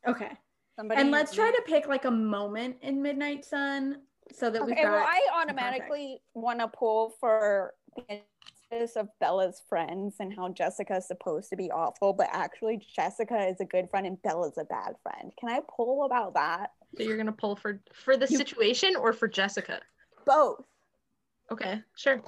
Okay. 0.07 0.31
Somebody 0.75 1.01
and 1.01 1.11
let's 1.11 1.33
try 1.33 1.49
to 1.49 1.61
pick 1.65 1.87
like 1.87 2.05
a 2.05 2.11
moment 2.11 2.77
in 2.81 3.01
Midnight 3.01 3.45
Sun 3.45 4.01
so 4.31 4.49
that 4.49 4.63
we've 4.63 4.73
Okay, 4.73 4.83
got 4.83 4.91
well, 4.91 5.05
I 5.07 5.41
automatically 5.41 6.21
want 6.33 6.59
to 6.59 6.67
pull 6.67 7.13
for 7.19 7.73
the 7.95 8.03
injustice 8.09 8.27
of 8.71 9.07
Bella's 9.19 9.61
friends 9.69 10.15
and 10.19 10.33
how 10.35 10.49
Jessica 10.49 10.97
is 10.97 11.07
supposed 11.07 11.49
to 11.49 11.55
be 11.55 11.71
awful, 11.71 12.13
but 12.13 12.27
actually 12.31 12.81
Jessica 12.95 13.47
is 13.47 13.59
a 13.61 13.65
good 13.65 13.89
friend 13.89 14.05
and 14.05 14.21
Bella's 14.21 14.57
a 14.57 14.65
bad 14.65 14.95
friend. 15.03 15.31
Can 15.39 15.49
I 15.49 15.61
pull 15.75 16.03
about 16.05 16.33
that? 16.33 16.71
So 16.97 17.03
you're 17.03 17.17
gonna 17.17 17.31
pull 17.31 17.55
for 17.55 17.81
for 17.93 18.17
the 18.17 18.27
You- 18.27 18.37
situation 18.37 18.95
or 18.95 19.13
for 19.13 19.27
Jessica? 19.27 19.79
Both. 20.25 20.63
Okay, 21.51 21.81
sure. 21.95 22.21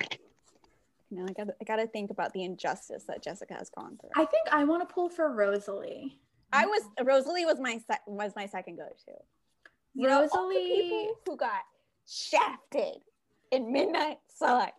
You 1.10 1.18
know, 1.20 1.26
I 1.28 1.34
gotta, 1.34 1.56
I 1.60 1.64
gotta 1.66 1.88
think 1.88 2.10
about 2.12 2.34
the 2.34 2.44
injustice 2.44 3.04
that 3.06 3.22
Jessica 3.22 3.56
has 3.56 3.70
gone 3.70 3.98
through. 4.00 4.12
I 4.16 4.26
think 4.26 4.48
I 4.52 4.64
want 4.64 4.88
to 4.88 4.94
pull 4.94 5.10
for 5.10 5.34
Rosalie. 5.34 6.20
I 6.54 6.66
was 6.66 6.84
Rosalie 7.04 7.46
was 7.46 7.60
my 7.60 7.80
sec- 7.86 8.04
was 8.08 8.34
my 8.36 8.46
second 8.46 8.78
go 8.78 8.88
to. 8.88 9.12
You 9.94 10.08
know, 10.08 10.22
all 10.34 10.48
the 10.50 10.56
Rosalie- 10.56 10.82
people 10.82 11.16
who 11.28 11.38
got 11.38 11.64
shafted 12.08 13.02
in 13.52 13.72
Midnight 13.74 14.20
Sun. 14.36 14.70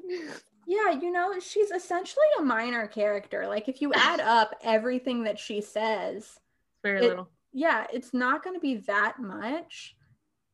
Yeah, 0.70 0.92
you 0.92 1.10
know, 1.10 1.34
she's 1.40 1.72
essentially 1.72 2.26
a 2.38 2.42
minor 2.42 2.86
character. 2.86 3.48
Like 3.48 3.68
if 3.68 3.82
you 3.82 3.92
add 3.92 4.20
up 4.38 4.54
everything 4.62 5.24
that 5.24 5.36
she 5.36 5.60
says, 5.60 6.38
Very 6.84 6.98
It- 7.00 7.08
little. 7.08 7.28
yeah, 7.52 7.86
it's 7.92 8.14
not 8.14 8.44
going 8.44 8.54
to 8.54 8.60
be 8.60 8.76
that 8.86 9.18
much. 9.18 9.96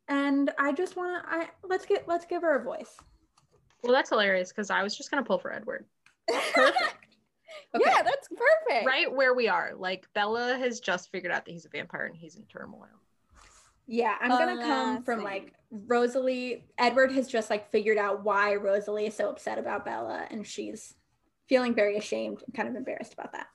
And 0.09 0.51
I 0.59 0.73
just 0.73 0.97
want 0.97 1.23
to 1.23 1.29
I 1.31 1.49
let's 1.65 1.85
get 1.85 2.09
let's 2.09 2.25
give 2.25 2.41
her 2.43 2.57
a 2.59 2.63
voice. 2.65 2.97
Well, 3.83 3.93
that's 3.93 4.09
hilarious 4.09 4.51
because 4.53 4.71
I 4.71 4.83
was 4.83 4.97
just 4.97 5.11
gonna 5.11 5.23
pull 5.25 5.39
for 5.39 5.53
Edward. 5.53 5.85
Yeah, 7.79 8.03
that's 8.03 8.29
perfect. 8.29 8.87
Right 8.87 9.13
where 9.13 9.35
we 9.35 9.49
are. 9.49 9.73
Like 9.77 10.07
Bella 10.15 10.57
has 10.57 10.81
just 10.81 11.11
figured 11.11 11.33
out 11.33 11.45
that 11.45 11.51
he's 11.51 11.67
a 11.67 11.69
vampire 11.69 12.07
and 12.07 12.17
he's 12.17 12.37
in 12.37 12.45
turmoil. 12.45 12.87
Yeah, 13.87 14.17
I'm 14.21 14.33
Uh, 14.33 14.39
come 14.63 15.03
from 15.03 15.19
same. 15.21 15.25
like 15.25 15.53
Rosalie. 15.71 16.65
Edward 16.79 17.13
has 17.13 17.29
just 17.29 17.51
like 17.51 17.71
figured 17.71 17.99
out 17.99 18.25
why 18.25 18.55
Rosalie 18.57 19.07
is 19.07 19.15
so 19.15 19.31
upset 19.31 19.59
about 19.59 19.85
Bella 19.85 20.27
and 20.31 20.47
she's 20.47 20.95
feeling 21.49 21.75
very 21.75 21.97
ashamed 21.97 22.43
and 22.45 22.55
kind 22.55 22.69
of 22.69 22.75
embarrassed 22.75 23.13
about 23.15 23.33
that. 23.33 23.47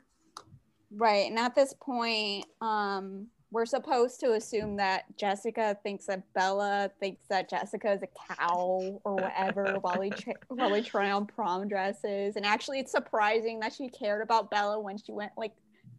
Right. 0.93 1.29
And 1.29 1.39
at 1.39 1.55
this 1.55 1.73
point, 1.73 2.45
um, 2.61 3.27
we're 3.51 3.65
supposed 3.65 4.21
to 4.21 4.33
assume 4.33 4.77
that 4.77 5.03
Jessica 5.17 5.77
thinks 5.83 6.05
that 6.05 6.23
Bella 6.33 6.89
thinks 7.01 7.27
that 7.27 7.49
Jessica 7.49 7.91
is 7.91 8.01
a 8.01 8.35
cow 8.35 8.99
or 9.03 9.15
whatever 9.15 9.77
while 9.81 9.99
we 9.99 10.09
tra- 10.09 10.35
while 10.47 10.71
we 10.71 10.81
try 10.81 11.11
on 11.11 11.25
prom 11.25 11.67
dresses. 11.67 12.37
And 12.37 12.45
actually, 12.45 12.79
it's 12.79 12.91
surprising 12.93 13.59
that 13.59 13.73
she 13.73 13.89
cared 13.89 14.21
about 14.21 14.49
Bella 14.51 14.79
when 14.79 14.97
she 14.97 15.11
went 15.11 15.33
like 15.37 15.51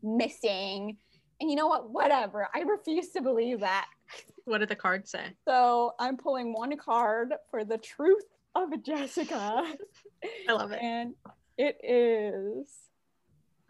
missing. 0.02 0.96
And 1.40 1.50
you 1.50 1.56
know 1.56 1.66
what? 1.66 1.90
Whatever. 1.90 2.48
I 2.54 2.60
refuse 2.60 3.10
to 3.10 3.20
believe 3.20 3.60
that. 3.60 3.86
What 4.44 4.58
did 4.58 4.68
the 4.70 4.76
card 4.76 5.06
say? 5.06 5.26
So 5.46 5.92
I'm 6.00 6.16
pulling 6.16 6.52
one 6.52 6.76
card 6.76 7.32
for 7.50 7.64
the 7.64 7.78
truth 7.78 8.24
of 8.56 8.70
Jessica. 8.82 9.62
I 10.48 10.52
love 10.52 10.72
it. 10.72 10.80
And 10.82 11.14
it 11.56 11.76
is 11.84 12.66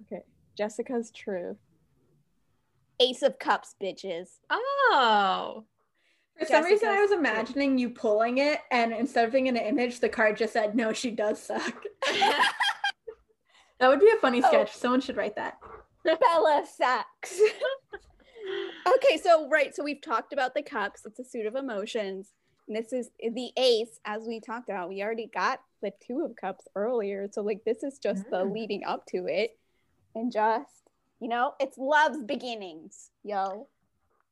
okay. 0.06 0.22
Jessica's 0.56 1.10
truth. 1.10 1.58
Ace 3.00 3.20
of 3.20 3.38
Cups, 3.38 3.74
bitches. 3.82 4.38
Oh. 4.50 5.64
For 6.38 6.46
some 6.46 6.64
reason, 6.64 6.88
I 6.88 7.00
was 7.02 7.10
imagining 7.12 7.76
you 7.76 7.90
pulling 7.90 8.38
it, 8.38 8.60
and 8.70 8.92
instead 8.94 9.26
of 9.26 9.32
being 9.32 9.48
an 9.48 9.56
image, 9.58 10.00
the 10.00 10.08
card 10.08 10.38
just 10.38 10.54
said, 10.54 10.74
"No, 10.74 10.94
she 10.94 11.10
does 11.10 11.38
suck." 11.42 11.82
that 12.10 13.88
would 13.88 14.00
be 14.00 14.08
a 14.10 14.20
funny 14.20 14.42
Oh. 14.42 14.48
sketch. 14.48 14.72
Someone 14.74 15.02
should 15.02 15.16
write 15.18 15.36
that. 15.36 15.58
Bella 16.04 16.64
sucks. 16.66 17.40
Okay, 18.86 19.16
so 19.18 19.48
right, 19.48 19.74
so 19.74 19.82
we've 19.84 20.00
talked 20.02 20.32
about 20.32 20.54
the 20.54 20.62
cups. 20.62 21.02
It's 21.04 21.18
a 21.18 21.24
suit 21.24 21.46
of 21.46 21.54
emotions. 21.54 22.28
And 22.68 22.76
this 22.76 22.92
is 22.92 23.10
the 23.18 23.50
ace, 23.56 23.98
as 24.04 24.22
we 24.26 24.40
talked 24.40 24.68
about. 24.68 24.88
We 24.88 25.02
already 25.02 25.30
got 25.32 25.60
the 25.82 25.92
two 26.06 26.24
of 26.24 26.36
cups 26.36 26.66
earlier. 26.76 27.28
So 27.32 27.42
like 27.42 27.64
this 27.64 27.82
is 27.82 27.98
just 27.98 28.28
the 28.30 28.44
Mm. 28.44 28.52
leading 28.52 28.84
up 28.84 29.04
to 29.06 29.26
it. 29.26 29.58
And 30.14 30.30
just, 30.30 30.90
you 31.20 31.28
know, 31.28 31.54
it's 31.58 31.76
love's 31.78 32.22
beginnings, 32.22 33.10
yo. 33.24 33.66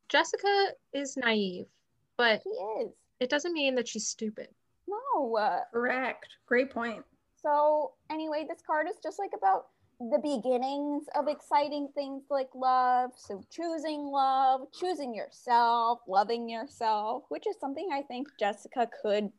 Jessica 0.08 0.68
is 0.92 1.16
naive, 1.16 1.66
but 2.16 2.42
She 2.42 2.50
is. 2.50 2.90
it 3.20 3.30
doesn't 3.30 3.52
mean 3.52 3.74
that 3.76 3.88
she's 3.88 4.06
stupid. 4.06 4.48
No. 4.86 5.36
uh, 5.36 5.60
Correct. 5.72 6.26
Great 6.46 6.70
point. 6.70 7.04
So 7.42 7.92
anyway, 8.10 8.44
this 8.48 8.60
card 8.66 8.86
is 8.88 8.96
just 9.02 9.18
like 9.18 9.30
about 9.36 9.68
the 10.00 10.18
beginnings 10.22 11.04
of 11.14 11.28
exciting 11.28 11.88
things 11.94 12.24
like 12.30 12.48
love. 12.54 13.10
So 13.16 13.44
choosing 13.50 14.06
love, 14.06 14.62
choosing 14.72 15.14
yourself, 15.14 16.00
loving 16.08 16.48
yourself, 16.48 17.24
which 17.28 17.46
is 17.46 17.56
something 17.60 17.90
I 17.92 18.02
think 18.02 18.28
Jessica 18.38 18.88
could 19.02 19.30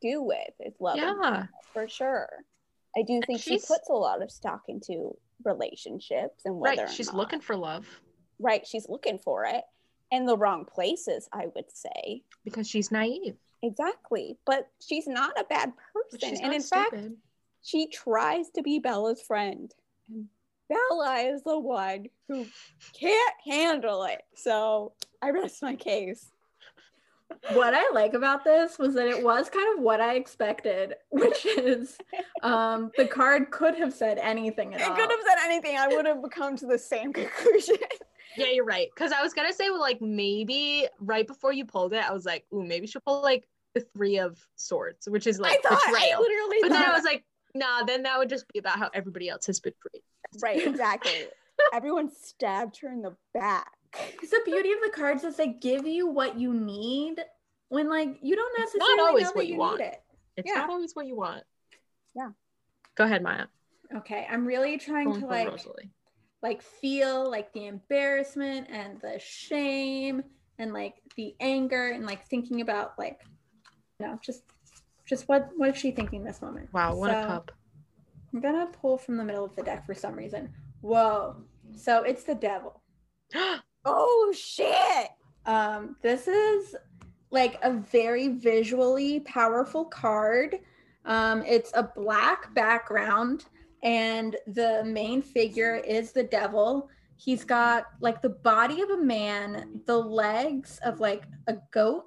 do 0.00 0.22
with 0.22 0.54
is 0.60 0.74
love. 0.80 0.96
Yeah. 0.96 1.46
for 1.74 1.86
sure. 1.86 2.28
I 2.96 3.02
do 3.02 3.20
think 3.26 3.40
she 3.40 3.58
puts 3.58 3.90
a 3.90 3.94
lot 3.94 4.22
of 4.22 4.30
stock 4.30 4.62
into 4.68 5.14
relationships 5.44 6.42
and 6.46 6.58
whether 6.58 6.82
Right. 6.84 6.90
She's 6.90 7.08
not- 7.08 7.16
looking 7.16 7.40
for 7.40 7.56
love 7.56 7.86
right. 8.40 8.66
She's 8.66 8.88
looking 8.88 9.18
for 9.18 9.44
it 9.44 9.64
in 10.10 10.24
the 10.24 10.36
wrong 10.36 10.64
places, 10.64 11.28
I 11.32 11.46
would 11.54 11.70
say. 11.70 12.22
because 12.44 12.66
she's 12.68 12.90
naive. 12.90 13.36
Exactly, 13.62 14.38
but 14.46 14.70
she's 14.80 15.06
not 15.08 15.38
a 15.38 15.44
bad 15.44 15.72
person, 15.92 16.36
and 16.42 16.54
in 16.54 16.62
fact, 16.62 16.94
she 17.62 17.88
tries 17.88 18.48
to 18.50 18.62
be 18.62 18.78
Bella's 18.78 19.20
friend. 19.20 19.74
And 20.08 20.26
Bella 20.68 21.16
is 21.32 21.42
the 21.42 21.58
one 21.58 22.06
who 22.28 22.46
can't 22.98 23.34
handle 23.44 24.04
it. 24.04 24.20
So 24.34 24.92
I 25.22 25.30
rest 25.30 25.62
my 25.62 25.74
case. 25.76 26.30
What 27.52 27.74
I 27.74 27.90
like 27.92 28.14
about 28.14 28.42
this 28.42 28.78
was 28.78 28.94
that 28.94 29.06
it 29.06 29.22
was 29.22 29.50
kind 29.50 29.76
of 29.76 29.82
what 29.84 30.00
I 30.00 30.14
expected, 30.14 30.94
which 31.10 31.44
is 31.44 31.98
um, 32.42 32.90
the 32.96 33.06
card 33.06 33.50
could 33.50 33.74
have 33.76 33.92
said 33.92 34.18
anything 34.18 34.74
at 34.74 34.80
It 34.80 34.88
all. 34.88 34.96
could 34.96 35.10
have 35.10 35.20
said 35.26 35.36
anything. 35.44 35.76
I 35.76 35.88
would 35.88 36.06
have 36.06 36.22
come 36.30 36.56
to 36.56 36.66
the 36.66 36.78
same 36.78 37.12
conclusion. 37.14 37.76
Yeah, 38.36 38.46
you're 38.52 38.64
right. 38.64 38.88
Because 38.94 39.12
I 39.12 39.22
was 39.22 39.34
gonna 39.34 39.52
say, 39.52 39.68
well, 39.70 39.80
like 39.80 40.00
maybe 40.00 40.86
right 41.00 41.26
before 41.26 41.52
you 41.52 41.64
pulled 41.66 41.92
it, 41.92 42.02
I 42.02 42.12
was 42.12 42.24
like, 42.24 42.44
ooh, 42.52 42.64
maybe 42.64 42.86
she'll 42.86 43.02
pull 43.02 43.20
like 43.22 43.46
the 43.74 43.80
three 43.94 44.18
of 44.18 44.38
swords, 44.56 45.06
which 45.08 45.26
is 45.26 45.38
like 45.38 45.58
I 45.64 45.68
thought 45.68 45.78
I 45.86 45.92
betrayal. 45.92 46.20
literally 46.22 46.56
but 46.62 46.68
then 46.70 46.82
I 46.82 46.92
was 46.94 47.04
like, 47.04 47.24
nah, 47.58 47.82
then 47.84 48.02
that 48.04 48.18
would 48.18 48.28
just 48.28 48.46
be 48.52 48.58
about 48.58 48.78
how 48.78 48.90
everybody 48.94 49.28
else 49.28 49.46
has 49.46 49.60
betrayed. 49.60 50.02
right, 50.42 50.66
exactly. 50.66 51.26
Everyone 51.74 52.08
stabbed 52.10 52.78
her 52.80 52.88
in 52.92 53.02
the 53.02 53.16
back. 53.34 53.66
Because 54.12 54.30
the 54.30 54.40
beauty 54.44 54.70
of 54.72 54.78
the 54.82 54.90
cards 54.90 55.24
is 55.24 55.36
they 55.36 55.48
give 55.48 55.86
you 55.86 56.06
what 56.06 56.38
you 56.38 56.54
need 56.54 57.20
when 57.68 57.88
like 57.88 58.18
you 58.22 58.36
don't 58.36 58.52
It's 58.58 58.74
not 58.76 58.80
necessarily 58.86 59.08
always 59.08 59.24
know 59.24 59.32
what 59.34 59.46
you 59.46 59.54
you 59.54 59.58
want. 59.58 59.78
need 59.80 59.84
it. 59.86 60.02
It's 60.36 60.48
Yeah. 60.48 60.60
not 60.60 60.70
always 60.70 60.92
what 60.94 61.06
you 61.06 61.16
want. 61.16 61.42
Yeah. 62.14 62.30
Go 62.94 63.04
ahead, 63.04 63.22
Maya. 63.22 63.46
Okay, 63.96 64.26
I'm 64.30 64.44
really 64.46 64.76
trying 64.78 65.06
Pulling 65.06 65.20
to 65.22 65.26
like 65.26 65.48
Rosalie. 65.48 65.90
like 66.42 66.62
feel 66.62 67.28
like 67.30 67.52
the 67.54 67.66
embarrassment 67.66 68.68
and 68.70 69.00
the 69.00 69.18
shame 69.18 70.22
and 70.58 70.72
like 70.72 70.94
the 71.16 71.34
anger 71.40 71.88
and 71.90 72.04
like 72.06 72.26
thinking 72.28 72.60
about 72.60 72.98
like 72.98 73.20
you 73.98 74.06
know 74.06 74.18
just 74.22 74.42
just 75.08 75.28
what 75.28 75.48
what 75.56 75.70
is 75.70 75.76
she 75.76 75.90
thinking 75.90 76.24
this 76.24 76.42
moment? 76.42 76.68
Wow, 76.72 76.94
what 76.96 77.10
a 77.10 77.22
So, 77.22 77.26
cup. 77.28 77.52
i'm 78.32 78.40
gonna 78.40 78.66
pull 78.80 78.98
from 78.98 79.16
the 79.16 79.24
middle 79.24 79.44
of 79.44 79.54
the 79.56 79.62
deck 79.62 79.86
for 79.86 79.94
some 79.94 80.14
reason. 80.14 80.52
Whoa. 80.80 81.36
So 81.76 82.02
it's 82.02 82.24
the 82.24 82.34
devil. 82.34 82.82
Oh 83.84 84.34
shit. 84.36 85.08
um 85.46 85.96
this 86.02 86.28
is 86.28 86.74
like 87.30 87.58
a 87.62 87.72
very 87.72 88.28
visually 88.28 89.20
powerful 89.20 89.84
card. 89.86 90.56
Um 91.04 91.42
it's 91.46 91.70
a 91.74 91.84
black 91.96 92.52
background 92.54 93.46
and 93.82 94.36
the 94.48 94.82
main 94.84 95.22
figure 95.22 95.76
is 95.76 96.12
the 96.12 96.24
devil. 96.24 96.90
He's 97.16 97.44
got 97.44 97.84
like 98.00 98.20
the 98.20 98.30
body 98.30 98.82
of 98.82 98.90
a 98.90 99.02
man 99.02 99.80
the 99.86 99.96
legs 99.98 100.80
of 100.84 101.00
like 101.00 101.24
a 101.46 101.56
goat 101.72 102.04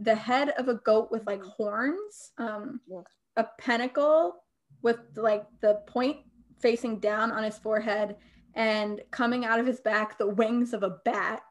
the 0.00 0.14
head 0.14 0.50
of 0.58 0.68
a 0.68 0.74
goat 0.74 1.10
with 1.10 1.26
like 1.26 1.42
horns 1.42 2.32
um 2.38 2.80
Yeah. 2.88 3.02
a 3.36 3.46
pentacle 3.58 4.42
with 4.82 4.98
like 5.16 5.44
the 5.60 5.74
point 5.86 6.18
facing 6.60 6.98
down 7.00 7.30
on 7.32 7.42
his 7.44 7.58
forehead 7.58 8.16
and 8.54 9.00
coming 9.10 9.44
out 9.44 9.60
of 9.60 9.66
his 9.66 9.80
back 9.80 10.18
the 10.18 10.26
wings 10.28 10.72
of 10.72 10.82
a 10.82 10.96
bat. 11.04 11.42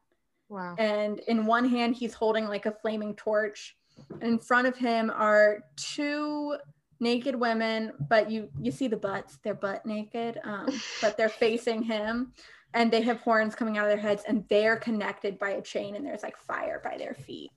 Wow. 0.50 0.74
and 0.80 1.20
in 1.28 1.46
one 1.46 1.70
hand 1.70 1.96
he's 1.96 2.14
holding 2.16 2.46
like 2.48 2.66
a 2.66 2.72
flaming 2.72 3.16
torch. 3.16 3.76
And 4.22 4.24
in 4.34 4.40
front 4.40 4.66
of 4.68 4.76
him 4.76 5.12
are 5.12 5.60
two 5.76 6.58
naked 7.00 7.36
women 7.36 7.92
but 8.10 8.32
you 8.32 8.50
you 8.60 8.72
see 8.72 8.88
the 8.88 8.98
butts. 8.98 9.38
They're 9.44 9.54
butt 9.54 9.86
naked 9.86 10.40
um, 10.44 10.68
but 11.02 11.18
they're 11.18 11.30
facing 11.30 11.84
him. 11.84 12.34
And 12.74 12.92
they 12.92 13.02
have 13.02 13.20
horns 13.22 13.56
coming 13.56 13.78
out 13.78 13.86
of 13.86 13.90
their 13.92 13.98
heads 14.10 14.24
and 14.28 14.44
they're 14.50 14.78
connected 14.78 15.38
by 15.40 15.52
a 15.52 15.62
chain 15.62 15.96
and 15.96 16.06
there's 16.06 16.24
like 16.24 16.38
fire 16.38 16.80
by 16.84 16.98
their 16.98 17.14
feet 17.16 17.52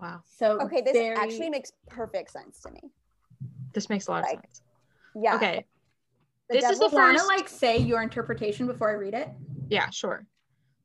Wow. 0.00 0.22
so 0.26 0.58
Okay, 0.60 0.80
this 0.80 0.92
very- 0.94 1.16
actually 1.16 1.50
makes 1.50 1.72
perfect 1.88 2.30
sense 2.30 2.60
to 2.62 2.70
me. 2.70 2.80
This 3.72 3.88
makes 3.90 4.08
a 4.08 4.10
lot 4.12 4.24
of 4.24 4.30
sense. 4.30 4.62
Yeah. 5.14 5.34
Okay. 5.36 5.66
the 6.48 6.54
this 6.56 6.70
is 6.70 6.78
the 6.78 6.86
devil- 6.86 6.98
want 6.98 7.16
to 7.16 7.18
first- 7.24 7.28
like 7.28 7.48
say 7.48 7.78
your 7.78 8.02
interpretation 8.02 8.66
before 8.66 8.90
i 8.90 8.94
read 8.94 9.14
it 9.14 9.28
Yeah, 9.68 9.88
sure. 9.90 10.26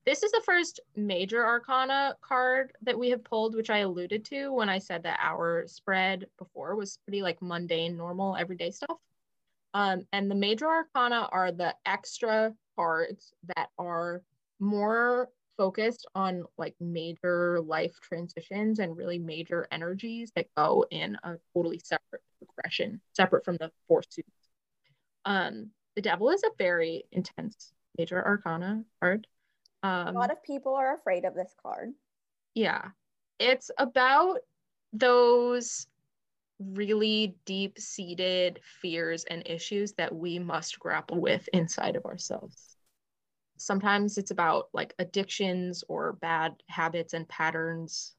This 0.05 0.21
is 0.21 0.31
the 0.31 0.41
first 0.45 0.79
major 0.95 1.43
arcana 1.43 2.15
card 2.21 2.73
that 2.83 2.99
we 2.99 3.09
have 3.09 3.23
pulled, 3.23 3.55
which 3.55 3.71
I 3.71 3.79
alluded 3.79 4.23
to 4.25 4.49
when 4.53 4.69
I 4.69 4.77
said 4.77 5.01
that 5.01 5.17
our 5.19 5.65
spread 5.65 6.27
before 6.37 6.75
was 6.75 6.99
pretty 7.03 7.23
like 7.23 7.41
mundane, 7.41 7.97
normal, 7.97 8.35
everyday 8.35 8.69
stuff. 8.69 8.99
Um, 9.73 10.05
and 10.13 10.29
the 10.29 10.35
major 10.35 10.67
arcana 10.67 11.27
are 11.31 11.51
the 11.51 11.73
extra 11.87 12.53
cards 12.75 13.33
that 13.55 13.69
are 13.79 14.21
more 14.59 15.29
focused 15.57 16.07
on 16.15 16.43
like 16.57 16.75
major 16.79 17.61
life 17.61 17.95
transitions 18.01 18.79
and 18.79 18.97
really 18.97 19.19
major 19.19 19.67
energies 19.71 20.31
that 20.35 20.47
go 20.55 20.85
in 20.91 21.17
a 21.23 21.35
totally 21.53 21.79
separate 21.79 22.21
progression, 22.39 23.01
separate 23.13 23.45
from 23.45 23.57
the 23.57 23.71
four 23.87 24.03
suits. 24.09 24.29
Um, 25.25 25.71
the 25.95 26.01
devil 26.01 26.29
is 26.29 26.43
a 26.43 26.51
very 26.57 27.05
intense 27.11 27.73
major 27.97 28.23
arcana 28.25 28.83
card. 29.01 29.27
a 29.83 29.87
Um, 29.87 30.15
lot 30.15 30.31
of 30.31 30.43
people 30.43 30.75
are 30.75 30.95
afraid 30.95 31.25
of 31.25 31.35
this 31.35 31.53
card. 31.61 31.93
yeah, 32.53 32.89
it's 33.39 33.71
about 33.77 34.39
those 34.93 35.87
really 36.59 37.35
deep 37.45 37.77
seated 37.79 38.59
fears 38.81 39.25
and 39.25 39.43
issues 39.45 39.93
that 39.93 40.15
we 40.15 40.39
must 40.39 40.79
grapple 40.79 41.19
with 41.19 41.47
inside 41.53 41.95
of 41.95 42.05
ourselves. 42.05 42.74
Sometimes 43.65 44.19
it's 44.19 44.29
about 44.29 44.69
like 44.73 44.93
addictions 44.99 45.83
or 45.87 46.13
bad 46.13 46.53
habits 46.67 47.13
and 47.13 47.27
patterns. 47.27 48.13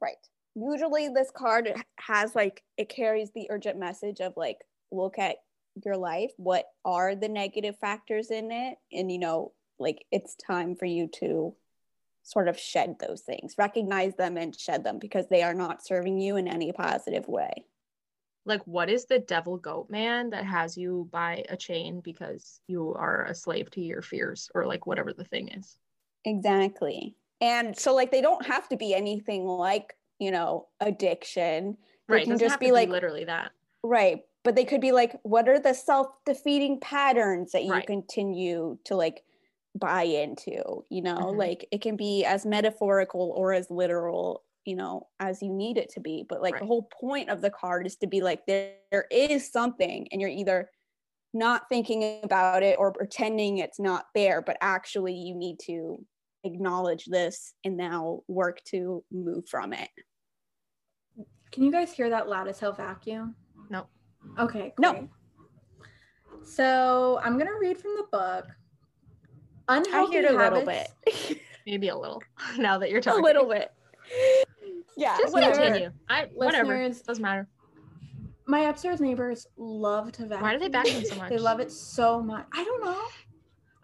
Right. 0.00 0.16
Usually 0.56 1.08
this 1.08 1.30
card 1.30 1.72
has 2.00 2.34
like 2.34 2.64
it 2.76 2.88
carries 2.88 3.30
the 3.30 3.46
urgent 3.48 3.78
message 3.78 4.20
of 4.20 4.32
like 4.36 4.58
look 4.90 5.16
at 5.16 5.36
your 5.84 5.96
life, 5.96 6.32
what 6.36 6.64
are 6.84 7.14
the 7.14 7.28
negative 7.28 7.78
factors 7.78 8.32
in 8.32 8.50
it 8.50 8.78
and 8.92 9.12
you 9.12 9.20
know 9.20 9.52
like 9.78 10.04
it's 10.10 10.34
time 10.34 10.74
for 10.74 10.86
you 10.86 11.08
to 11.20 11.54
sort 12.24 12.48
of 12.48 12.58
shed 12.58 12.96
those 12.98 13.20
things, 13.20 13.54
recognize 13.56 14.16
them 14.16 14.36
and 14.36 14.58
shed 14.58 14.82
them 14.82 14.98
because 14.98 15.28
they 15.28 15.44
are 15.44 15.54
not 15.54 15.86
serving 15.86 16.18
you 16.18 16.34
in 16.34 16.48
any 16.48 16.72
positive 16.72 17.28
way. 17.28 17.64
Like, 18.48 18.62
what 18.66 18.90
is 18.90 19.06
the 19.06 19.18
devil 19.20 19.58
goat 19.58 19.90
man 19.90 20.30
that 20.30 20.44
has 20.44 20.76
you 20.76 21.08
by 21.12 21.44
a 21.48 21.56
chain 21.56 22.00
because 22.00 22.60
you 22.66 22.94
are 22.94 23.26
a 23.26 23.34
slave 23.34 23.70
to 23.72 23.80
your 23.82 24.02
fears 24.02 24.50
or 24.54 24.66
like 24.66 24.86
whatever 24.86 25.12
the 25.12 25.24
thing 25.24 25.48
is? 25.50 25.78
Exactly. 26.24 27.16
And 27.40 27.76
so 27.78 27.94
like 27.94 28.10
they 28.10 28.20
don't 28.20 28.44
have 28.46 28.68
to 28.68 28.76
be 28.76 28.94
anything 28.94 29.44
like, 29.46 29.96
you 30.18 30.30
know, 30.30 30.68
addiction. 30.80 31.76
They 32.08 32.14
Right. 32.14 32.24
Can 32.24 32.38
just 32.38 32.58
be 32.60 32.72
like 32.72 32.88
literally 32.88 33.24
that. 33.24 33.52
Right. 33.82 34.22
But 34.44 34.56
they 34.56 34.64
could 34.64 34.80
be 34.80 34.92
like, 34.92 35.18
what 35.22 35.48
are 35.48 35.60
the 35.60 35.74
self 35.74 36.08
defeating 36.24 36.80
patterns 36.80 37.52
that 37.52 37.64
you 37.64 37.70
Right. 37.70 37.86
continue 37.86 38.78
to 38.84 38.96
like 38.96 39.24
buy 39.74 40.04
into? 40.04 40.84
You 40.90 41.02
know, 41.02 41.30
Mhm. 41.32 41.36
like 41.36 41.68
it 41.72 41.82
can 41.82 41.96
be 41.96 42.24
as 42.24 42.46
metaphorical 42.46 43.32
or 43.36 43.52
as 43.52 43.70
literal, 43.70 44.44
you 44.68 44.76
know, 44.76 45.06
as 45.18 45.40
you 45.40 45.50
need 45.50 45.78
it 45.78 45.88
to 45.94 46.00
be. 46.00 46.26
But 46.28 46.42
like 46.42 46.58
the 46.58 46.66
whole 46.66 46.90
point 47.00 47.30
of 47.30 47.40
the 47.40 47.48
card 47.48 47.86
is 47.86 47.96
to 47.96 48.06
be 48.06 48.20
like, 48.20 48.44
there, 48.46 48.74
there 48.92 49.06
is 49.10 49.50
something, 49.50 50.06
and 50.12 50.20
you're 50.20 50.28
either 50.28 50.70
not 51.32 51.62
thinking 51.70 52.20
about 52.22 52.62
it 52.62 52.76
or 52.78 52.92
pretending 52.92 53.58
it's 53.58 53.80
not 53.80 54.04
there, 54.14 54.42
but 54.42 54.58
actually 54.60 55.14
you 55.14 55.34
need 55.34 55.58
to 55.60 56.04
acknowledge 56.44 57.06
this 57.06 57.54
and 57.64 57.78
now 57.78 58.20
work 58.28 58.62
to 58.64 59.02
move 59.10 59.48
from 59.48 59.72
it. 59.72 59.88
Can 61.50 61.62
you 61.62 61.72
guys 61.72 61.90
hear 61.90 62.10
that 62.10 62.28
loud 62.28 62.46
as 62.46 62.60
hell 62.60 62.74
vacuum? 62.74 63.34
No. 63.70 63.86
Okay. 64.38 64.74
No. 64.78 65.08
So 66.42 67.18
I'm 67.24 67.38
gonna 67.38 67.58
read 67.58 67.78
from 67.78 67.96
the 67.96 68.04
book. 68.12 68.46
I 69.66 69.78
Unhealthy 69.78 70.16
heard 70.16 70.24
a 70.26 70.32
little 70.36 70.66
habits- 70.66 70.94
bit. 71.26 71.40
Maybe 71.66 71.88
a 71.88 71.96
little 71.96 72.22
now 72.58 72.76
that 72.78 72.90
you're 72.90 73.00
talking 73.00 73.20
a 73.20 73.26
little 73.26 73.48
bit. 73.48 73.72
Yeah, 74.98 75.16
Just 75.16 75.32
whatever. 75.32 75.54
continue. 75.62 75.90
I 76.08 76.26
whatever. 76.34 76.76
Listeners, 76.76 77.02
Doesn't 77.02 77.22
matter. 77.22 77.46
my 78.46 78.60
upstairs 78.68 79.00
neighbors 79.00 79.46
love 79.56 80.10
to 80.12 80.22
vacuum. 80.22 80.42
Why 80.42 80.52
do 80.54 80.58
they 80.58 80.68
vacuum 80.68 81.04
so 81.04 81.14
much? 81.14 81.28
They 81.30 81.38
love 81.38 81.60
it 81.60 81.70
so 81.70 82.20
much. 82.20 82.46
I 82.52 82.64
don't 82.64 82.84
know. 82.84 83.00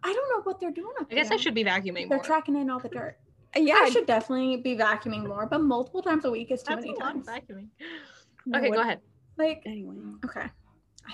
I 0.03 0.13
don't 0.13 0.29
know 0.31 0.43
what 0.43 0.61
they're 0.61 0.71
doing 0.73 0.93
up 1.01 1.07
I 1.11 1.15
guess 1.15 1.31
I 1.31 1.37
should 1.37 1.55
be 1.55 1.65
vacuuming 1.65 2.09
They're 2.09 2.19
more. 2.19 2.25
tracking 2.25 2.57
in 2.57 2.69
all 2.69 2.81
the 2.81 2.89
dirt. 2.91 3.17
Yeah, 3.57 3.77
I 3.79 3.89
should 3.91 4.07
definitely 4.07 4.57
be 4.57 4.75
vacuuming 4.77 5.27
more, 5.29 5.47
but 5.47 5.61
multiple 5.63 6.03
times 6.03 6.25
a 6.25 6.31
week 6.31 6.51
is 6.51 6.63
too 6.65 6.75
That's 6.75 6.85
many 6.85 6.97
a 6.97 7.01
lot 7.01 7.17
of 7.17 7.25
times. 7.25 7.45
vacuuming. 7.49 7.69
No, 8.47 8.59
Okay, 8.59 8.69
what- 8.71 8.75
go 8.77 8.83
ahead. 8.83 9.01
Like, 9.39 9.63
Anyway, 9.67 9.95
okay. 10.25 10.51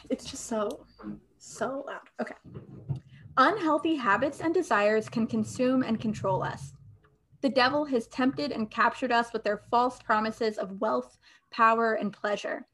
It's 0.09 0.24
just 0.24 0.46
so, 0.46 0.86
so 1.38 1.84
loud. 1.86 2.01
Okay. 2.20 2.34
Unhealthy 3.36 3.94
habits 3.96 4.40
and 4.40 4.53
desires 4.55 5.09
can 5.09 5.26
consume 5.26 5.82
and 5.82 6.01
control 6.01 6.42
us. 6.42 6.72
The 7.43 7.49
devil 7.49 7.84
has 7.86 8.07
tempted 8.09 8.53
and 8.53 8.70
captured 8.70 9.12
us 9.12 9.32
with 9.32 9.45
their 9.45 9.59
false 9.70 10.01
promises 10.01 10.59
of 10.59 10.80
wealth, 10.80 11.18
power, 11.51 11.95
and 11.95 12.12
pleasure. 12.12 12.66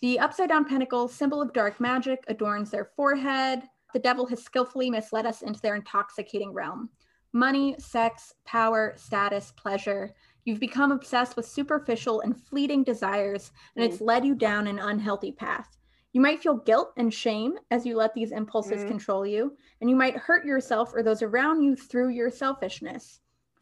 The 0.00 0.18
upside 0.18 0.48
down 0.48 0.64
pentacle, 0.64 1.08
symbol 1.08 1.42
of 1.42 1.52
dark 1.52 1.80
magic, 1.80 2.24
adorns 2.28 2.70
their 2.70 2.86
forehead. 2.96 3.62
The 3.92 3.98
devil 3.98 4.26
has 4.26 4.42
skillfully 4.42 4.90
misled 4.90 5.26
us 5.26 5.42
into 5.42 5.60
their 5.60 5.74
intoxicating 5.74 6.52
realm. 6.52 6.90
Money, 7.32 7.76
sex, 7.78 8.34
power, 8.44 8.94
status, 8.96 9.52
pleasure. 9.56 10.14
You've 10.44 10.60
become 10.60 10.90
obsessed 10.90 11.36
with 11.36 11.46
superficial 11.46 12.22
and 12.22 12.36
fleeting 12.36 12.82
desires, 12.82 13.52
and 13.76 13.84
it's 13.84 14.00
led 14.00 14.24
you 14.24 14.34
down 14.34 14.66
an 14.66 14.78
unhealthy 14.78 15.32
path. 15.32 15.76
You 16.12 16.20
might 16.20 16.42
feel 16.42 16.56
guilt 16.56 16.92
and 16.96 17.12
shame 17.12 17.58
as 17.70 17.86
you 17.86 17.96
let 17.96 18.14
these 18.14 18.32
impulses 18.32 18.82
Mhm. 18.82 18.88
control 18.88 19.26
you, 19.26 19.56
and 19.80 19.88
you 19.90 19.94
might 19.94 20.16
hurt 20.16 20.44
yourself 20.44 20.92
or 20.94 21.02
those 21.02 21.22
around 21.22 21.62
you 21.62 21.76
through 21.76 22.08
your 22.08 22.30
selfishness. 22.30 23.20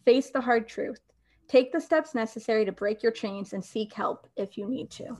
Face 0.09 0.30
the 0.30 0.40
hard 0.40 0.66
truth. 0.66 1.02
Take 1.48 1.70
the 1.70 1.78
steps 1.78 2.14
necessary 2.14 2.64
to 2.64 2.72
break 2.72 3.02
your 3.02 3.12
chains 3.12 3.52
and 3.52 3.62
seek 3.62 3.92
help 3.92 4.26
if 4.38 4.56
you 4.56 4.66
need 4.66 4.88
to. 4.92 5.18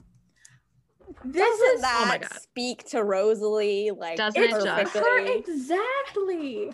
This 1.23 1.47
doesn't 1.47 1.75
is 1.75 1.81
that 1.81 2.01
Oh 2.01 2.07
my 2.07 2.17
God. 2.17 2.41
speak 2.41 2.85
to 2.89 3.03
Rosalie 3.03 3.91
like 3.91 4.17
Doesn't 4.17 4.41
it 4.41 4.49
just? 4.49 4.97
her 4.97 5.19
exactly. 5.27 6.69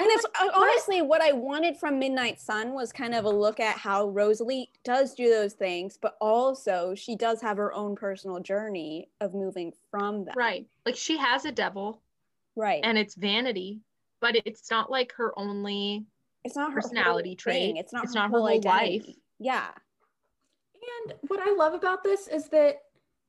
And 0.00 0.08
it's 0.10 0.26
honestly 0.52 1.00
what 1.00 1.22
I 1.22 1.30
wanted 1.30 1.76
from 1.76 2.00
Midnight 2.00 2.40
Sun 2.40 2.72
was 2.72 2.90
kind 2.90 3.14
of 3.14 3.24
a 3.24 3.30
look 3.30 3.60
at 3.60 3.76
how 3.76 4.08
Rosalie 4.08 4.72
does 4.84 5.14
do 5.14 5.30
those 5.30 5.52
things, 5.52 5.96
but 6.02 6.16
also 6.20 6.92
she 6.96 7.14
does 7.14 7.40
have 7.40 7.56
her 7.56 7.72
own 7.72 7.94
personal 7.94 8.40
journey 8.40 9.10
of 9.20 9.32
moving 9.32 9.72
from 9.92 10.24
that. 10.24 10.34
Right. 10.34 10.66
Like 10.84 10.96
she 10.96 11.16
has 11.18 11.44
a 11.44 11.52
devil 11.52 12.02
Right. 12.56 12.80
and 12.82 12.98
it's 12.98 13.14
vanity, 13.14 13.78
but 14.20 14.34
it's 14.44 14.72
not 14.72 14.90
like 14.90 15.12
her 15.12 15.38
only 15.38 16.04
it's 16.44 16.56
not 16.56 16.72
her 16.72 16.80
personality 16.80 17.34
trait. 17.36 17.76
It's 17.76 17.92
not 17.92 18.04
It's 18.04 18.14
her 18.14 18.20
not 18.20 18.30
her 18.30 18.38
whole 18.38 18.48
whole 18.48 18.60
life. 18.60 18.66
identity. 18.66 19.18
Yeah. 19.38 19.68
And 21.04 21.14
what 21.28 21.40
I 21.40 21.54
love 21.54 21.74
about 21.74 22.02
this 22.02 22.28
is 22.28 22.48
that 22.48 22.78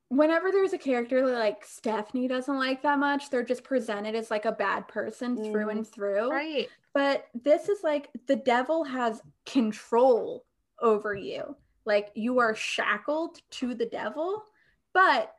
whenever 0.08 0.50
there's 0.50 0.72
a 0.72 0.78
character 0.78 1.26
that, 1.26 1.38
like 1.38 1.64
Stephenie 1.64 2.28
doesn't 2.28 2.58
like 2.58 2.82
that 2.82 2.98
much, 2.98 3.30
they're 3.30 3.44
just 3.44 3.64
presented 3.64 4.14
as 4.14 4.30
like 4.30 4.44
a 4.44 4.52
bad 4.52 4.88
person 4.88 5.36
through 5.36 5.70
and 5.70 5.80
mm. 5.80 5.92
through. 5.92 6.30
Right. 6.30 6.68
But 6.92 7.26
this 7.34 7.68
is 7.68 7.82
like 7.82 8.08
the 8.26 8.36
devil 8.36 8.84
has 8.84 9.20
control 9.46 10.44
over 10.80 11.14
you. 11.14 11.56
Like 11.84 12.10
you 12.14 12.38
are 12.38 12.54
shackled 12.54 13.38
to 13.52 13.74
the 13.74 13.86
devil, 13.86 14.42
but 14.92 15.34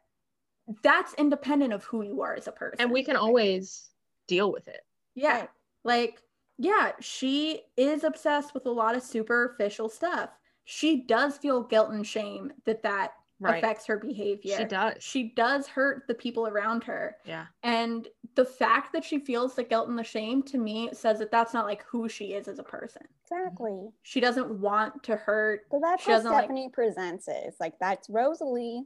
that's 0.83 1.13
independent 1.15 1.73
of 1.73 1.83
who 1.85 2.03
you 2.03 2.21
are 2.21 2.35
as 2.35 2.47
a 2.47 2.51
person. 2.51 2.81
And 2.81 2.91
we 2.91 3.03
can 3.03 3.15
always 3.15 3.89
deal 4.27 4.51
with 4.51 4.67
it. 4.67 4.81
Yeah. 5.15 5.39
Right. 5.39 5.49
Like, 5.83 6.21
yeah, 6.57 6.91
she 6.99 7.61
is 7.77 8.03
obsessed 8.03 8.53
with 8.53 8.65
a 8.65 8.71
lot 8.71 8.95
of 8.95 9.03
superficial 9.03 9.89
stuff. 9.89 10.29
She 10.63 11.01
does 11.05 11.37
feel 11.37 11.61
guilt 11.63 11.91
and 11.91 12.05
shame 12.05 12.51
that 12.65 12.81
that 12.83 13.13
Right. 13.37 13.57
affects 13.61 13.85
her 13.87 13.97
behavior. 13.97 14.55
She 14.57 14.63
does. 14.63 14.93
She 15.03 15.33
does 15.35 15.67
hurt 15.67 16.07
the 16.07 16.13
people 16.15 16.47
around 16.47 16.85
her. 16.85 17.17
Yeah. 17.25 17.47
And 17.63 18.07
the 18.35 18.45
fact 18.45 18.93
that 18.93 19.03
she 19.03 19.19
feels 19.19 19.55
the 19.55 19.63
guilt 19.63 19.89
and 19.89 19.99
the 19.99 20.05
shame 20.05 20.41
to 20.43 20.57
me 20.57 20.89
says 20.93 21.19
that 21.19 21.31
that's 21.31 21.53
not 21.53 21.65
like 21.65 21.83
who 21.83 22.07
she 22.07 22.27
is 22.33 22.47
as 22.47 22.59
a 22.59 22.63
person. 22.63 23.01
Exactly. 23.23 23.89
She 24.03 24.21
doesn't 24.21 24.49
want 24.61 25.03
to 25.03 25.17
hurt. 25.17 25.65
So 25.69 25.81
that's 25.81 26.01
She 26.03 26.11
how 26.11 26.17
doesn't 26.17 26.31
like- 26.31 26.43
Stephenie 26.45 26.69
presents 26.69 27.27
it. 27.27 27.43
It's 27.45 27.59
like 27.59 27.77
that's 27.77 28.09
Rosalie. 28.09 28.85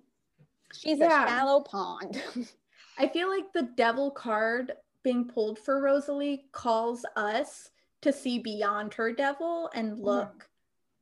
She's 0.74 0.98
Yeah. 0.98 1.26
a 1.26 1.28
shallow 1.28 1.62
pond. 1.62 2.22
I 2.98 3.08
feel 3.08 3.30
like 3.30 3.54
the 3.54 3.70
devil 3.78 4.10
card 4.10 4.74
being 5.04 5.28
pulled 5.28 5.60
for 5.60 5.82
Rosalie 5.82 6.46
calls 6.52 7.06
us 7.16 7.70
to 8.02 8.12
see 8.14 8.40
beyond 8.40 8.94
her 8.94 9.12
devil 9.12 9.70
and 9.74 10.00
look 10.00 10.50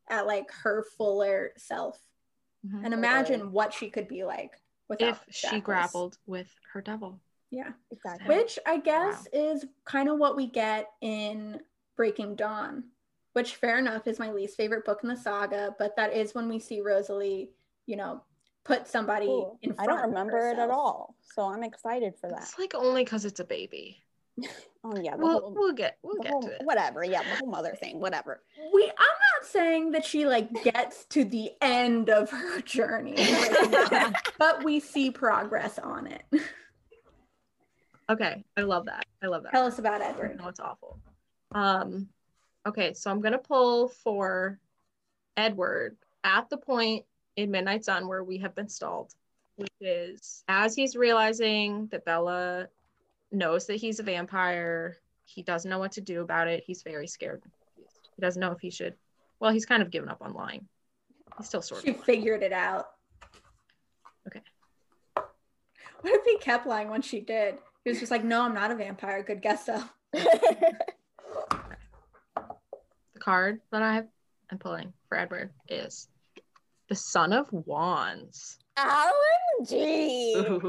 at 0.10 0.26
like 0.28 0.50
her 0.64 0.84
fuller 0.98 1.52
self 1.58 2.00
Mhm. 2.66 2.86
and 2.86 2.93
imagine 2.93 3.52
what 3.52 3.74
she 3.74 3.89
could 3.89 4.08
be 4.08 4.24
like 4.24 4.60
without 4.89 5.10
If 5.10 5.24
she 5.30 5.48
shackles. 5.48 5.64
grappled 5.64 6.18
with 6.26 6.54
her 6.74 6.82
devil. 6.82 7.20
Yeah. 7.50 7.74
exactly. 7.91 8.36
Which 8.36 8.60
I 8.66 8.78
guess 8.78 9.28
is 9.32 9.66
kind 9.86 10.10
of 10.10 10.18
what 10.20 10.36
we 10.36 10.48
get 10.48 10.91
in 11.02 11.62
Breaking 11.95 12.36
Dawn, 12.36 12.91
which 13.34 13.56
fair 13.56 13.78
enough 13.78 14.08
is 14.08 14.20
my 14.20 14.32
least 14.32 14.58
favorite 14.58 14.86
book 14.86 15.02
in 15.04 15.10
the 15.10 15.16
saga, 15.16 15.76
but 15.80 15.95
that 15.95 16.14
is 16.14 16.34
when 16.36 16.50
we 16.50 16.60
see 16.60 16.82
Rosalie, 16.82 17.52
you 17.86 17.95
know, 17.95 18.24
put 18.68 18.88
somebody 18.88 19.26
Cool. 19.26 19.57
in 19.61 19.74
I 19.80 19.86
don't 19.86 19.99
of 19.99 20.05
remember 20.09 20.49
it 20.49 20.59
at 20.59 20.70
all. 20.70 21.15
So 21.34 21.43
I'm 21.43 21.63
excited 21.63 22.13
for 22.20 22.30
that. 22.30 22.41
It's 22.43 22.59
like 22.59 22.76
only 22.76 23.03
because 23.03 23.26
it's 23.26 23.39
a 23.39 23.45
baby. 23.45 24.03
Oh 24.84 24.95
yeah, 25.01 25.18
the 25.18 25.24
We'll 25.24 25.39
whole, 25.41 25.53
we'll 25.53 25.74
get 25.74 25.97
we'll 26.01 26.22
get 26.22 26.32
whole- 26.32 26.41
to 26.43 26.47
it. 26.55 26.61
whatever. 26.63 27.03
Yeah, 27.03 27.22
the 27.24 27.39
whole 27.39 27.49
mother 27.49 27.76
thing, 27.76 27.99
whatever. 27.99 28.41
We 28.74 28.84
I'm 28.84 28.89
not 29.41 29.49
saying 29.49 29.91
that 29.91 30.05
she 30.05 30.26
like 30.26 30.63
gets 30.63 31.03
to 31.05 31.26
the 31.26 31.51
end 31.61 32.09
of 32.09 32.30
her 32.30 32.61
journey, 32.61 33.15
in 33.18 34.13
but 34.39 34.63
we 34.63 34.80
see 34.80 35.11
progress 35.11 35.78
on 35.80 36.07
it. 36.07 36.24
Okay, 38.09 38.45
I 38.55 38.61
love 38.61 38.86
that. 38.86 39.05
I 39.22 39.28
love 39.28 39.43
that. 39.43 39.51
Tell 39.51 39.65
us 39.65 39.80
about 39.80 40.01
Edward. 40.01 40.38
No, 40.39 40.47
it's 40.47 40.59
awful. 40.61 40.99
Um, 41.51 42.07
okay, 42.65 42.93
so 42.93 43.11
I'm 43.11 43.20
gonna 43.20 43.38
pull 43.39 43.89
for 43.89 44.57
Edward 45.36 45.97
at 46.24 46.49
the 46.49 46.57
point 46.57 47.03
in 47.38 47.52
Midnight 47.52 47.86
Sun 47.86 48.08
where 48.08 48.24
we 48.24 48.38
have 48.40 48.54
been 48.56 48.68
stalled, 48.68 49.14
which 49.56 49.70
is 49.80 50.44
as 50.50 50.76
he's 50.76 50.96
realizing 50.96 51.88
that 51.92 52.04
Bella 52.04 52.68
knows 53.32 53.68
that 53.68 53.76
he's 53.76 54.00
a 54.00 54.04
vampire, 54.04 54.98
he 55.26 55.44
doesn't 55.44 55.70
know 55.70 55.80
what 55.80 55.94
to 55.94 56.02
do 56.02 56.22
about 56.22 56.48
it. 56.48 56.64
He's 56.66 56.82
very 56.82 57.08
scared. 57.08 57.42
He 57.78 58.22
doesn't 58.22 58.40
know 58.40 58.52
if 58.52 58.60
he 58.60 58.70
should. 58.72 58.96
Well, 59.40 59.52
he's 59.52 59.66
kind 59.66 59.82
of 59.84 59.92
given 59.92 60.10
up 60.10 60.22
on 60.22 60.34
lying. 60.34 60.68
He's 61.38 61.48
still 61.48 61.62
sort 61.62 61.84
She 61.84 61.90
of. 61.92 61.96
lying. 61.98 62.06
figured 62.06 62.42
it 62.44 62.52
out. 62.54 62.88
Okay. 64.28 64.42
What 66.02 66.14
if 66.14 66.24
he 66.26 66.38
kept 66.40 66.66
lying 66.66 66.90
when 66.90 67.02
she 67.04 67.20
did? 67.20 67.60
He 67.84 67.92
was 67.92 68.00
just 68.00 68.12
like, 68.12 68.24
no, 68.24 68.42
I'm 68.42 68.54
not 68.54 68.72
a 68.72 68.76
vampire. 68.76 69.22
Good 69.24 69.42
guess 69.42 69.66
though. 69.66 69.84
The 73.14 73.20
card 73.20 73.62
that 73.72 73.82
I 73.82 73.96
have 73.96 74.08
I'm 74.52 74.58
pulling 74.58 74.94
for 75.10 75.18
Edward 75.18 75.50
is 75.68 76.08
the 76.90 76.96
Son 76.96 77.34
of 77.34 77.48
Wands. 77.52 78.58
OMG. 78.78 80.36
Ooh. 80.36 80.60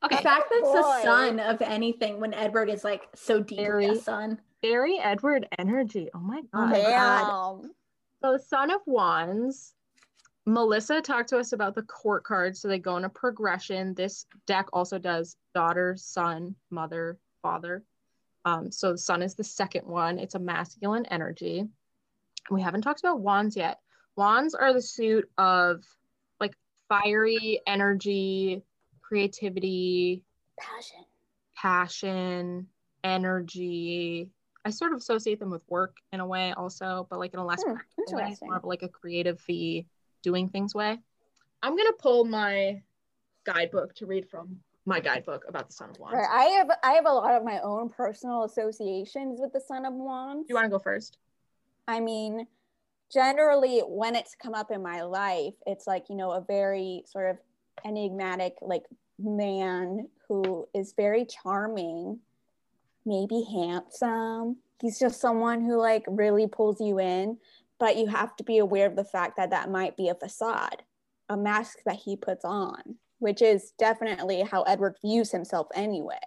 The 0.00 0.06
Okay, 0.06 0.22
fact 0.22 0.50
that 0.50 0.58
it's 0.58 0.72
the 0.72 1.02
son 1.02 1.40
of 1.40 1.62
anything 1.62 2.20
when 2.20 2.34
Edward 2.34 2.68
is 2.68 2.84
like 2.84 3.08
so 3.14 3.40
deeply 3.40 3.86
a 3.86 3.96
son. 3.96 4.40
very 4.62 4.98
Edward 4.98 5.46
energy. 5.58 6.08
Oh 6.14 6.18
my 6.20 6.42
god. 6.52 6.70
my 6.70 6.78
Damn. 6.78 7.70
So 8.22 8.32
the 8.32 8.38
Son 8.38 8.70
of 8.70 8.80
Wands. 8.86 9.74
Melissa 10.46 11.02
talked 11.02 11.28
to 11.28 11.38
us 11.38 11.52
about 11.52 11.74
the 11.74 11.82
court 11.82 12.24
cards, 12.24 12.60
so 12.60 12.68
they 12.68 12.78
go 12.78 12.96
in 12.96 13.04
a 13.04 13.08
progression. 13.10 13.92
This 13.94 14.24
deck 14.46 14.66
also 14.72 14.98
does 14.98 15.36
daughter, 15.54 15.94
son, 15.98 16.54
mother, 16.70 17.18
father. 17.42 17.84
Um, 18.46 18.72
so 18.72 18.92
the 18.92 18.98
son 18.98 19.20
is 19.22 19.34
the 19.34 19.44
second 19.44 19.86
one. 19.86 20.18
It's 20.18 20.34
a 20.36 20.38
masculine 20.38 21.04
energy. 21.06 21.66
We 22.50 22.62
haven't 22.62 22.80
talked 22.80 23.00
about 23.00 23.20
wands 23.20 23.56
yet. 23.56 23.78
Wands 24.18 24.52
are 24.56 24.72
the 24.72 24.82
suit 24.82 25.30
of 25.38 25.84
like 26.40 26.52
fiery 26.88 27.60
energy, 27.68 28.64
creativity, 29.00 30.24
Passion. 30.58 31.04
passion, 31.54 32.66
energy. 33.04 34.28
I 34.64 34.70
sort 34.70 34.92
of 34.92 34.98
associate 34.98 35.38
them 35.38 35.50
with 35.50 35.62
work 35.68 35.98
in 36.12 36.18
a 36.18 36.26
way 36.26 36.52
also, 36.56 37.06
but 37.08 37.20
like 37.20 37.32
in 37.32 37.38
a 37.38 37.46
less 37.46 37.62
Hmm, 37.62 37.74
practical 37.74 38.14
way, 38.16 38.22
interesting. 38.22 38.48
more 38.48 38.56
of 38.56 38.64
like 38.64 38.82
a 38.82 38.88
creative 38.88 39.40
fee 39.40 39.86
doing 40.24 40.48
things 40.48 40.74
way. 40.74 40.98
I'm 41.62 41.76
gonna 41.76 41.92
pull 41.92 42.24
my 42.24 42.82
guidebook 43.44 43.94
to 43.94 44.06
read 44.06 44.28
from 44.28 44.58
my 44.84 44.98
guidebook 44.98 45.44
about 45.48 45.68
the 45.68 45.74
Son 45.74 45.90
of 45.90 45.98
Wands. 46.00 46.16
Right. 46.18 46.28
I 46.28 46.44
have 46.56 46.70
I 46.82 46.92
have 46.94 47.06
a 47.06 47.12
lot 47.12 47.34
of 47.36 47.44
my 47.44 47.60
own 47.60 47.88
personal 47.88 48.42
associations 48.42 49.38
with 49.40 49.52
the 49.52 49.60
Son 49.60 49.86
of 49.86 49.94
Wands. 49.94 50.48
you 50.48 50.56
want 50.56 50.64
to 50.64 50.70
go 50.70 50.80
first? 50.80 51.18
I 51.86 52.00
mean, 52.00 52.48
generally 53.12 53.80
when 53.80 54.14
it's 54.14 54.34
come 54.34 54.54
up 54.54 54.70
in 54.70 54.82
my 54.82 55.02
life, 55.02 55.54
it's 55.66 55.86
like, 55.86 56.08
you 56.08 56.16
know, 56.16 56.32
a 56.32 56.40
very 56.40 57.02
sort 57.06 57.30
of 57.30 57.38
enigmatic 57.84 58.54
like 58.60 58.84
man 59.18 60.08
who 60.28 60.68
is 60.74 60.92
very 60.96 61.24
charming, 61.24 62.18
maybe 63.04 63.44
handsome. 63.50 64.56
He's 64.80 64.98
just 64.98 65.20
someone 65.20 65.60
who 65.60 65.76
like 65.76 66.04
really 66.06 66.46
pulls 66.46 66.80
you 66.80 67.00
in, 67.00 67.38
but 67.78 67.96
you 67.96 68.06
have 68.06 68.36
to 68.36 68.44
be 68.44 68.58
aware 68.58 68.86
of 68.86 68.96
the 68.96 69.04
fact 69.04 69.36
that 69.36 69.50
that 69.50 69.70
might 69.70 69.96
be 69.96 70.08
a 70.08 70.14
facade, 70.14 70.82
a 71.28 71.36
mask 71.36 71.78
that 71.86 71.96
he 71.96 72.16
puts 72.16 72.44
on, 72.44 72.96
which 73.18 73.42
is 73.42 73.72
definitely 73.78 74.42
how 74.42 74.62
Edward 74.62 74.96
views 75.00 75.30
himself 75.30 75.68
anyway. 75.74 76.18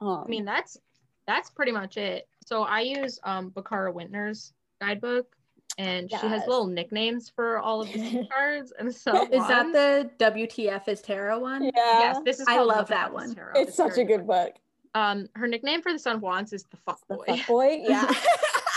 Um, 0.00 0.24
I 0.26 0.28
mean, 0.28 0.44
that's 0.44 0.78
that's 1.26 1.50
pretty 1.50 1.72
much 1.72 1.96
it. 1.96 2.26
So 2.44 2.62
I 2.62 2.80
use 2.80 3.20
um 3.22 3.50
Bakara 3.52 3.94
Wintner's 3.94 4.52
guidebook, 4.80 5.36
and 5.80 6.10
she 6.10 6.16
has 6.26 6.42
little 6.46 6.66
nicknames 6.66 7.30
for 7.34 7.58
all 7.58 7.80
of 7.80 7.90
the 7.90 8.26
cards. 8.34 8.70
And 8.78 8.94
so 8.94 9.24
Is 9.32 9.46
that 9.48 9.72
the 9.72 10.10
WTF 10.18 10.86
is 10.88 11.00
tarot 11.00 11.38
one? 11.38 11.62
yeah, 11.64 11.70
yes? 11.74 12.18
This 12.22 12.38
is 12.38 12.46
I 12.46 12.60
love 12.60 12.88
that 12.88 13.10
one. 13.10 13.34
Tarot. 13.34 13.52
it's 13.54 13.76
such 13.76 13.96
a 13.96 14.04
good 14.04 14.26
book. 14.26 14.52
Um, 14.94 15.28
her 15.36 15.46
nickname 15.48 15.80
for 15.80 15.90
the 15.92 15.98
Son 15.98 16.16
of 16.16 16.22
Wands 16.22 16.52
is 16.52 16.64
the 16.64 16.76
fuck 16.76 17.00
boy 17.08 17.16
The 17.26 17.32
boy. 17.32 17.36
fuck 17.38 17.46
boy, 17.46 17.82
yeah. 17.88 18.12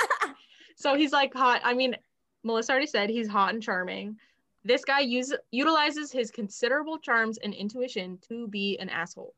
so 0.77 0.95
he's 0.95 1.11
like 1.11 1.33
hot. 1.33 1.59
I 1.65 1.73
mean, 1.73 1.97
Melissa 2.45 2.71
already 2.71 2.87
said 2.87 3.09
he's 3.09 3.27
hot 3.27 3.53
and 3.53 3.61
charming. 3.61 4.15
This 4.63 4.85
guy 4.85 5.01
use, 5.01 5.33
utilizes 5.51 6.09
his 6.09 6.31
considerable 6.31 6.99
charms 6.99 7.37
and 7.37 7.53
intuition 7.53 8.17
to 8.29 8.47
be 8.47 8.77
an 8.79 8.87
asshole. 8.87 9.33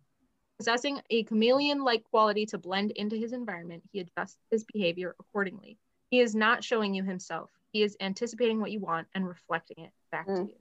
Possessing 0.60 1.02
a 1.10 1.24
chameleon 1.24 1.84
like 1.84 2.04
quality 2.04 2.46
to 2.48 2.60
blend 2.60 2.92
into 2.92 3.16
his 3.16 3.34
environment, 3.34 3.82
he 3.92 4.02
adjusts 4.02 4.38
his 4.52 4.66
behavior 4.72 5.16
accordingly. 5.20 5.80
He 6.10 6.20
is 6.20 6.36
not 6.36 6.64
showing 6.64 6.94
you 6.94 7.04
himself, 7.04 7.50
he 7.72 7.84
is 7.84 7.98
anticipating 8.00 8.62
what 8.62 8.72
you 8.72 8.80
want 8.80 9.08
and 9.14 9.28
reflecting 9.28 9.84
it 9.86 9.92
back 10.12 10.26
to 10.28 10.32
Mm. 10.34 10.48
you. 10.50 10.56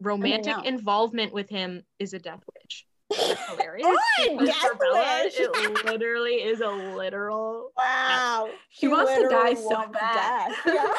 Romantic 0.00 0.56
know. 0.56 0.62
involvement 0.62 1.32
with 1.32 1.48
him 1.50 1.84
is 1.98 2.14
a 2.14 2.18
death 2.18 2.42
wish. 2.62 2.86
That's 3.10 3.46
hilarious. 3.48 3.86
Good, 3.86 4.38
Because 4.38 4.54
for 4.56 4.68
death 4.68 4.78
Bella, 4.80 5.20
wish. 5.24 5.34
it 5.38 5.84
literally 5.84 6.36
is 6.42 6.60
a 6.60 6.70
literal 6.70 7.72
wow. 7.76 8.50
She 8.70 8.88
wants 8.88 9.14
to 9.14 9.28
die 9.28 9.54
so 9.54 9.86
bad. 9.92 10.54
Yeah. 10.66 10.94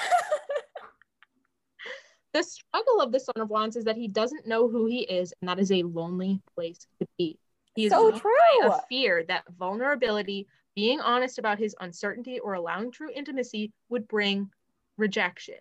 the 2.33 2.43
struggle 2.43 3.01
of 3.01 3.11
the 3.11 3.19
Son 3.19 3.33
of 3.37 3.49
Wands 3.49 3.75
is 3.75 3.83
that 3.85 3.97
he 3.97 4.07
doesn't 4.07 4.47
know 4.47 4.69
who 4.69 4.85
he 4.85 4.99
is, 5.01 5.33
and 5.41 5.49
that 5.49 5.59
is 5.59 5.71
a 5.71 5.83
lonely 5.83 6.41
place 6.55 6.85
to 6.99 7.07
be. 7.17 7.37
He 7.75 7.85
is 7.85 7.91
So 7.91 8.03
ruled 8.03 8.13
by 8.13 8.19
true. 8.61 8.69
a 8.71 8.81
fear 8.87 9.23
that 9.27 9.43
vulnerability, 9.57 10.47
being 10.75 10.99
honest 11.01 11.37
about 11.39 11.59
his 11.59 11.75
uncertainty, 11.79 12.39
or 12.39 12.53
allowing 12.53 12.91
true 12.91 13.09
intimacy 13.13 13.71
would 13.89 14.07
bring 14.07 14.49
rejection. 14.97 15.55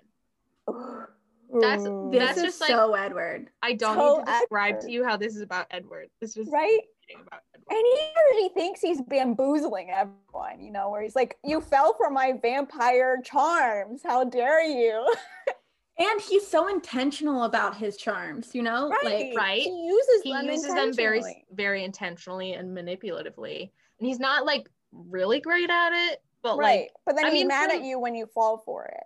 That's- 0.68 1.86
Ooh. 1.86 2.08
This 2.12 2.20
That's 2.20 2.38
is 2.38 2.44
just 2.44 2.60
like- 2.60 2.70
so 2.70 2.94
Edward. 2.94 3.50
I 3.62 3.72
don't 3.72 3.96
So 3.96 4.18
need 4.18 4.26
to 4.26 4.32
describe 4.32 4.68
Edward. 4.76 4.80
to 4.82 4.90
you 4.92 5.04
how 5.04 5.16
this 5.16 5.34
is 5.34 5.42
about 5.42 5.66
Edward. 5.70 6.08
This 6.20 6.36
is 6.36 6.48
right. 6.48 6.80
about 7.14 7.42
Edward. 7.54 7.66
And 7.70 7.78
he 7.86 8.08
already 8.16 8.54
thinks 8.54 8.80
he's 8.80 9.00
bamboozling 9.02 9.90
everyone, 9.90 10.60
you 10.60 10.70
know, 10.70 10.90
where 10.90 11.02
he's 11.02 11.16
like, 11.16 11.38
You 11.42 11.60
fell 11.60 11.94
for 11.94 12.08
my 12.08 12.34
vampire 12.40 13.20
charms. 13.24 14.02
How 14.04 14.24
dare 14.24 14.62
you? 14.62 15.12
And 15.98 16.18
he's 16.18 16.46
so 16.46 16.68
intentional 16.68 17.42
about 17.42 17.76
his 17.76 17.98
charms, 17.98 18.54
you 18.54 18.62
know? 18.62 18.88
Like 19.04 19.36
Right. 19.36 19.60
He 19.60 19.84
uses 19.86 20.22
he 20.22 20.32
them 20.32 20.46
uses 20.46 20.72
them 20.74 20.94
very 20.94 21.44
very 21.52 21.84
intentionally 21.84 22.54
and 22.54 22.74
manipulatively 22.74 23.70
and 23.98 24.08
he's 24.08 24.18
not 24.18 24.46
like 24.46 24.70
really 24.92 25.40
great 25.40 25.70
at 25.70 25.92
it 25.92 26.22
but 26.42 26.56
right. 26.58 26.80
like 26.82 26.90
but 27.06 27.16
then 27.16 27.26
I 27.26 27.30
he's 27.30 27.40
mean, 27.40 27.48
mad 27.48 27.70
from- 27.70 27.80
at 27.80 27.84
you 27.86 27.98
when 27.98 28.14
you 28.14 28.26
fall 28.26 28.58
for 28.58 28.84
it. 28.86 29.04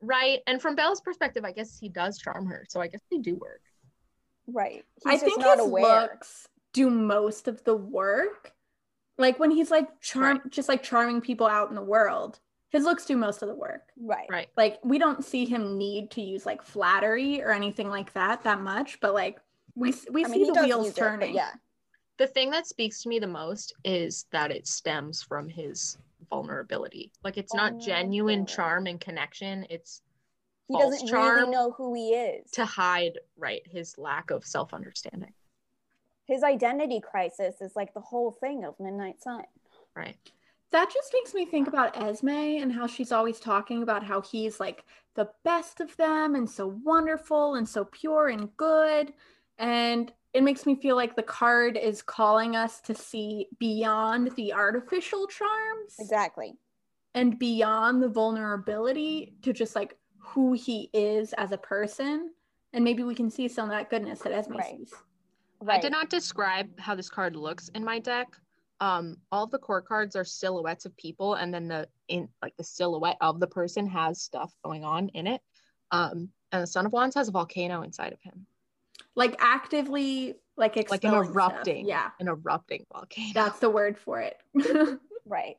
right 0.00 0.40
and 0.46 0.60
from 0.60 0.74
Belle's 0.74 1.00
perspective 1.00 1.44
i 1.44 1.52
guess 1.52 1.78
he 1.78 1.88
does 1.88 2.18
charm 2.18 2.46
her 2.46 2.64
so 2.68 2.80
i 2.80 2.86
guess 2.88 3.00
they 3.10 3.18
do 3.18 3.34
work 3.36 3.60
Right. 4.48 4.84
He's 4.96 5.06
I 5.06 5.12
just 5.12 5.24
think 5.24 5.38
not 5.38 5.58
his 5.58 5.66
aware. 5.66 6.00
looks 6.02 6.48
do 6.72 6.90
most 6.90 7.46
of 7.46 7.62
the 7.62 7.76
work. 7.76 8.52
Like 9.16 9.38
when 9.38 9.52
he's 9.52 9.70
like 9.70 10.00
charm 10.00 10.40
just 10.50 10.68
like 10.68 10.82
charming 10.82 11.20
people 11.20 11.46
out 11.46 11.68
in 11.68 11.76
the 11.76 11.82
world. 11.82 12.40
His 12.70 12.82
looks 12.84 13.04
do 13.06 13.16
most 13.16 13.42
of 13.42 13.48
the 13.48 13.54
work. 13.54 13.82
Right. 14.00 14.26
right 14.28 14.48
Like 14.56 14.80
we 14.82 14.98
don't 14.98 15.24
see 15.24 15.44
him 15.44 15.78
need 15.78 16.10
to 16.10 16.20
use 16.20 16.44
like 16.44 16.60
flattery 16.60 17.40
or 17.40 17.52
anything 17.52 17.88
like 17.88 18.12
that 18.14 18.42
that 18.42 18.60
much, 18.60 18.98
but 19.00 19.14
like 19.14 19.38
we 19.76 19.94
we 20.10 20.24
I 20.24 20.28
mean, 20.28 20.34
see 20.40 20.44
he 20.46 20.50
the 20.50 20.60
wheels 20.64 20.86
use 20.88 20.96
it, 20.96 21.00
turning. 21.00 21.34
yeah. 21.36 21.50
The 22.18 22.26
thing 22.26 22.50
that 22.50 22.66
speaks 22.66 23.02
to 23.02 23.08
me 23.08 23.18
the 23.18 23.26
most 23.26 23.74
is 23.84 24.26
that 24.32 24.50
it 24.50 24.66
stems 24.66 25.22
from 25.22 25.48
his 25.48 25.98
vulnerability 26.30 27.12
like 27.24 27.36
it's 27.36 27.54
not 27.54 27.78
genuine 27.78 28.46
Vulnerability. 28.46 28.52
charm 28.54 28.86
and 28.86 29.00
connection 29.00 29.66
it's 29.70 30.02
He 30.68 30.74
false 30.74 30.94
doesn't 30.94 31.08
charm 31.08 31.36
really 31.36 31.50
know 31.50 31.72
who 31.72 31.94
he 31.94 32.10
is. 32.14 32.50
to 32.52 32.64
hide 32.64 33.18
right 33.36 33.62
his 33.66 33.98
lack 33.98 34.30
of 34.30 34.44
self-understanding 34.44 35.32
His 36.26 36.42
identity 36.42 37.00
crisis 37.00 37.60
is 37.60 37.74
like 37.76 37.92
the 37.94 38.00
whole 38.00 38.30
thing 38.40 38.64
of 38.64 38.78
Midnight 38.80 39.20
Sun. 39.22 39.44
right 39.94 40.16
That 40.70 40.90
just 40.92 41.12
makes 41.12 41.34
me 41.34 41.44
think 41.44 41.68
about 41.68 41.96
Esme 42.00 42.28
and 42.28 42.72
how 42.72 42.86
she's 42.86 43.12
always 43.12 43.38
talking 43.40 43.82
about 43.82 44.04
how 44.04 44.22
he's 44.22 44.58
like 44.60 44.84
the 45.14 45.28
best 45.44 45.80
of 45.80 45.94
them 45.98 46.34
and 46.34 46.48
so 46.48 46.78
wonderful 46.84 47.56
and 47.56 47.68
so 47.68 47.84
pure 47.84 48.28
and 48.28 48.56
good. 48.56 49.12
And 49.58 50.10
it 50.34 50.42
makes 50.42 50.64
me 50.66 50.74
feel 50.74 50.96
like 50.96 51.14
the 51.14 51.22
card 51.22 51.76
is 51.76 52.02
calling 52.02 52.56
us 52.56 52.80
to 52.82 52.94
see 52.94 53.48
beyond 53.58 54.30
the 54.36 54.52
artificial 54.52 55.26
charms 55.26 55.96
Exactly. 55.98 56.54
and 57.14 57.38
beyond 57.38 58.02
the 58.02 58.08
vulnerability 58.08 59.34
to 59.42 59.52
just 59.52 59.76
like 59.76 59.96
who 60.18 60.52
he 60.54 60.88
is 60.94 61.32
as 61.34 61.52
a 61.52 61.58
person. 61.58 62.30
And 62.72 62.82
maybe 62.82 63.02
we 63.02 63.14
can 63.14 63.30
see 63.30 63.48
some 63.48 63.64
of 63.64 63.70
that 63.76 63.90
goodness 63.90 64.20
that 64.20 64.32
Esme 64.32 64.54
Right. 64.54 64.78
sees. 64.78 64.94
Right. 65.60 65.76
I 65.76 65.80
did 65.80 65.92
not 65.92 66.08
describe 66.08 66.78
how 66.80 66.94
this 66.94 67.10
card 67.10 67.36
looks 67.36 67.68
in 67.68 67.84
my 67.84 67.98
deck. 67.98 68.28
Um, 68.80 69.18
all 69.30 69.46
the 69.46 69.58
court 69.58 69.86
cards 69.86 70.16
are 70.16 70.24
silhouettes 70.24 70.86
of 70.86 70.96
people, 70.96 71.34
and 71.34 71.54
then 71.54 71.68
the 71.68 71.88
in 72.08 72.28
like 72.40 72.56
the 72.56 72.64
silhouette 72.64 73.16
of 73.20 73.38
the 73.38 73.46
person 73.46 73.86
has 73.86 74.20
stuff 74.20 74.52
going 74.64 74.82
on 74.84 75.08
in 75.10 75.28
it. 75.28 75.40
Um, 75.92 76.30
and 76.50 76.62
the 76.62 76.66
Son 76.66 76.86
of 76.86 76.92
Wands 76.92 77.14
has 77.14 77.28
a 77.28 77.32
volcano 77.32 77.82
inside 77.82 78.12
of 78.12 78.20
him, 78.22 78.44
Like 79.14 79.36
actively 79.38 80.34
like 80.56 80.76
like 80.76 80.76
an 80.76 80.80
expelling 81.14 81.24
stuff. 81.32 81.34
erupting, 81.52 81.86
Yeah, 81.86 82.10
an 82.20 82.28
erupting 82.28 82.84
volcano. 82.92 83.30
that's 83.34 83.58
the 83.58 83.70
word 83.70 83.98
for 83.98 84.20
it. 84.20 84.38
Right. 85.24 85.56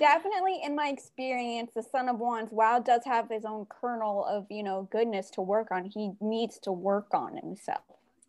Definitely, 0.00 0.60
in 0.64 0.74
my 0.74 0.88
experience, 0.88 1.70
the 1.76 1.82
Son 1.82 2.08
of 2.08 2.18
Wands, 2.18 2.50
while 2.52 2.82
does 2.82 3.02
have 3.04 3.28
his 3.30 3.44
own 3.44 3.66
kernel 3.66 4.24
of, 4.24 4.44
you 4.50 4.64
know, 4.64 4.88
goodness 4.90 5.30
to 5.30 5.42
work 5.42 5.68
on, 5.70 5.84
he 5.84 6.10
needs 6.20 6.58
to 6.60 6.72
work 6.72 7.14
on 7.14 7.36
himself. 7.36 7.84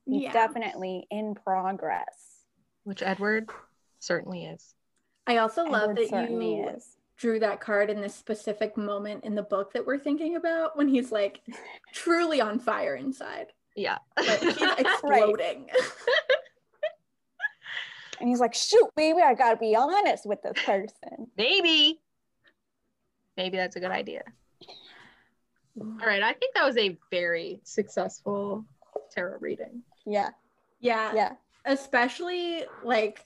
He's 0.06 0.22
Yeah. 0.22 0.34
definitely 0.34 1.08
in 1.10 1.34
progress. 1.34 2.46
which 2.84 3.02
Edward 3.02 3.50
certainly 4.00 4.46
is. 4.46 4.76
I 5.26 5.38
also 5.38 5.64
love 5.66 5.90
Edward 5.98 5.98
that 6.12 6.30
you 6.32 6.68
is. 6.70 6.96
drew 7.18 7.40
that 7.40 7.60
card 7.60 7.90
in 7.90 8.00
this 8.02 8.14
specific 8.16 8.78
moment 8.78 9.26
in 9.26 9.34
the 9.36 9.42
book 9.44 9.74
that 9.74 9.86
we're 9.86 9.98
thinking 9.98 10.36
about 10.36 10.78
when 10.78 10.88
he's 10.88 11.12
like 11.12 11.42
truly 11.92 12.40
on 12.40 12.60
fire 12.60 12.96
inside. 12.96 13.48
Yeah. 13.78 14.00
Like 14.18 14.40
he's 14.42 14.62
exploding. 14.80 15.70
And 18.20 18.28
he's 18.28 18.40
like, 18.40 18.56
shoot, 18.56 18.90
baby, 18.96 19.20
I 19.22 19.36
gotta 19.36 19.58
be 19.58 19.76
honest 19.76 20.26
with 20.26 20.42
this 20.42 20.60
person. 20.66 21.28
Maybe. 21.38 22.02
Maybe 23.36 23.58
that's 23.58 23.76
a 23.76 23.80
good 23.80 23.92
idea. 23.92 24.24
All 25.80 25.98
right. 26.04 26.24
I 26.24 26.34
think 26.34 26.56
that 26.56 26.66
was 26.66 26.78
a 26.78 26.98
very 27.12 27.60
successful 27.64 28.66
tarot 29.12 29.38
reading. 29.40 29.84
Yeah, 30.06 30.30
yeah. 30.80 31.14
yeah. 31.14 31.32
Especially 31.66 32.64
like 32.84 33.24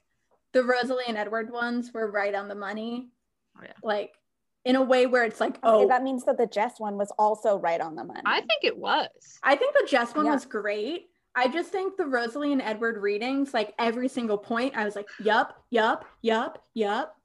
the 0.51 0.63
Rosalie 0.63 1.05
and 1.07 1.17
Edward 1.17 1.51
ones 1.53 1.93
were 1.93 2.11
right 2.11 2.35
on 2.35 2.49
the 2.49 2.55
money. 2.55 3.11
Oh, 3.57 3.61
yeah. 3.63 3.71
Like 3.83 4.15
in 4.65 4.75
a 4.75 4.81
way 4.81 5.07
where 5.07 5.23
it's 5.23 5.39
like, 5.39 5.55
Okay, 5.57 5.59
oh, 5.63 5.87
that 5.87 6.03
means 6.03 6.23
that 6.25 6.37
the 6.37 6.45
Jess 6.47 6.79
one 6.79 6.97
was 6.97 7.11
also 7.17 7.57
right 7.57 7.81
on 7.81 7.95
the 7.95 8.03
money. 8.03 8.21
I 8.25 8.39
think 8.41 8.63
it 8.63 8.77
was. 8.77 9.07
I 9.43 9.55
think 9.55 9.73
the 9.73 9.87
Jess 9.87 10.13
one 10.13 10.25
Yeah. 10.25 10.33
was 10.33 10.45
great. 10.45 11.09
I 11.33 11.47
just 11.47 11.71
think 11.71 11.95
the 11.97 12.05
Rosalie 12.05 12.51
and 12.51 12.61
Edward 12.61 12.97
readings, 12.97 13.53
like 13.53 13.73
every 13.79 14.07
single 14.07 14.37
point, 14.37 14.75
I 14.75 14.83
was 14.85 14.95
like, 14.95 15.07
yup, 15.19 15.63
yup, 15.69 16.05
yup, 16.21 16.63
yup. 16.73 17.15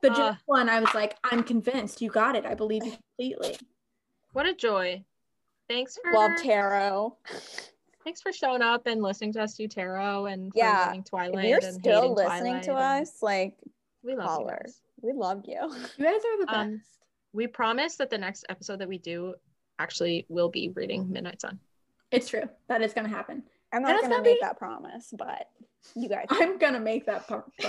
The 0.00 0.10
Uh. 0.12 0.14
Jess 0.14 0.40
one, 0.46 0.68
I 0.68 0.80
was 0.80 0.92
like, 0.94 1.16
I'm 1.24 1.42
convinced. 1.42 2.00
You 2.02 2.10
got 2.10 2.36
it. 2.36 2.44
I 2.44 2.54
believe 2.54 2.84
you 2.84 2.92
completely. 2.92 3.56
What 4.32 4.46
a 4.46 4.54
joy. 4.54 5.04
Thanks 5.68 5.98
for 6.02 6.12
Love 6.12 6.32
tarot. 6.42 7.16
thanks 8.04 8.20
for 8.22 8.32
showing 8.32 8.62
up 8.62 8.86
and 8.86 9.02
listening 9.02 9.32
to 9.34 9.42
us 9.42 9.54
do 9.54 9.68
tarot 9.68 10.26
and 10.26 10.50
Yeah. 10.54 10.94
Twilight. 11.04 11.44
If 11.44 11.50
you're 11.50 11.58
and 11.70 11.74
still 11.80 12.14
listening 12.14 12.60
to 12.62 12.66
Twilight 12.72 12.96
and- 12.98 13.02
us, 13.08 13.22
like, 13.22 13.54
we 14.02 14.16
love 14.16 14.40
you 14.40 14.46
guys. 14.48 14.80
We 15.02 15.12
love 15.12 15.42
you. 15.46 15.58
You 15.98 16.04
guys 16.04 16.20
are 16.24 16.38
the 16.40 16.46
best. 16.46 16.56
Um, 16.58 16.80
We 17.32 17.46
promise 17.46 17.96
that 17.96 18.10
the 18.10 18.18
next 18.18 18.44
episode 18.48 18.78
that 18.80 18.88
we 18.88 18.98
do 18.98 19.34
actually 19.78 20.26
will 20.28 20.48
be 20.48 20.70
reading 20.74 21.10
Midnight 21.12 21.40
Sun. 21.40 21.58
it's 22.10 22.28
true. 22.28 22.48
That 22.68 22.82
is 22.82 22.92
going 22.94 23.06
to 23.08 23.14
happen. 23.14 23.42
I'm 23.72 23.82
not 23.82 24.00
gonna 24.00 24.08
gonna 24.14 24.22
make 24.22 24.36
be- 24.40 24.46
that 24.46 24.58
promise, 24.58 25.12
but 25.16 25.48
you 25.94 26.08
guys. 26.08 26.26
I'm 26.30 26.58
going 26.58 26.72
to 26.72 26.80
make 26.80 27.06
that 27.06 27.28
part. 27.28 27.44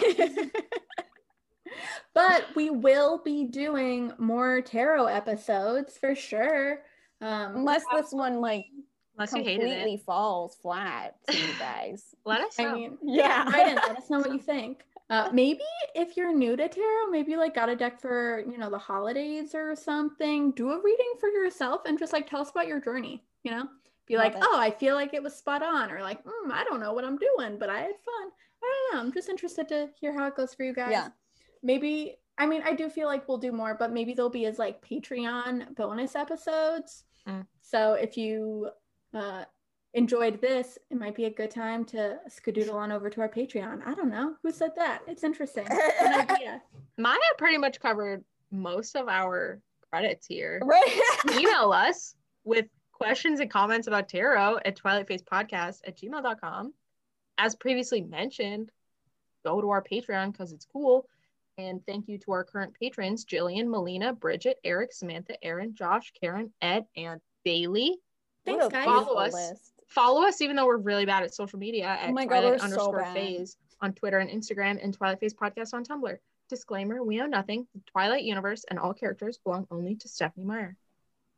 but 2.14 2.46
we 2.56 2.70
will 2.70 3.22
be 3.24 3.46
doing 3.46 4.12
more 4.18 4.62
tarot 4.62 5.06
episodes 5.08 5.98
for 5.98 6.16
sure. 6.16 6.82
Um, 7.22 7.58
Unless 7.58 7.84
this 7.94 8.12
one 8.12 8.40
like 8.42 8.66
Unless 9.18 9.34
you 9.34 9.44
hated 9.44 9.60
completely 9.68 9.94
it. 9.96 10.04
falls 10.06 10.56
flat 10.62 11.16
to 11.30 11.38
you 11.38 11.54
guys. 11.60 12.16
Let 12.26 12.42
us 12.42 12.58
know. 12.58 12.70
I 12.70 12.74
mean, 12.74 12.98
Yeah. 13.04 13.44
write 13.52 13.68
in, 13.68 13.76
let 13.76 13.98
us 13.98 14.10
know 14.10 14.20
what 14.20 14.32
you 14.32 14.40
think. 14.40 14.84
Uh, 15.10 15.30
maybe 15.34 15.64
if 15.96 16.16
you're 16.16 16.34
new 16.34 16.56
to 16.56 16.70
tarot, 16.70 17.10
maybe 17.10 17.36
like 17.36 17.56
got 17.56 17.68
a 17.68 17.76
deck 17.76 18.00
for 18.00 18.44
you 18.50 18.58
know 18.58 18.70
the 18.70 18.78
holidays 18.78 19.56
or 19.56 19.76
something. 19.76 20.52
Do 20.52 20.72
a 20.72 20.82
reading 20.82 21.14
for 21.20 21.30
yourself 21.30 21.82
and 21.86 21.98
just 21.98 22.14
like 22.14 22.30
tell 22.30 22.42
us 22.42 22.52
about 22.52 22.68
your 22.68 22.80
journey. 22.80 23.24
You 23.44 23.52
know, 23.52 23.68
be 24.06 24.18
Love 24.18 24.26
like, 24.26 24.36
it. 24.36 24.44
oh, 24.44 24.60
I 24.60 24.70
feel 24.72 24.96
like 24.96 25.14
it 25.14 25.24
was 25.24 25.36
spot 25.36 25.64
on, 25.64 25.92
or 25.92 26.02
like, 26.02 26.24
mm, 26.24 26.52
I 26.52 26.64
don't 26.64 26.80
know 26.80 26.94
what 26.94 27.06
I'm 27.06 27.18
doing, 27.18 27.58
but 27.58 27.70
I 27.70 27.80
had 27.80 27.96
fun. 28.06 28.30
I 28.62 28.90
don't 28.92 28.96
know. 28.96 29.02
I'm 29.02 29.14
just 29.14 29.30
interested 29.30 29.68
to 29.70 29.90
hear 30.00 30.14
how 30.14 30.28
it 30.28 30.36
goes 30.36 30.54
for 30.54 30.64
you 30.64 30.74
guys. 30.74 30.92
Yeah. 30.92 31.08
Maybe. 31.64 32.18
I 32.38 32.46
mean, 32.46 32.62
I 32.64 32.74
do 32.74 32.90
feel 32.90 33.08
like 33.08 33.28
we'll 33.28 33.38
do 33.38 33.52
more, 33.52 33.76
but 33.78 33.92
maybe 33.92 34.14
there'll 34.14 34.30
be 34.30 34.46
as 34.46 34.60
like 34.60 34.86
Patreon 34.86 35.76
bonus 35.76 36.16
episodes. 36.16 37.04
Mm. 37.28 37.46
So 37.62 37.94
if 37.94 38.16
you 38.16 38.70
uh, 39.14 39.44
enjoyed 39.94 40.40
this, 40.42 40.78
it 40.92 40.98
might 40.98 41.16
be 41.16 41.26
a 41.26 41.30
good 41.30 41.52
time 41.52 41.84
to 41.86 42.18
skadoodle 42.30 42.74
on 42.76 42.92
over 42.92 43.10
to 43.10 43.22
our 43.22 43.30
Patreon. 43.30 43.86
I 43.86 43.94
don't 43.96 44.10
know. 44.12 44.36
Who 44.44 44.52
said 44.52 44.72
that? 44.76 45.02
It's 45.08 45.24
interesting. 45.24 45.66
An 45.70 46.30
idea. 46.30 46.62
Maya 46.98 47.18
pretty 47.38 47.58
much 47.58 47.80
covered 47.80 48.24
most 48.52 48.96
of 48.96 49.08
our 49.08 49.60
credits 49.92 50.26
here. 50.28 50.62
Right. 50.66 51.02
Email 51.32 51.72
us 51.72 52.14
with 52.44 52.66
questions 52.92 53.40
and 53.40 53.50
comments 53.50 53.88
about 53.88 54.10
tarot 54.10 54.60
at 54.66 54.78
twilightphasepodcast 54.78 55.80
at 55.88 55.98
gmail.com. 55.98 56.74
As 57.38 57.56
previously 57.56 58.02
mentioned, 58.02 58.72
go 59.46 59.62
to 59.62 59.70
our 59.70 59.82
Patreon 59.84 60.32
because 60.34 60.52
it's 60.52 60.66
cool. 60.72 61.08
And 61.58 61.86
thank 61.86 62.08
you 62.08 62.18
to 62.20 62.32
our 62.34 62.44
current 62.44 62.74
patrons 62.80 63.26
Jillian, 63.26 63.68
Melina, 63.70 64.14
Bridget, 64.14 64.58
Eric, 64.64 64.94
Samantha, 64.94 65.44
Aaron, 65.44 65.74
Josh, 65.74 66.12
Karen, 66.22 66.54
Ed, 66.62 66.86
and 66.96 67.20
Bailey. 67.44 67.98
Thanks, 68.46 68.64
What 68.64 68.68
a 68.68 68.76
guys. 68.76 68.86
Follow 68.86 69.00
beautiful 69.00 69.18
us. 69.20 69.34
list. 69.34 69.79
Follow 69.90 70.24
us 70.26 70.42
even 70.42 70.56
though 70.56 70.66
we're 70.68 70.78
really 70.78 71.06
bad 71.06 71.24
at 71.24 71.34
social 71.34 71.60
media 71.60 71.86
at 71.86 72.10
Oh 72.10 72.14
my 72.14 72.26
God, 72.26 72.42
Twilight 72.42 72.52
we're 72.52 72.58
so 72.60 72.64
underscore 72.66 73.06
phase 73.14 73.58
on 73.82 73.94
Twitter 73.94 74.20
and 74.20 74.30
Instagram 74.30 74.84
and 74.84 74.94
Twilight 74.94 75.20
Phase 75.20 75.34
Podcast 75.34 75.74
on 75.74 75.84
Tumblr. 75.84 76.18
Disclaimer, 76.50 77.04
we 77.04 77.22
own 77.22 77.30
nothing. 77.30 77.68
The 77.74 77.82
Twilight 77.92 78.24
universe 78.24 78.66
and 78.70 78.80
all 78.80 78.94
characters 78.94 79.40
belong 79.44 79.68
only 79.72 79.96
to 79.96 80.08
Stephenie 80.08 80.46
Meyer. 80.46 80.76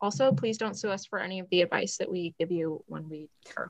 Also, 0.00 0.32
please 0.32 0.58
don't 0.58 0.76
sue 0.76 0.90
us 0.90 1.06
for 1.06 1.18
any 1.18 1.38
of 1.38 1.48
the 1.50 1.62
advice 1.62 1.96
that 1.98 2.10
we 2.10 2.34
give 2.38 2.50
you 2.50 2.82
when 2.86 3.08
we 3.08 3.28
tarot. 3.44 3.68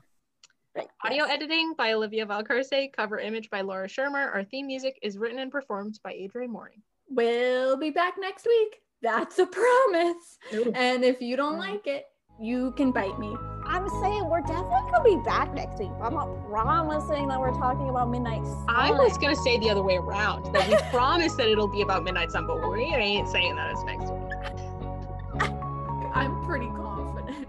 Right. 0.75 0.87
Audio 1.05 1.25
yes. 1.25 1.31
editing 1.31 1.75
by 1.77 1.93
Olivia 1.93 2.25
Valcarce, 2.25 2.91
cover 2.93 3.19
image 3.19 3.49
by 3.51 3.61
Laura 3.61 3.87
Shermer. 3.87 4.33
Our 4.33 4.43
theme 4.43 4.65
music 4.65 4.97
is 5.03 5.17
written 5.17 5.37
and 5.37 5.51
performed 5.51 5.99
by 6.03 6.13
Adrian 6.13 6.51
Mooring. 6.51 6.81
We'll 7.09 7.77
be 7.77 7.91
back 7.91 8.15
next 8.19 8.47
week. 8.47 8.81
That's 9.03 9.37
a 9.37 9.45
promise. 9.45 10.39
And 10.73 11.03
if 11.03 11.21
you 11.21 11.35
don't 11.35 11.55
Mm. 11.57 11.59
like 11.59 11.85
it, 11.87 12.05
you 12.39 12.71
can 12.71 12.91
bite 12.91 13.19
me. 13.19 13.35
I'm 13.73 13.89
saying 14.01 14.29
we're 14.29 14.41
definitely 14.41 14.91
gonna 14.91 15.03
be 15.03 15.15
back 15.15 15.51
next 15.55 15.79
week. 15.79 15.89
I'm 15.99 16.13
not 16.13 16.47
promising 16.47 17.27
that 17.29 17.39
we're 17.39 17.57
talking 17.57 17.89
about 17.89 18.07
Midnight 18.07 18.45
Sun. 18.45 18.65
I 18.67 18.91
was 18.91 19.17
gonna 19.17 19.35
say 19.35 19.57
the 19.57 19.71
other 19.71 19.81
way 19.81 19.97
around 19.97 20.53
that 20.53 20.69
we 20.69 20.75
promise 20.91 21.33
that 21.37 21.49
it'll 21.49 21.67
be 21.67 21.81
about 21.81 22.03
Midnight 22.03 22.31
Sun, 22.31 22.45
but 22.45 22.69
we 22.69 22.83
ain't 22.83 23.27
saying 23.27 23.55
that 23.55 23.71
it's 23.71 23.83
next 23.83 24.11
week. 24.11 24.31
I'm 26.13 26.45
pretty 26.45 26.67
confident. 26.67 27.47